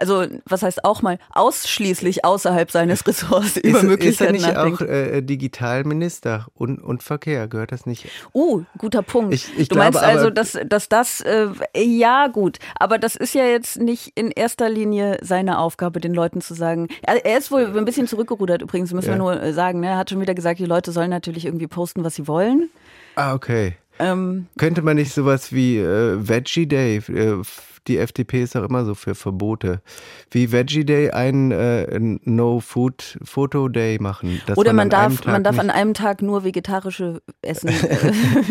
also 0.00 0.24
was 0.46 0.62
heißt 0.62 0.84
auch 0.84 1.02
mal, 1.02 1.18
ausschließlich 1.30 2.24
außerhalb 2.24 2.70
seines 2.70 3.06
Ressorts 3.06 3.56
über 3.58 3.68
ist, 3.68 3.74
ist 3.74 3.82
er 3.82 3.88
Möglichkeiten 3.88 4.32
nicht 4.32 4.46
nachdenkt. 4.52 4.82
auch 4.82 4.86
äh, 4.86 5.20
Digitalminister 5.22 6.46
und, 6.54 6.80
und 6.82 7.02
Verkehr? 7.02 7.48
Gehört 7.48 7.72
das 7.72 7.86
nicht? 7.86 8.08
Uh, 8.34 8.62
guter 8.78 9.02
Punkt. 9.02 9.34
Ich- 9.34 9.46
ich 9.58 9.68
du 9.68 9.74
glaube 9.76 9.92
meinst 9.98 10.02
also, 10.02 10.30
dass, 10.30 10.58
dass 10.66 10.88
das, 10.88 11.20
äh, 11.20 11.48
ja 11.76 12.26
gut, 12.28 12.58
aber 12.78 12.98
das 12.98 13.14
ist 13.16 13.34
ja 13.34 13.44
jetzt 13.44 13.78
nicht 13.80 14.12
in 14.14 14.30
erster 14.30 14.68
Linie 14.68 15.18
seine 15.22 15.58
Aufgabe, 15.58 16.00
den 16.00 16.14
Leuten 16.14 16.40
zu 16.40 16.54
sagen. 16.54 16.88
Er, 17.02 17.24
er 17.24 17.38
ist 17.38 17.50
wohl 17.50 17.66
ein 17.76 17.84
bisschen 17.84 18.06
zurückgerudert 18.06 18.62
übrigens, 18.62 18.92
müssen 18.92 19.06
Ja. 19.08 19.14
wir 19.14 19.18
nur 19.18 19.40
äh, 19.42 19.52
sagen. 19.52 19.80
Ne? 19.80 19.88
Er 19.88 19.96
hat 19.98 20.10
schon 20.10 20.20
wieder 20.20 20.34
gesagt, 20.34 20.58
die 20.60 20.64
Leute 20.66 20.92
sollen 20.92 21.10
natürlich 21.10 21.44
irgendwie 21.44 21.66
posten, 21.66 22.04
was 22.04 22.14
sie 22.14 22.26
wollen. 22.26 22.70
Ah, 23.16 23.34
okay. 23.34 23.76
Ähm, 23.98 24.46
Könnte 24.56 24.80
man 24.82 24.96
nicht 24.96 25.12
sowas 25.12 25.52
wie 25.52 25.76
äh, 25.78 26.16
Veggie 26.26 26.66
Day, 26.66 26.96
äh, 27.08 27.42
die 27.86 27.98
FDP 27.98 28.42
ist 28.42 28.56
auch 28.56 28.64
immer 28.64 28.84
so 28.84 28.94
für 28.94 29.14
Verbote, 29.14 29.82
wie 30.30 30.52
Veggie 30.52 30.84
Day 30.84 31.10
einen 31.10 31.50
äh, 31.50 31.98
No-Food-Foto-Day 31.98 33.98
machen? 34.00 34.40
Oder 34.56 34.72
man, 34.72 34.90
an 34.90 35.00
einem 35.00 35.16
darf, 35.16 35.26
man 35.26 35.44
darf 35.44 35.58
an 35.58 35.70
einem 35.70 35.94
Tag 35.94 36.22
nur 36.22 36.44
vegetarische 36.44 37.22
Essen, 37.42 37.68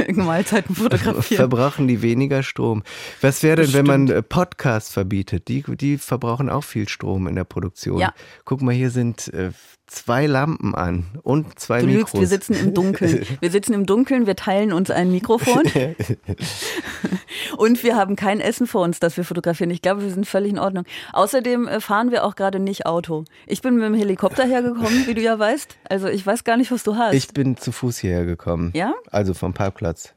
äh, 0.07 0.11
Mahlzeiten 0.13 0.75
fotografieren. 0.75 1.37
verbrauchen 1.37 1.87
die 1.87 2.01
weniger 2.01 2.43
Strom. 2.43 2.83
Was 3.21 3.43
wäre 3.43 3.63
denn, 3.63 3.73
wenn 3.73 3.85
man 3.85 4.07
äh, 4.09 4.21
Podcasts 4.21 4.91
verbietet? 4.91 5.47
Die, 5.47 5.63
die 5.75 5.97
verbrauchen 5.97 6.49
auch 6.49 6.63
viel 6.63 6.89
Strom 6.89 7.27
in 7.27 7.35
der 7.35 7.43
Produktion. 7.43 7.99
Ja. 7.99 8.13
Guck 8.45 8.61
mal, 8.61 8.73
hier 8.73 8.89
sind 8.89 9.31
äh, 9.33 9.51
zwei 9.89 10.25
Lampen 10.27 10.75
an 10.75 11.05
und 11.23 11.59
zwei 11.59 11.81
Du 11.81 11.87
Mikros. 11.87 12.13
lügst, 12.13 12.19
wir 12.19 12.27
sitzen 12.27 12.53
im 12.53 12.73
Dunkeln. 12.73 13.25
Wir 13.41 13.51
sitzen 13.51 13.73
im 13.73 13.85
Dunkeln, 13.85 14.27
wir 14.27 14.35
teilen 14.35 14.71
uns 14.73 14.89
ein 14.91 15.11
Mikrofon 15.11 15.63
und 17.57 17.83
wir 17.83 17.95
haben 17.95 18.15
kein 18.15 18.39
Essen 18.39 18.67
vor 18.67 18.81
uns, 18.83 18.99
das 18.99 19.17
wir 19.17 19.23
fotografieren. 19.23 19.71
Ich 19.71 19.81
glaube, 19.81 20.03
wir 20.03 20.11
sind 20.11 20.25
völlig 20.27 20.51
in 20.51 20.59
Ordnung. 20.59 20.85
Außerdem 21.13 21.67
äh, 21.67 21.79
fahren 21.81 22.11
wir 22.11 22.25
auch 22.25 22.35
gerade 22.35 22.59
nicht 22.59 22.85
Auto. 22.85 23.25
Ich 23.47 23.61
bin 23.61 23.75
mit 23.75 23.83
dem 23.85 23.93
Helikopter 23.93 24.45
hergekommen, 24.45 25.03
wie 25.07 25.13
du 25.13 25.21
ja 25.21 25.37
weißt. 25.39 25.77
Also 25.89 26.07
ich 26.07 26.25
weiß 26.25 26.43
gar 26.43 26.57
nicht, 26.57 26.71
was 26.71 26.83
du 26.83 26.95
hast. 26.95 27.13
Ich 27.13 27.29
bin 27.29 27.57
zu 27.57 27.71
Fuß 27.71 27.97
hierher 27.99 28.25
gekommen. 28.25 28.71
Ja? 28.75 28.93
Also 29.11 29.33
vom 29.33 29.53
Parkplatz. 29.53 30.13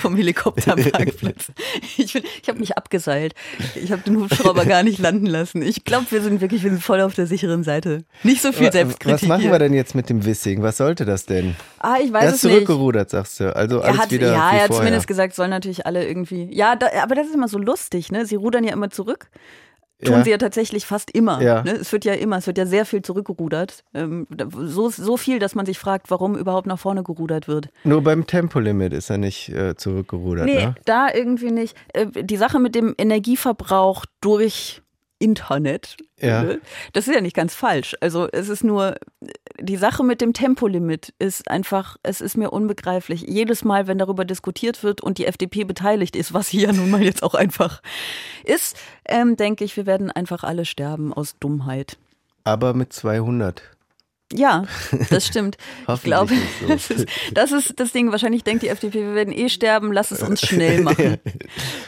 Vom 0.00 0.16
Helikopterparkplatz. 0.16 1.52
Ich, 1.96 2.12
bin- 2.12 2.22
ich 2.42 2.48
habe 2.48 2.58
mich 2.58 2.76
abgeseilt. 2.76 3.34
Ich 3.74 3.92
habe 3.92 4.02
den 4.02 4.18
Hubschrauber 4.20 4.64
gar 4.64 4.82
nicht 4.82 4.98
landen 4.98 5.26
lassen. 5.26 5.62
Ich 5.62 5.84
glaube, 5.84 6.06
wir 6.10 6.22
sind 6.22 6.40
wirklich 6.40 6.62
wir 6.62 6.70
sind 6.70 6.82
voll 6.82 7.00
auf 7.00 7.14
der 7.14 7.26
sicheren 7.26 7.62
Seite. 7.64 8.04
Nicht 8.22 8.40
so 8.42 8.52
viel 8.52 8.70
Selbstkritik. 8.72 9.22
Was 9.22 9.28
machen 9.28 9.42
hier. 9.42 9.52
wir 9.52 9.58
denn 9.58 9.74
jetzt 9.74 9.94
mit 9.94 10.08
dem 10.08 10.24
Wissing? 10.24 10.62
Was 10.62 10.76
sollte 10.78 11.04
das 11.04 11.26
denn? 11.26 11.56
Ah, 11.78 11.96
ich 12.02 12.12
weiß 12.12 12.22
er 12.24 12.28
es 12.30 12.34
ist 12.36 12.44
nicht. 12.44 12.52
zurückgerudert, 12.54 13.10
sagst 13.10 13.40
du. 13.40 13.54
Also 13.54 13.78
Er 13.78 13.88
alles 13.88 13.98
hat, 13.98 14.10
wieder 14.10 14.32
ja, 14.32 14.50
er 14.52 14.64
hat 14.64 14.74
zumindest 14.74 15.06
gesagt, 15.06 15.34
sollen 15.34 15.50
natürlich 15.50 15.86
alle 15.86 16.06
irgendwie. 16.06 16.48
Ja, 16.52 16.76
da, 16.76 16.86
aber 17.02 17.14
das 17.14 17.26
ist 17.28 17.34
immer 17.34 17.48
so 17.48 17.58
lustig, 17.58 18.10
ne? 18.12 18.24
Sie 18.26 18.36
rudern 18.36 18.64
ja 18.64 18.72
immer 18.72 18.90
zurück. 18.90 19.28
Tun 20.04 20.14
Ja. 20.14 20.24
sie 20.24 20.30
ja 20.30 20.38
tatsächlich 20.38 20.86
fast 20.86 21.10
immer. 21.10 21.40
Ja. 21.42 21.62
Ne? 21.62 21.72
Es 21.72 21.92
wird 21.92 22.04
ja 22.04 22.14
immer, 22.14 22.36
es 22.38 22.46
wird 22.46 22.58
ja 22.58 22.66
sehr 22.66 22.84
viel 22.84 23.02
zurückgerudert. 23.02 23.84
Ähm, 23.94 24.26
so, 24.56 24.88
so 24.90 25.16
viel, 25.16 25.38
dass 25.38 25.54
man 25.54 25.66
sich 25.66 25.78
fragt, 25.78 26.10
warum 26.10 26.36
überhaupt 26.36 26.66
nach 26.66 26.78
vorne 26.78 27.02
gerudert 27.02 27.48
wird. 27.48 27.68
Nur 27.84 28.02
beim 28.02 28.26
Tempolimit 28.26 28.92
ist 28.92 29.10
er 29.10 29.18
nicht 29.18 29.48
äh, 29.48 29.74
zurückgerudert, 29.76 30.46
nee, 30.46 30.66
ne? 30.66 30.74
da 30.84 31.08
irgendwie 31.12 31.50
nicht. 31.50 31.76
Äh, 31.92 32.06
die 32.22 32.36
Sache 32.36 32.60
mit 32.60 32.74
dem 32.74 32.94
Energieverbrauch 32.96 34.04
durch 34.20 34.82
Internet, 35.18 35.96
Ja. 36.20 36.42
ne? 36.42 36.60
das 36.92 37.08
ist 37.08 37.14
ja 37.14 37.20
nicht 37.20 37.34
ganz 37.34 37.54
falsch. 37.54 37.96
Also 38.00 38.28
es 38.30 38.48
ist 38.48 38.62
nur, 38.64 38.96
die 39.60 39.76
Sache 39.76 40.04
mit 40.04 40.20
dem 40.20 40.32
Tempolimit 40.32 41.12
ist 41.18 41.50
einfach, 41.50 41.96
es 42.02 42.20
ist 42.20 42.36
mir 42.36 42.50
unbegreiflich. 42.50 43.22
Jedes 43.26 43.64
Mal, 43.64 43.86
wenn 43.86 43.98
darüber 43.98 44.24
diskutiert 44.24 44.82
wird 44.82 45.00
und 45.00 45.18
die 45.18 45.26
FDP 45.26 45.64
beteiligt 45.64 46.14
ist, 46.16 46.32
was 46.34 46.48
sie 46.48 46.60
ja 46.60 46.72
nun 46.72 46.90
mal 46.90 47.02
jetzt 47.02 47.22
auch 47.22 47.34
einfach 47.34 47.82
ist, 48.44 48.76
ähm, 49.06 49.36
denke 49.36 49.64
ich, 49.64 49.76
wir 49.76 49.86
werden 49.86 50.10
einfach 50.10 50.44
alle 50.44 50.64
sterben 50.64 51.12
aus 51.12 51.36
Dummheit. 51.40 51.98
Aber 52.44 52.72
mit 52.74 52.92
200. 52.92 53.62
Ja, 54.34 54.64
das 55.10 55.26
stimmt. 55.26 55.56
ich 55.88 56.02
glaube, 56.02 56.34
so. 56.60 56.68
das 56.68 56.90
ist, 56.90 57.06
das 57.32 57.52
ist 57.52 57.80
das 57.80 57.92
Ding. 57.92 58.12
Wahrscheinlich 58.12 58.44
denkt 58.44 58.62
die 58.62 58.68
FDP, 58.68 59.00
wir 59.00 59.14
werden 59.14 59.32
eh 59.32 59.48
sterben, 59.48 59.90
lass 59.90 60.10
es 60.10 60.22
uns 60.22 60.42
schnell 60.42 60.82
machen. 60.82 61.16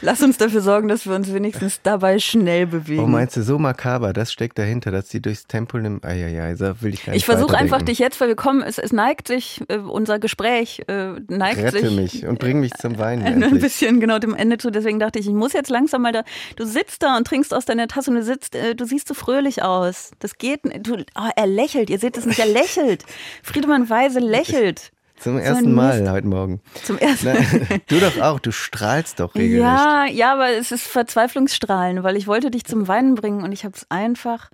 Lass 0.00 0.22
uns 0.22 0.38
dafür 0.38 0.62
sorgen, 0.62 0.88
dass 0.88 1.06
wir 1.06 1.14
uns 1.14 1.32
wenigstens 1.34 1.80
dabei 1.82 2.18
schnell 2.18 2.66
bewegen. 2.66 3.02
Oh, 3.02 3.06
meinst 3.06 3.36
du, 3.36 3.42
so 3.42 3.58
makaber, 3.58 4.14
das 4.14 4.32
steckt 4.32 4.58
dahinter, 4.58 4.90
dass 4.90 5.10
sie 5.10 5.20
durchs 5.20 5.46
Tempolimit. 5.46 6.02
Eieiei, 6.02 6.54
so 6.54 6.80
will 6.80 6.94
ich 6.94 7.04
gar 7.04 7.12
nicht 7.12 7.20
ich 7.20 7.26
versuche 7.26 7.56
einfach 7.56 7.82
dich 7.82 7.98
jetzt, 7.98 8.18
weil 8.22 8.28
wir 8.28 8.36
kommen, 8.36 8.62
es, 8.62 8.78
es 8.78 8.92
neigt 8.92 9.28
sich, 9.28 9.60
äh, 9.68 9.76
unser 9.76 10.18
Gespräch 10.18 10.82
äh, 10.88 11.12
neigt 11.28 11.58
Rette 11.58 11.80
sich 11.80 11.96
mich 11.96 12.26
und 12.26 12.38
bring 12.38 12.60
mich 12.60 12.72
zum 12.72 12.98
Weinen. 12.98 13.22
ein 13.26 13.42
endlich. 13.42 13.62
bisschen 13.62 14.00
genau 14.00 14.18
dem 14.18 14.34
Ende 14.34 14.56
zu. 14.56 14.70
Deswegen 14.70 14.98
dachte 14.98 15.18
ich, 15.18 15.26
ich 15.26 15.34
muss 15.34 15.52
jetzt 15.52 15.68
langsam 15.68 16.00
mal 16.02 16.12
da. 16.12 16.24
Du 16.56 16.64
sitzt 16.64 17.02
da 17.02 17.18
und 17.18 17.26
trinkst 17.26 17.52
aus 17.52 17.66
deiner 17.66 17.86
Tasse 17.86 18.10
und 18.10 18.16
du 18.16 18.22
sitzt, 18.22 18.54
äh, 18.54 18.74
du 18.74 18.86
siehst 18.86 19.08
so 19.08 19.14
fröhlich 19.14 19.62
aus. 19.62 20.12
Das 20.20 20.38
geht. 20.38 20.60
Du, 20.86 20.96
oh, 21.18 21.28
er 21.36 21.46
lächelt. 21.46 21.90
Ihr 21.90 21.98
seht 21.98 22.16
es 22.16 22.29
nicht. 22.30 22.38
Er 22.40 22.46
lächelt. 22.46 23.04
Friedemann 23.42 23.88
Weise 23.90 24.18
lächelt. 24.20 24.92
Zum 25.18 25.34
So 25.34 25.38
ersten 25.38 25.74
Mal 25.74 26.00
Mist. 26.00 26.10
heute 26.12 26.26
Morgen. 26.26 26.60
Zum 26.82 26.96
ersten 26.96 27.26
Na, 27.34 27.76
du 27.88 28.00
doch 28.00 28.18
auch, 28.22 28.40
du 28.40 28.52
strahlst 28.52 29.20
doch 29.20 29.34
regelrecht. 29.34 29.62
Ja, 29.62 30.06
ja, 30.06 30.32
aber 30.32 30.48
es 30.48 30.72
ist 30.72 30.86
Verzweiflungsstrahlen, 30.86 32.02
weil 32.02 32.16
ich 32.16 32.26
wollte 32.26 32.50
dich 32.50 32.64
zum 32.64 32.88
Weinen 32.88 33.16
bringen 33.16 33.44
und 33.44 33.52
ich 33.52 33.64
habe 33.64 33.74
es 33.76 33.84
einfach 33.90 34.50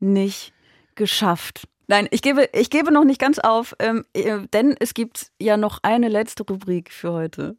nicht 0.00 0.52
geschafft. 0.94 1.66
Nein, 1.86 2.06
ich 2.10 2.20
gebe, 2.20 2.48
ich 2.52 2.68
gebe 2.68 2.92
noch 2.92 3.04
nicht 3.04 3.20
ganz 3.20 3.38
auf, 3.38 3.74
ähm, 3.78 4.04
äh, 4.14 4.38
denn 4.52 4.74
es 4.78 4.92
gibt 4.94 5.28
ja 5.40 5.56
noch 5.56 5.78
eine 5.82 6.08
letzte 6.08 6.42
Rubrik 6.42 6.92
für 6.92 7.12
heute. 7.12 7.56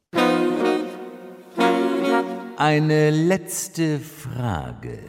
Eine 2.57 3.09
letzte 3.09 3.99
Frage. 3.99 4.99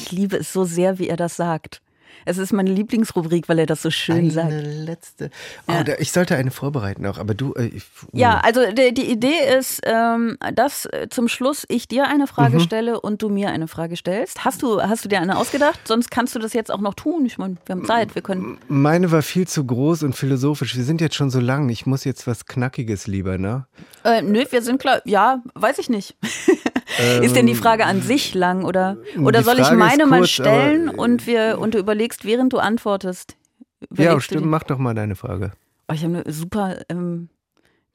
Ich 0.00 0.12
liebe 0.12 0.36
es 0.36 0.52
so 0.52 0.62
sehr, 0.62 1.00
wie 1.00 1.08
er 1.08 1.16
das 1.16 1.34
sagt. 1.34 1.82
Es 2.24 2.38
ist 2.38 2.52
meine 2.52 2.70
Lieblingsrubrik, 2.70 3.48
weil 3.48 3.58
er 3.58 3.66
das 3.66 3.82
so 3.82 3.90
schön 3.90 4.16
Eine 4.16 4.30
sagt. 4.30 4.52
letzte. 4.52 5.30
Oh, 5.66 5.82
da, 5.84 5.94
ich 5.98 6.12
sollte 6.12 6.36
eine 6.36 6.50
vorbereiten 6.50 7.06
auch, 7.06 7.18
aber 7.18 7.34
du. 7.34 7.54
Äh, 7.54 7.66
ich, 7.66 7.84
Ja, 8.12 8.40
also 8.40 8.60
die, 8.72 8.92
die 8.94 9.10
Idee 9.10 9.56
ist, 9.58 9.80
ähm, 9.84 10.36
dass 10.54 10.86
äh, 10.86 11.08
zum 11.10 11.28
Schluss 11.28 11.64
ich 11.68 11.88
dir 11.88 12.06
eine 12.08 12.26
Frage 12.26 12.56
Mhm. 12.56 12.60
stelle 12.60 13.00
und 13.00 13.22
du 13.22 13.28
mir 13.28 13.50
eine 13.50 13.68
Frage 13.68 13.96
stellst. 13.96 14.44
Hast 14.44 14.62
du, 14.62 14.80
hast 14.82 15.04
du 15.04 15.08
dir 15.08 15.20
eine 15.20 15.36
ausgedacht? 15.36 15.80
Sonst 15.86 16.10
kannst 16.10 16.34
du 16.34 16.38
das 16.38 16.52
jetzt 16.52 16.70
auch 16.70 16.80
noch 16.80 16.94
tun. 16.94 17.24
Ich 17.26 17.38
meine, 17.38 17.56
wir 17.66 17.74
haben 17.76 17.84
Zeit, 17.84 18.14
wir 18.14 18.22
können. 18.22 18.58
Meine 18.68 19.10
war 19.12 19.22
viel 19.22 19.46
zu 19.48 19.64
groß 19.64 20.02
und 20.02 20.14
philosophisch. 20.14 20.76
Wir 20.76 20.84
sind 20.84 21.00
jetzt 21.00 21.14
schon 21.16 21.30
so 21.30 21.40
lang. 21.40 21.68
Ich 21.68 21.86
muss 21.86 22.04
jetzt 22.04 22.26
was 22.26 22.46
Knackiges 22.46 23.06
lieber, 23.06 23.38
ne? 23.38 23.66
Äh, 24.04 24.22
nö, 24.22 24.44
wir 24.50 24.62
sind 24.62 24.80
klar. 24.80 25.00
Ja, 25.04 25.42
weiß 25.54 25.78
ich 25.78 25.88
nicht. 25.90 26.16
ist 27.22 27.36
denn 27.36 27.46
die 27.46 27.54
Frage 27.54 27.84
an 27.84 28.00
sich 28.02 28.34
lang 28.34 28.64
oder 28.64 28.96
oder 29.22 29.40
Ähm, 29.40 29.44
soll 29.44 29.54
ich 29.58 29.64
Frage 29.66 29.76
meine 29.76 30.06
mal 30.06 30.18
kurz, 30.20 30.30
stellen 30.30 30.88
aber- 30.88 30.98
und 30.98 31.26
wir 31.26 31.58
und 31.60 31.74
du 31.74 31.78
überlegst, 31.78 32.07
während 32.24 32.52
du 32.52 32.58
antwortest? 32.58 33.36
Ja, 33.80 33.86
überlegst 33.90 34.24
stimmt. 34.24 34.46
Mach 34.46 34.64
doch 34.64 34.78
mal 34.78 34.94
deine 34.94 35.16
Frage. 35.16 35.52
Oh, 35.88 35.94
ich 35.94 36.04
habe 36.04 36.22
eine 36.24 36.32
super. 36.32 36.78
Ähm, 36.88 37.28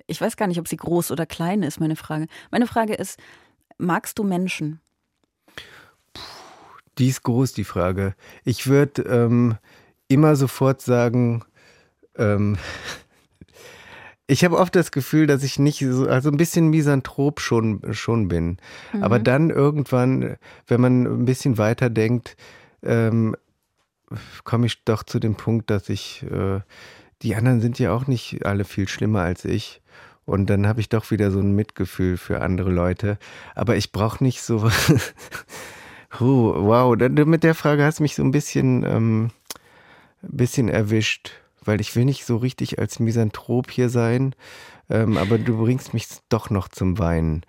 ich 0.08 0.20
weiß 0.20 0.38
gar 0.38 0.48
nicht, 0.48 0.60
ob 0.60 0.68
sie 0.68 0.78
groß 0.78 1.12
oder 1.12 1.26
klein 1.26 1.64
ist. 1.64 1.80
Meine 1.80 1.96
Frage. 1.96 2.28
Meine 2.52 2.68
Frage 2.68 2.94
ist: 2.94 3.20
Magst 3.78 4.20
du 4.20 4.24
Menschen? 4.24 4.80
Die 6.98 7.08
ist 7.08 7.24
groß, 7.24 7.54
die 7.54 7.64
Frage. 7.64 8.16
Ich 8.44 8.68
würde 8.68 9.02
ähm, 9.04 9.58
immer 10.08 10.36
sofort 10.36 10.82
sagen, 10.82 11.44
ähm, 12.18 12.58
ich 14.28 14.44
habe 14.46 14.58
oft 14.58 14.76
das 14.76 14.92
Gefühl, 14.92 15.28
dass 15.28 15.44
ich 15.44 15.60
nicht 15.60 15.80
so, 15.80 16.08
also 16.08 16.30
ein 16.30 16.38
bisschen 16.38 16.70
misanthrop 16.70 17.40
schon, 17.40 17.82
schon 17.94 18.28
bin. 18.28 18.58
Mhm. 18.94 19.04
Aber 19.04 19.20
dann 19.20 19.50
irgendwann, 19.50 20.38
wenn 20.68 20.82
man 20.82 21.06
ein 21.06 21.26
bisschen 21.26 21.58
weiter 21.58 21.90
denkt, 21.90 22.38
ähm, 22.84 23.36
komme 24.44 24.68
ich 24.68 24.84
doch 24.84 25.04
zu 25.04 25.20
dem 25.20 25.36
Punkt, 25.36 25.70
dass 25.70 25.90
ich, 25.90 26.24
äh, 26.24 26.62
die 27.22 27.36
anderen 27.36 27.62
sind 27.62 27.80
ja 27.80 27.94
auch 27.94 28.08
nicht 28.08 28.46
alle 28.46 28.66
viel 28.66 28.88
schlimmer 28.88 29.22
als 29.22 29.46
ich. 29.46 29.82
Und 30.26 30.50
dann 30.50 30.68
habe 30.68 30.80
ich 30.80 30.90
doch 30.90 31.12
wieder 31.12 31.32
so 31.32 31.40
ein 31.40 31.54
Mitgefühl 31.54 32.18
für 32.18 32.42
andere 32.42 32.72
Leute. 32.72 33.18
Aber 33.56 33.76
ich 33.76 33.92
brauche 33.92 34.24
nicht 34.24 34.42
so. 34.42 34.70
Huh, 36.20 36.54
wow, 36.56 36.96
mit 36.96 37.44
der 37.44 37.56
Frage 37.56 37.84
hast 37.84 37.98
du 37.98 38.04
mich 38.04 38.14
so 38.14 38.22
ein 38.22 38.30
bisschen, 38.30 38.84
ähm, 38.84 39.32
bisschen 40.22 40.70
erwischt, 40.70 41.32
weil 41.66 41.82
ich 41.82 41.96
will 41.96 42.06
nicht 42.06 42.26
so 42.26 42.38
richtig 42.38 42.78
als 42.78 43.00
Misanthrop 43.00 43.72
hier 43.72 43.90
sein, 43.90 44.36
ähm, 44.90 45.18
aber 45.18 45.38
du 45.38 45.58
bringst 45.64 45.94
mich 45.94 46.08
doch 46.30 46.50
noch 46.50 46.68
zum 46.68 47.00
Weinen. 47.00 47.44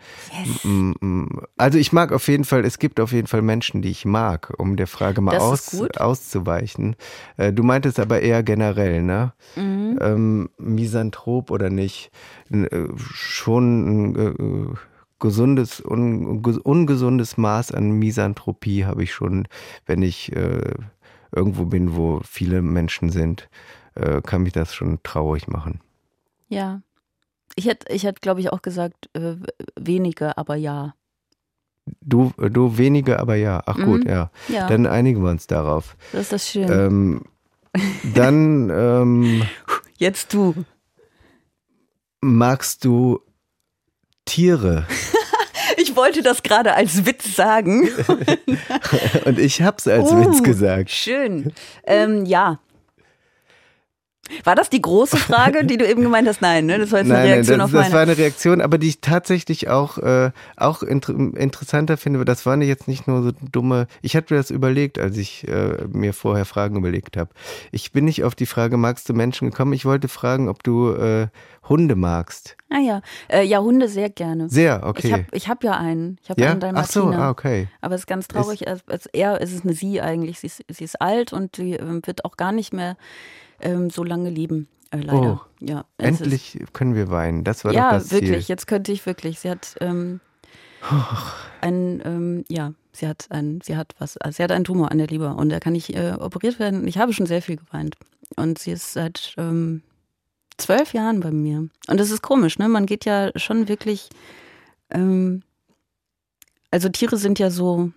M- 0.65 1.31
Also 1.57 1.79
ich 1.79 1.93
mag 1.93 2.13
auf 2.13 2.29
jeden 2.29 2.45
Fall, 2.45 2.65
es 2.65 2.79
gibt 2.79 3.01
auf 3.01 3.13
jeden 3.13 3.27
Fall 3.27 3.43
Menschen, 3.43 3.83
die 3.83 3.91
ich 3.91 4.05
mag, 4.05 4.53
um 4.59 4.77
der 4.77 4.87
Frage 4.87 5.21
mal 5.21 5.37
aus, 5.37 5.69
auszuweichen. 6.01 6.97
Äh, 7.37 7.53
Du 7.53 7.63
meintest 7.63 7.99
aber 8.01 8.21
eher 8.21 8.43
generell, 8.43 9.03
ne? 9.03 9.33
Mhm. 9.57 9.99
Ähm, 10.01 10.51
Misanthrop 10.59 11.51
oder 11.51 11.71
nicht? 11.71 12.11
Äh, 12.51 12.89
Schon 12.97 14.13
ein 14.13 14.17
äh, 14.17 14.75
gesundes, 15.21 15.81
un, 15.85 16.43
ges- 16.43 16.59
ungesundes 16.59 17.37
Maß 17.37 17.73
an 17.73 17.93
Misanthropie 17.93 18.85
habe 18.85 19.03
ich 19.05 19.13
schon, 19.15 19.49
wenn 19.87 20.03
ich 20.03 20.35
äh, 20.37 20.75
irgendwo 21.33 21.65
bin, 21.67 21.97
wo 21.97 22.21
viele 22.25 22.61
Menschen 22.63 23.11
sind, 23.11 23.49
äh, 23.95 24.21
kann 24.23 24.43
mich 24.43 24.53
das 24.53 24.75
schon 24.75 24.99
traurig 25.03 25.49
machen. 25.49 25.81
Ja. 26.49 26.83
Ich 27.57 27.67
hätte, 27.67 27.93
ich 27.93 28.05
hätte, 28.05 28.21
glaube 28.21 28.41
ich, 28.41 28.53
auch 28.53 28.63
gesagt, 28.63 29.09
äh, 29.15 29.37
weniger, 29.79 30.37
aber 30.39 30.57
ja. 30.57 30.95
Du, 32.01 32.33
du 32.39 32.79
wenige, 32.79 33.21
aber 33.21 33.35
ja. 33.37 33.63
Ach 33.67 33.77
gut, 33.77 34.05
Mhm. 34.05 34.11
ja. 34.11 34.31
Ja. 34.49 34.67
Dann 34.69 34.87
einigen 34.87 35.23
wir 35.23 35.31
uns 35.31 35.47
darauf. 35.47 35.97
Das 36.13 36.23
ist 36.23 36.33
das 36.33 36.49
schön. 36.49 36.71
Ähm, 36.73 37.23
dann 38.15 38.71
ähm, 38.71 39.43
Jetzt 39.99 40.33
du. 40.35 40.55
magst 42.21 42.85
du 42.85 43.21
Tiere. 44.25 44.87
Ich 45.77 45.97
wollte 45.97 46.23
das 46.23 46.43
gerade 46.43 46.75
als 46.75 47.05
Witz 47.05 47.35
sagen. 47.35 47.89
Und 49.25 49.39
ich 49.39 49.61
hab's 49.63 49.89
als 49.89 50.11
Uh, 50.13 50.21
Witz 50.21 50.43
gesagt. 50.43 50.91
Schön. 50.91 51.53
Ähm, 51.85 52.27
ja. 52.27 52.61
War 54.43 54.55
das 54.55 54.71
die 54.71 54.81
große 54.81 55.17
Frage, 55.19 55.65
die 55.67 55.77
du 55.77 55.87
eben 55.87 56.03
gemeint 56.03 56.27
hast? 56.27 56.41
Nein, 56.41 56.67
ne? 56.67 56.79
Das 56.79 56.93
war 56.93 57.01
jetzt 57.01 57.11
eine 57.11 57.19
Nein, 57.19 57.23
nein, 57.25 57.33
Reaktion 57.35 57.59
das, 57.59 57.65
auf 57.67 57.73
das 57.73 57.81
meine. 57.83 57.95
war 57.95 58.01
eine 58.01 58.17
Reaktion, 58.19 58.61
aber 58.63 58.79
die 58.79 58.89
ich 58.89 59.01
tatsächlich 59.01 59.69
auch, 59.69 59.99
äh, 59.99 60.31
auch 60.57 60.83
inter 60.83 61.13
interessanter 61.13 61.97
finde. 61.97 62.25
Das 62.25 62.47
waren 62.47 62.63
jetzt 62.63 62.89
nicht 62.89 63.07
nur 63.07 63.23
so 63.23 63.33
dumme. 63.53 63.87
Ich 64.03 64.17
hatte 64.17 64.33
mir 64.35 64.41
das 64.41 64.51
überlegt, 64.51 64.99
als 64.99 65.17
ich 65.19 65.47
äh, 65.49 65.85
mir 65.93 66.15
vorher 66.15 66.45
Fragen 66.47 66.77
überlegt 66.77 67.17
habe. 67.17 67.31
Ich 67.71 67.93
bin 67.93 68.07
nicht 68.07 68.25
auf 68.25 68.35
die 68.35 68.47
Frage, 68.47 68.77
magst 68.77 69.09
du 69.09 69.15
Menschen 69.15 69.51
gekommen? 69.51 69.73
Ich 69.75 69.85
wollte 69.85 70.09
fragen, 70.09 70.49
ob 70.49 70.63
du 70.63 70.93
äh, 70.93 71.29
Hunde 71.69 71.95
magst. 71.95 72.57
Ah 72.71 72.79
ja, 72.79 73.03
äh, 73.29 73.43
ja, 73.43 73.61
Hunde 73.61 73.89
sehr 73.89 74.11
gerne. 74.11 74.49
Sehr, 74.49 74.83
okay. 74.85 75.07
Ich 75.07 75.13
habe 75.13 75.25
ich 75.33 75.49
hab 75.49 75.65
ja 75.65 75.73
einen. 75.73 76.19
Ich 76.23 76.31
habe 76.31 76.41
Ja? 76.41 76.51
einen 76.53 76.77
Ach 76.77 76.87
so, 76.87 77.01
Dalmatiner. 77.03 77.25
ah, 77.27 77.31
okay. 77.31 77.69
Aber 77.81 77.95
es 77.95 78.03
ist 78.03 78.07
ganz 78.07 78.27
traurig. 78.29 78.67
Es, 78.67 78.81
es, 78.89 79.07
eher, 79.07 79.41
es 79.41 79.53
ist 79.53 79.65
eine 79.65 79.75
Sie 79.75 80.01
eigentlich. 80.01 80.41
Sie 80.41 80.47
ist, 80.49 80.63
sie 80.69 80.85
ist 80.85 81.01
alt 81.01 81.33
und 81.33 81.57
sie 81.57 81.75
ähm, 81.75 82.01
wird 82.05 82.25
auch 82.25 82.37
gar 82.37 82.53
nicht 82.53 82.73
mehr 82.75 82.97
ähm, 83.61 83.91
so 83.91 84.05
lange 84.05 84.31
leben. 84.31 84.69
Äh, 84.91 84.99
leider. 84.99 85.43
Oh, 85.45 85.65
ja, 85.65 85.85
es 85.99 86.15
ist- 86.15 86.21
endlich 86.23 86.65
können 86.73 86.95
wir 86.95 87.11
weinen. 87.11 87.45
Das 87.45 87.65
war 87.65 87.73
ja, 87.73 87.91
doch 87.91 87.99
das 87.99 88.11
wirklich. 88.13 88.31
Ziel. 88.31 88.49
Jetzt 88.49 88.67
könnte 88.67 88.93
ich 88.93 89.05
wirklich. 89.07 89.41
Sie 89.41 89.51
hat 89.51 89.75
ähm, 89.81 90.21
ein, 91.61 92.03
ähm, 92.05 92.45
ja, 92.49 92.73
sie 92.93 93.09
hat 93.09 93.27
ein, 93.31 93.61
sie 93.63 93.77
hat 93.77 93.95
was, 93.99 94.17
also 94.19 94.37
sie 94.37 94.43
hat 94.43 94.53
einen 94.53 94.65
Tumor 94.65 94.91
an 94.91 94.99
der 94.99 95.07
Leber 95.07 95.37
und 95.37 95.49
da 95.49 95.61
kann 95.61 95.75
ich 95.75 95.95
äh, 95.97 96.13
operiert 96.19 96.59
werden. 96.59 96.87
Ich 96.87 96.99
habe 96.99 97.13
schon 97.13 97.27
sehr 97.27 97.43
viel 97.43 97.57
geweint 97.57 97.97
und 98.37 98.59
sie 98.59 98.73
ist 98.73 98.93
seit 98.93 99.35
ähm, 99.39 99.83
zwölf 100.59 100.93
Jahren 100.93 101.21
bei 101.21 101.31
mir. 101.31 101.69
Und 101.89 101.99
das 102.01 102.11
ist 102.11 102.23
komisch, 102.23 102.59
ne? 102.59 102.69
Man 102.69 102.87
geht 102.87 103.05
ja 103.05 103.31
schon 103.37 103.69
wirklich. 103.69 104.09
Ähm, 104.91 105.43
also 106.71 106.89
Tiere 106.89 107.17
sind 107.17 107.39
ja 107.39 107.51
so 107.51 107.91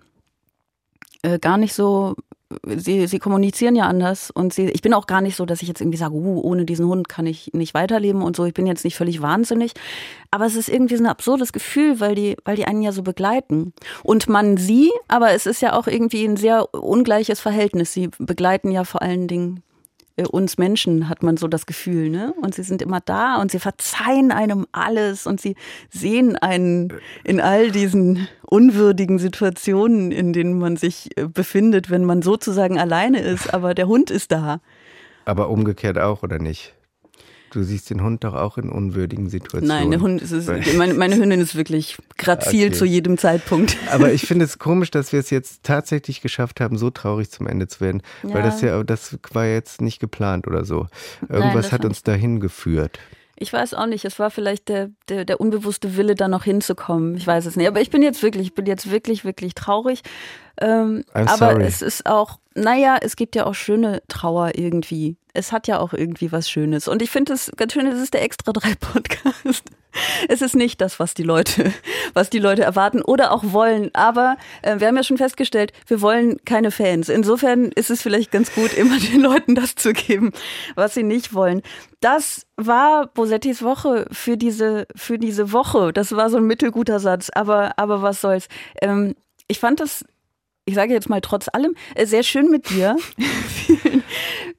äh, 1.24 1.40
gar 1.40 1.58
nicht 1.58 1.74
so 1.74 2.16
sie, 2.64 3.08
sie 3.08 3.20
kommunizieren 3.20 3.76
ja 3.76 3.86
anders 3.86 4.32
und 4.32 4.54
sie, 4.54 4.70
ich 4.70 4.82
bin 4.82 4.94
auch 4.94 5.08
gar 5.08 5.22
nicht 5.22 5.36
so, 5.36 5.46
dass 5.46 5.62
ich 5.62 5.68
jetzt 5.68 5.82
irgendwie 5.82 5.98
sage, 5.98 6.14
uh, 6.14 6.42
ohne 6.42 6.66
diesen 6.66 6.88
Hund 6.88 7.10
kann 7.10 7.26
ich 7.26 7.52
nicht 7.54 7.74
weiterleben 7.74 8.22
und 8.22 8.36
so. 8.36 8.46
Ich 8.46 8.54
bin 8.54 8.68
jetzt 8.68 8.86
nicht 8.86 8.96
völlig 8.96 9.22
wahnsinnig, 9.22 9.74
aber 10.32 10.46
es 10.46 10.56
ist 10.56 10.70
irgendwie 10.70 10.96
so 10.96 11.04
ein 11.04 11.10
absurdes 11.10 11.52
Gefühl, 11.52 12.00
weil 12.00 12.16
die, 12.16 12.38
weil 12.46 12.56
die 12.56 12.66
einen 12.66 12.82
ja 12.82 12.92
so 12.92 13.04
begleiten 13.04 13.74
und 14.04 14.30
man 14.30 14.58
sie, 14.58 14.92
aber 15.08 15.32
es 15.32 15.46
ist 15.46 15.62
ja 15.62 15.74
auch 15.74 15.88
irgendwie 15.88 16.26
ein 16.26 16.38
sehr 16.38 16.74
ungleiches 16.74 17.40
Verhältnis. 17.40 17.94
Sie 17.94 18.10
begleiten 18.18 18.72
ja 18.72 18.84
vor 18.84 19.02
allen 19.02 19.28
Dingen 19.28 19.64
uns 20.26 20.58
Menschen 20.58 21.10
hat 21.10 21.22
man 21.22 21.38
so 21.38 21.48
das 21.48 21.66
Gefühl, 21.66 22.10
ne? 22.10 22.34
Und 22.42 22.56
sie 22.56 22.64
sind 22.64 22.82
immer 22.82 23.02
da 23.02 23.40
und 23.40 23.52
sie 23.52 23.60
verzeihen 23.60 24.32
einem 24.32 24.66
alles 24.72 25.28
und 25.28 25.40
sie 25.40 25.56
sehen 25.90 26.36
einen 26.36 26.94
in 27.24 27.40
all 27.40 27.72
diesen 27.72 28.28
unwürdigen 28.42 29.20
Situationen, 29.20 30.12
in 30.12 30.34
denen 30.34 30.58
man 30.58 30.78
sich 30.78 31.16
äh, 31.18 31.28
befindet, 31.28 31.90
wenn 31.90 32.06
man 32.06 32.22
sozusagen 32.22 32.80
alleine 32.80 33.22
ist, 33.22 33.54
aber 33.54 33.74
der 33.76 33.88
Hund 33.88 34.10
ist 34.10 34.32
da. 34.32 34.60
Aber 35.26 35.50
umgekehrt 35.50 36.00
auch, 36.00 36.24
oder 36.24 36.40
nicht? 36.40 36.77
Du 37.52 37.64
siehst 37.64 37.90
den 37.90 38.04
Hund 38.04 38.24
doch 38.24 38.34
auch 38.34 38.58
in 38.58 38.70
unwürdigen 38.70 39.30
Situationen. 39.30 39.82
Nein, 39.84 39.92
der 39.92 40.02
Hund 40.02 40.22
ist 40.22 40.32
es, 40.32 40.48
meine, 40.76 40.94
meine 40.94 41.16
Hündin 41.16 41.40
ist 41.40 41.56
wirklich 41.56 41.98
grazil 42.18 42.68
okay. 42.68 42.76
zu 42.76 42.86
jedem 42.86 43.18
Zeitpunkt. 43.18 43.78
Aber 43.92 44.12
ich 44.12 44.24
finde 44.24 44.46
es 44.46 44.60
komisch, 44.60 44.92
dass 44.92 45.14
wir 45.14 45.20
es 45.20 45.30
jetzt 45.30 45.64
tatsächlich 45.64 46.22
geschafft 46.22 46.60
haben, 46.60 46.78
so 46.78 46.90
traurig 46.90 47.32
zum 47.32 47.48
Ende 47.48 47.68
zu 47.68 47.82
werden. 47.82 48.02
Ja. 48.24 48.34
Weil 48.34 48.44
das 48.44 48.62
ja, 48.62 48.84
das 48.84 49.18
war 49.32 49.46
jetzt 49.46 49.82
nicht 49.82 50.00
geplant 50.00 50.48
oder 50.48 50.66
so. 50.66 50.88
Irgendwas 51.30 51.68
Nein, 51.68 51.72
hat 51.72 51.86
uns 51.86 52.04
dahin 52.04 52.40
geführt. 52.40 53.00
Ich 53.40 53.54
weiß 53.54 53.76
auch 53.76 53.86
nicht. 53.86 54.04
Es 54.04 54.18
war 54.18 54.32
vielleicht 54.32 54.68
der, 54.68 54.90
der, 55.10 55.24
der 55.24 55.40
unbewusste 55.40 55.96
Wille, 55.96 56.16
da 56.16 56.28
noch 56.28 56.44
hinzukommen. 56.44 57.16
Ich 57.16 57.28
weiß 57.28 57.46
es 57.46 57.56
nicht. 57.56 57.68
Aber 57.68 57.82
ich 57.82 57.92
bin 57.92 58.02
jetzt 58.02 58.24
wirklich, 58.24 58.48
ich 58.48 58.56
bin 58.56 58.66
jetzt 58.66 58.90
wirklich, 58.90 59.26
wirklich 59.26 59.54
traurig. 59.54 60.02
Ähm, 60.60 61.04
aber 61.14 61.38
sorry. 61.38 61.64
es 61.64 61.84
ist 61.84 62.08
auch, 62.08 62.40
naja, 62.56 62.98
es 63.00 63.16
gibt 63.16 63.36
ja 63.36 63.46
auch 63.46 63.54
schöne 63.54 64.02
Trauer 64.08 64.54
irgendwie. 64.56 65.18
Es 65.38 65.52
hat 65.52 65.68
ja 65.68 65.80
auch 65.80 65.94
irgendwie 65.94 66.32
was 66.32 66.50
Schönes. 66.50 66.88
Und 66.88 67.04
ich 67.04 67.12
finde 67.12 67.34
es 67.34 67.52
ganz 67.56 67.74
schön, 67.74 67.86
es 67.86 68.02
ist 68.02 68.16
der 68.16 68.24
Extra 68.24 68.52
3 68.52 68.74
Podcast. 68.76 69.64
Es 70.28 70.44
ist 70.44 70.56
nicht 70.56 70.80
das, 70.80 71.00
was 71.00 71.16
die 71.16 71.24
Leute, 71.24 71.74
was 72.14 72.30
die 72.30 72.38
Leute 72.38 72.62
erwarten 72.62 73.02
oder 73.02 73.32
auch 73.32 73.44
wollen. 73.46 73.90
Aber 73.94 74.38
äh, 74.62 74.80
wir 74.80 74.88
haben 74.88 74.96
ja 74.96 75.02
schon 75.02 75.18
festgestellt, 75.18 75.74
wir 75.88 76.02
wollen 76.02 76.38
keine 76.46 76.70
Fans. 76.70 77.10
Insofern 77.10 77.72
ist 77.72 77.90
es 77.90 78.04
vielleicht 78.04 78.32
ganz 78.32 78.54
gut, 78.54 78.74
immer 78.78 79.00
den 79.00 79.22
Leuten 79.22 79.56
das 79.56 79.74
zu 79.74 79.94
geben, 79.94 80.34
was 80.76 80.94
sie 80.94 81.02
nicht 81.02 81.34
wollen. 81.34 81.64
Das 82.00 82.46
war 82.58 83.08
Bosettis 83.08 83.64
Woche 83.64 84.06
für 84.12 84.38
diese, 84.38 84.86
für 84.96 85.18
diese 85.18 85.52
Woche. 85.52 85.92
Das 85.94 86.16
war 86.16 86.30
so 86.30 86.38
ein 86.38 86.46
mittelguter 86.46 87.00
Satz. 87.00 87.32
Aber, 87.34 87.80
aber 87.80 88.04
was 88.04 88.22
soll's. 88.22 88.50
Ähm, 88.84 89.16
ich 89.48 89.60
fand 89.60 89.80
das 89.80 90.06
ich 90.68 90.76
sage 90.76 90.94
jetzt 90.94 91.10
mal 91.10 91.22
trotz 91.22 91.48
allem, 91.52 91.76
äh, 91.96 92.06
sehr 92.06 92.24
schön 92.24 92.52
mit 92.52 92.70
dir. 92.70 92.98
vielen, 93.18 94.04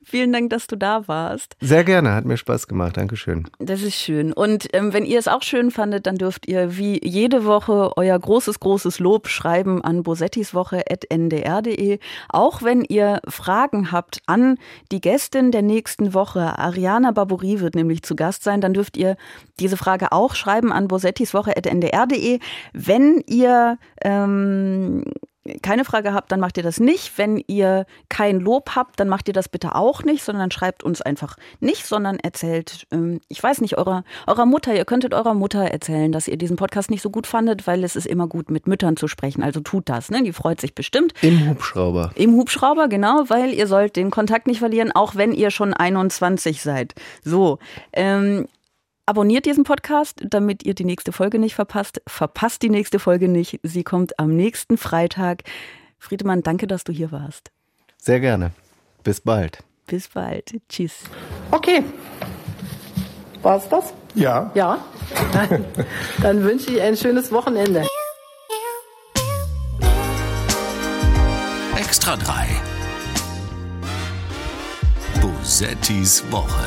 vielen 0.02 0.32
Dank, 0.32 0.48
dass 0.48 0.66
du 0.66 0.76
da 0.76 1.06
warst. 1.06 1.54
Sehr 1.60 1.84
gerne, 1.84 2.14
hat 2.14 2.24
mir 2.24 2.38
Spaß 2.38 2.66
gemacht. 2.66 2.96
Dankeschön. 2.96 3.46
Das 3.58 3.82
ist 3.82 3.94
schön. 3.94 4.32
Und 4.32 4.68
ähm, 4.72 4.94
wenn 4.94 5.04
ihr 5.04 5.18
es 5.18 5.28
auch 5.28 5.42
schön 5.42 5.70
fandet, 5.70 6.06
dann 6.06 6.16
dürft 6.16 6.48
ihr 6.48 6.78
wie 6.78 6.98
jede 7.06 7.44
Woche 7.44 7.92
euer 7.96 8.18
großes, 8.18 8.58
großes 8.58 9.00
Lob 9.00 9.28
schreiben 9.28 9.84
an 9.84 10.02
bosettiswoche.ndr.de. 10.02 11.98
Auch 12.30 12.62
wenn 12.62 12.84
ihr 12.84 13.20
Fragen 13.28 13.92
habt 13.92 14.22
an 14.24 14.56
die 14.90 15.02
Gästin 15.02 15.52
der 15.52 15.62
nächsten 15.62 16.14
Woche, 16.14 16.58
Ariana 16.58 17.10
Baburi 17.10 17.60
wird 17.60 17.74
nämlich 17.74 18.02
zu 18.02 18.16
Gast 18.16 18.44
sein, 18.44 18.62
dann 18.62 18.72
dürft 18.72 18.96
ihr 18.96 19.18
diese 19.60 19.76
Frage 19.76 20.12
auch 20.12 20.34
schreiben 20.34 20.72
an 20.72 20.88
bosettiswoche.ndr.de. 20.88 22.38
Wenn 22.72 23.22
ihr 23.26 23.76
ähm, 24.02 25.04
keine 25.62 25.84
Frage 25.84 26.12
habt, 26.12 26.32
dann 26.32 26.40
macht 26.40 26.56
ihr 26.56 26.62
das 26.62 26.80
nicht. 26.80 27.16
Wenn 27.16 27.42
ihr 27.46 27.86
kein 28.08 28.40
Lob 28.40 28.70
habt, 28.74 29.00
dann 29.00 29.08
macht 29.08 29.28
ihr 29.28 29.34
das 29.34 29.48
bitte 29.48 29.74
auch 29.74 30.02
nicht, 30.02 30.22
sondern 30.22 30.50
schreibt 30.50 30.82
uns 30.82 31.02
einfach 31.02 31.36
nicht, 31.60 31.86
sondern 31.86 32.18
erzählt, 32.18 32.86
ähm, 32.90 33.20
ich 33.28 33.42
weiß 33.42 33.60
nicht, 33.60 33.78
eurer, 33.78 34.04
eurer 34.26 34.46
Mutter, 34.46 34.74
ihr 34.74 34.84
könntet 34.84 35.14
eurer 35.14 35.34
Mutter 35.34 35.62
erzählen, 35.62 36.12
dass 36.12 36.28
ihr 36.28 36.36
diesen 36.36 36.56
Podcast 36.56 36.90
nicht 36.90 37.02
so 37.02 37.10
gut 37.10 37.26
fandet, 37.26 37.66
weil 37.66 37.84
es 37.84 37.96
ist 37.96 38.06
immer 38.06 38.26
gut, 38.26 38.50
mit 38.50 38.66
Müttern 38.66 38.96
zu 38.96 39.08
sprechen. 39.08 39.42
Also 39.42 39.60
tut 39.60 39.88
das, 39.88 40.10
ne? 40.10 40.22
Die 40.22 40.32
freut 40.32 40.60
sich 40.60 40.74
bestimmt. 40.74 41.12
Im 41.22 41.48
Hubschrauber. 41.48 42.10
Im 42.14 42.34
Hubschrauber, 42.34 42.88
genau, 42.88 43.24
weil 43.28 43.52
ihr 43.52 43.66
sollt 43.66 43.96
den 43.96 44.10
Kontakt 44.10 44.46
nicht 44.46 44.58
verlieren, 44.58 44.92
auch 44.92 45.14
wenn 45.14 45.32
ihr 45.32 45.50
schon 45.50 45.74
21 45.74 46.62
seid. 46.62 46.94
So. 47.24 47.58
Ähm, 47.92 48.46
Abonniert 49.08 49.46
diesen 49.46 49.64
Podcast, 49.64 50.20
damit 50.22 50.64
ihr 50.64 50.74
die 50.74 50.84
nächste 50.84 51.12
Folge 51.12 51.38
nicht 51.38 51.54
verpasst. 51.54 52.02
Verpasst 52.06 52.60
die 52.60 52.68
nächste 52.68 52.98
Folge 52.98 53.26
nicht. 53.26 53.58
Sie 53.62 53.82
kommt 53.82 54.18
am 54.18 54.36
nächsten 54.36 54.76
Freitag. 54.76 55.44
Friedemann, 55.98 56.42
danke, 56.42 56.66
dass 56.66 56.84
du 56.84 56.92
hier 56.92 57.10
warst. 57.10 57.50
Sehr 57.96 58.20
gerne. 58.20 58.50
Bis 59.04 59.22
bald. 59.22 59.64
Bis 59.86 60.08
bald. 60.08 60.60
Tschüss. 60.68 61.04
Okay. 61.50 61.84
War's 63.40 63.66
das? 63.70 63.94
Ja. 64.14 64.50
Ja. 64.52 64.84
Dann, 65.32 65.64
dann 66.22 66.44
wünsche 66.44 66.70
ich 66.70 66.82
ein 66.82 66.94
schönes 66.94 67.32
Wochenende. 67.32 67.86
Extra 71.78 72.14
3. 72.14 72.46
Bosettis 75.22 76.30
Woche. 76.30 76.66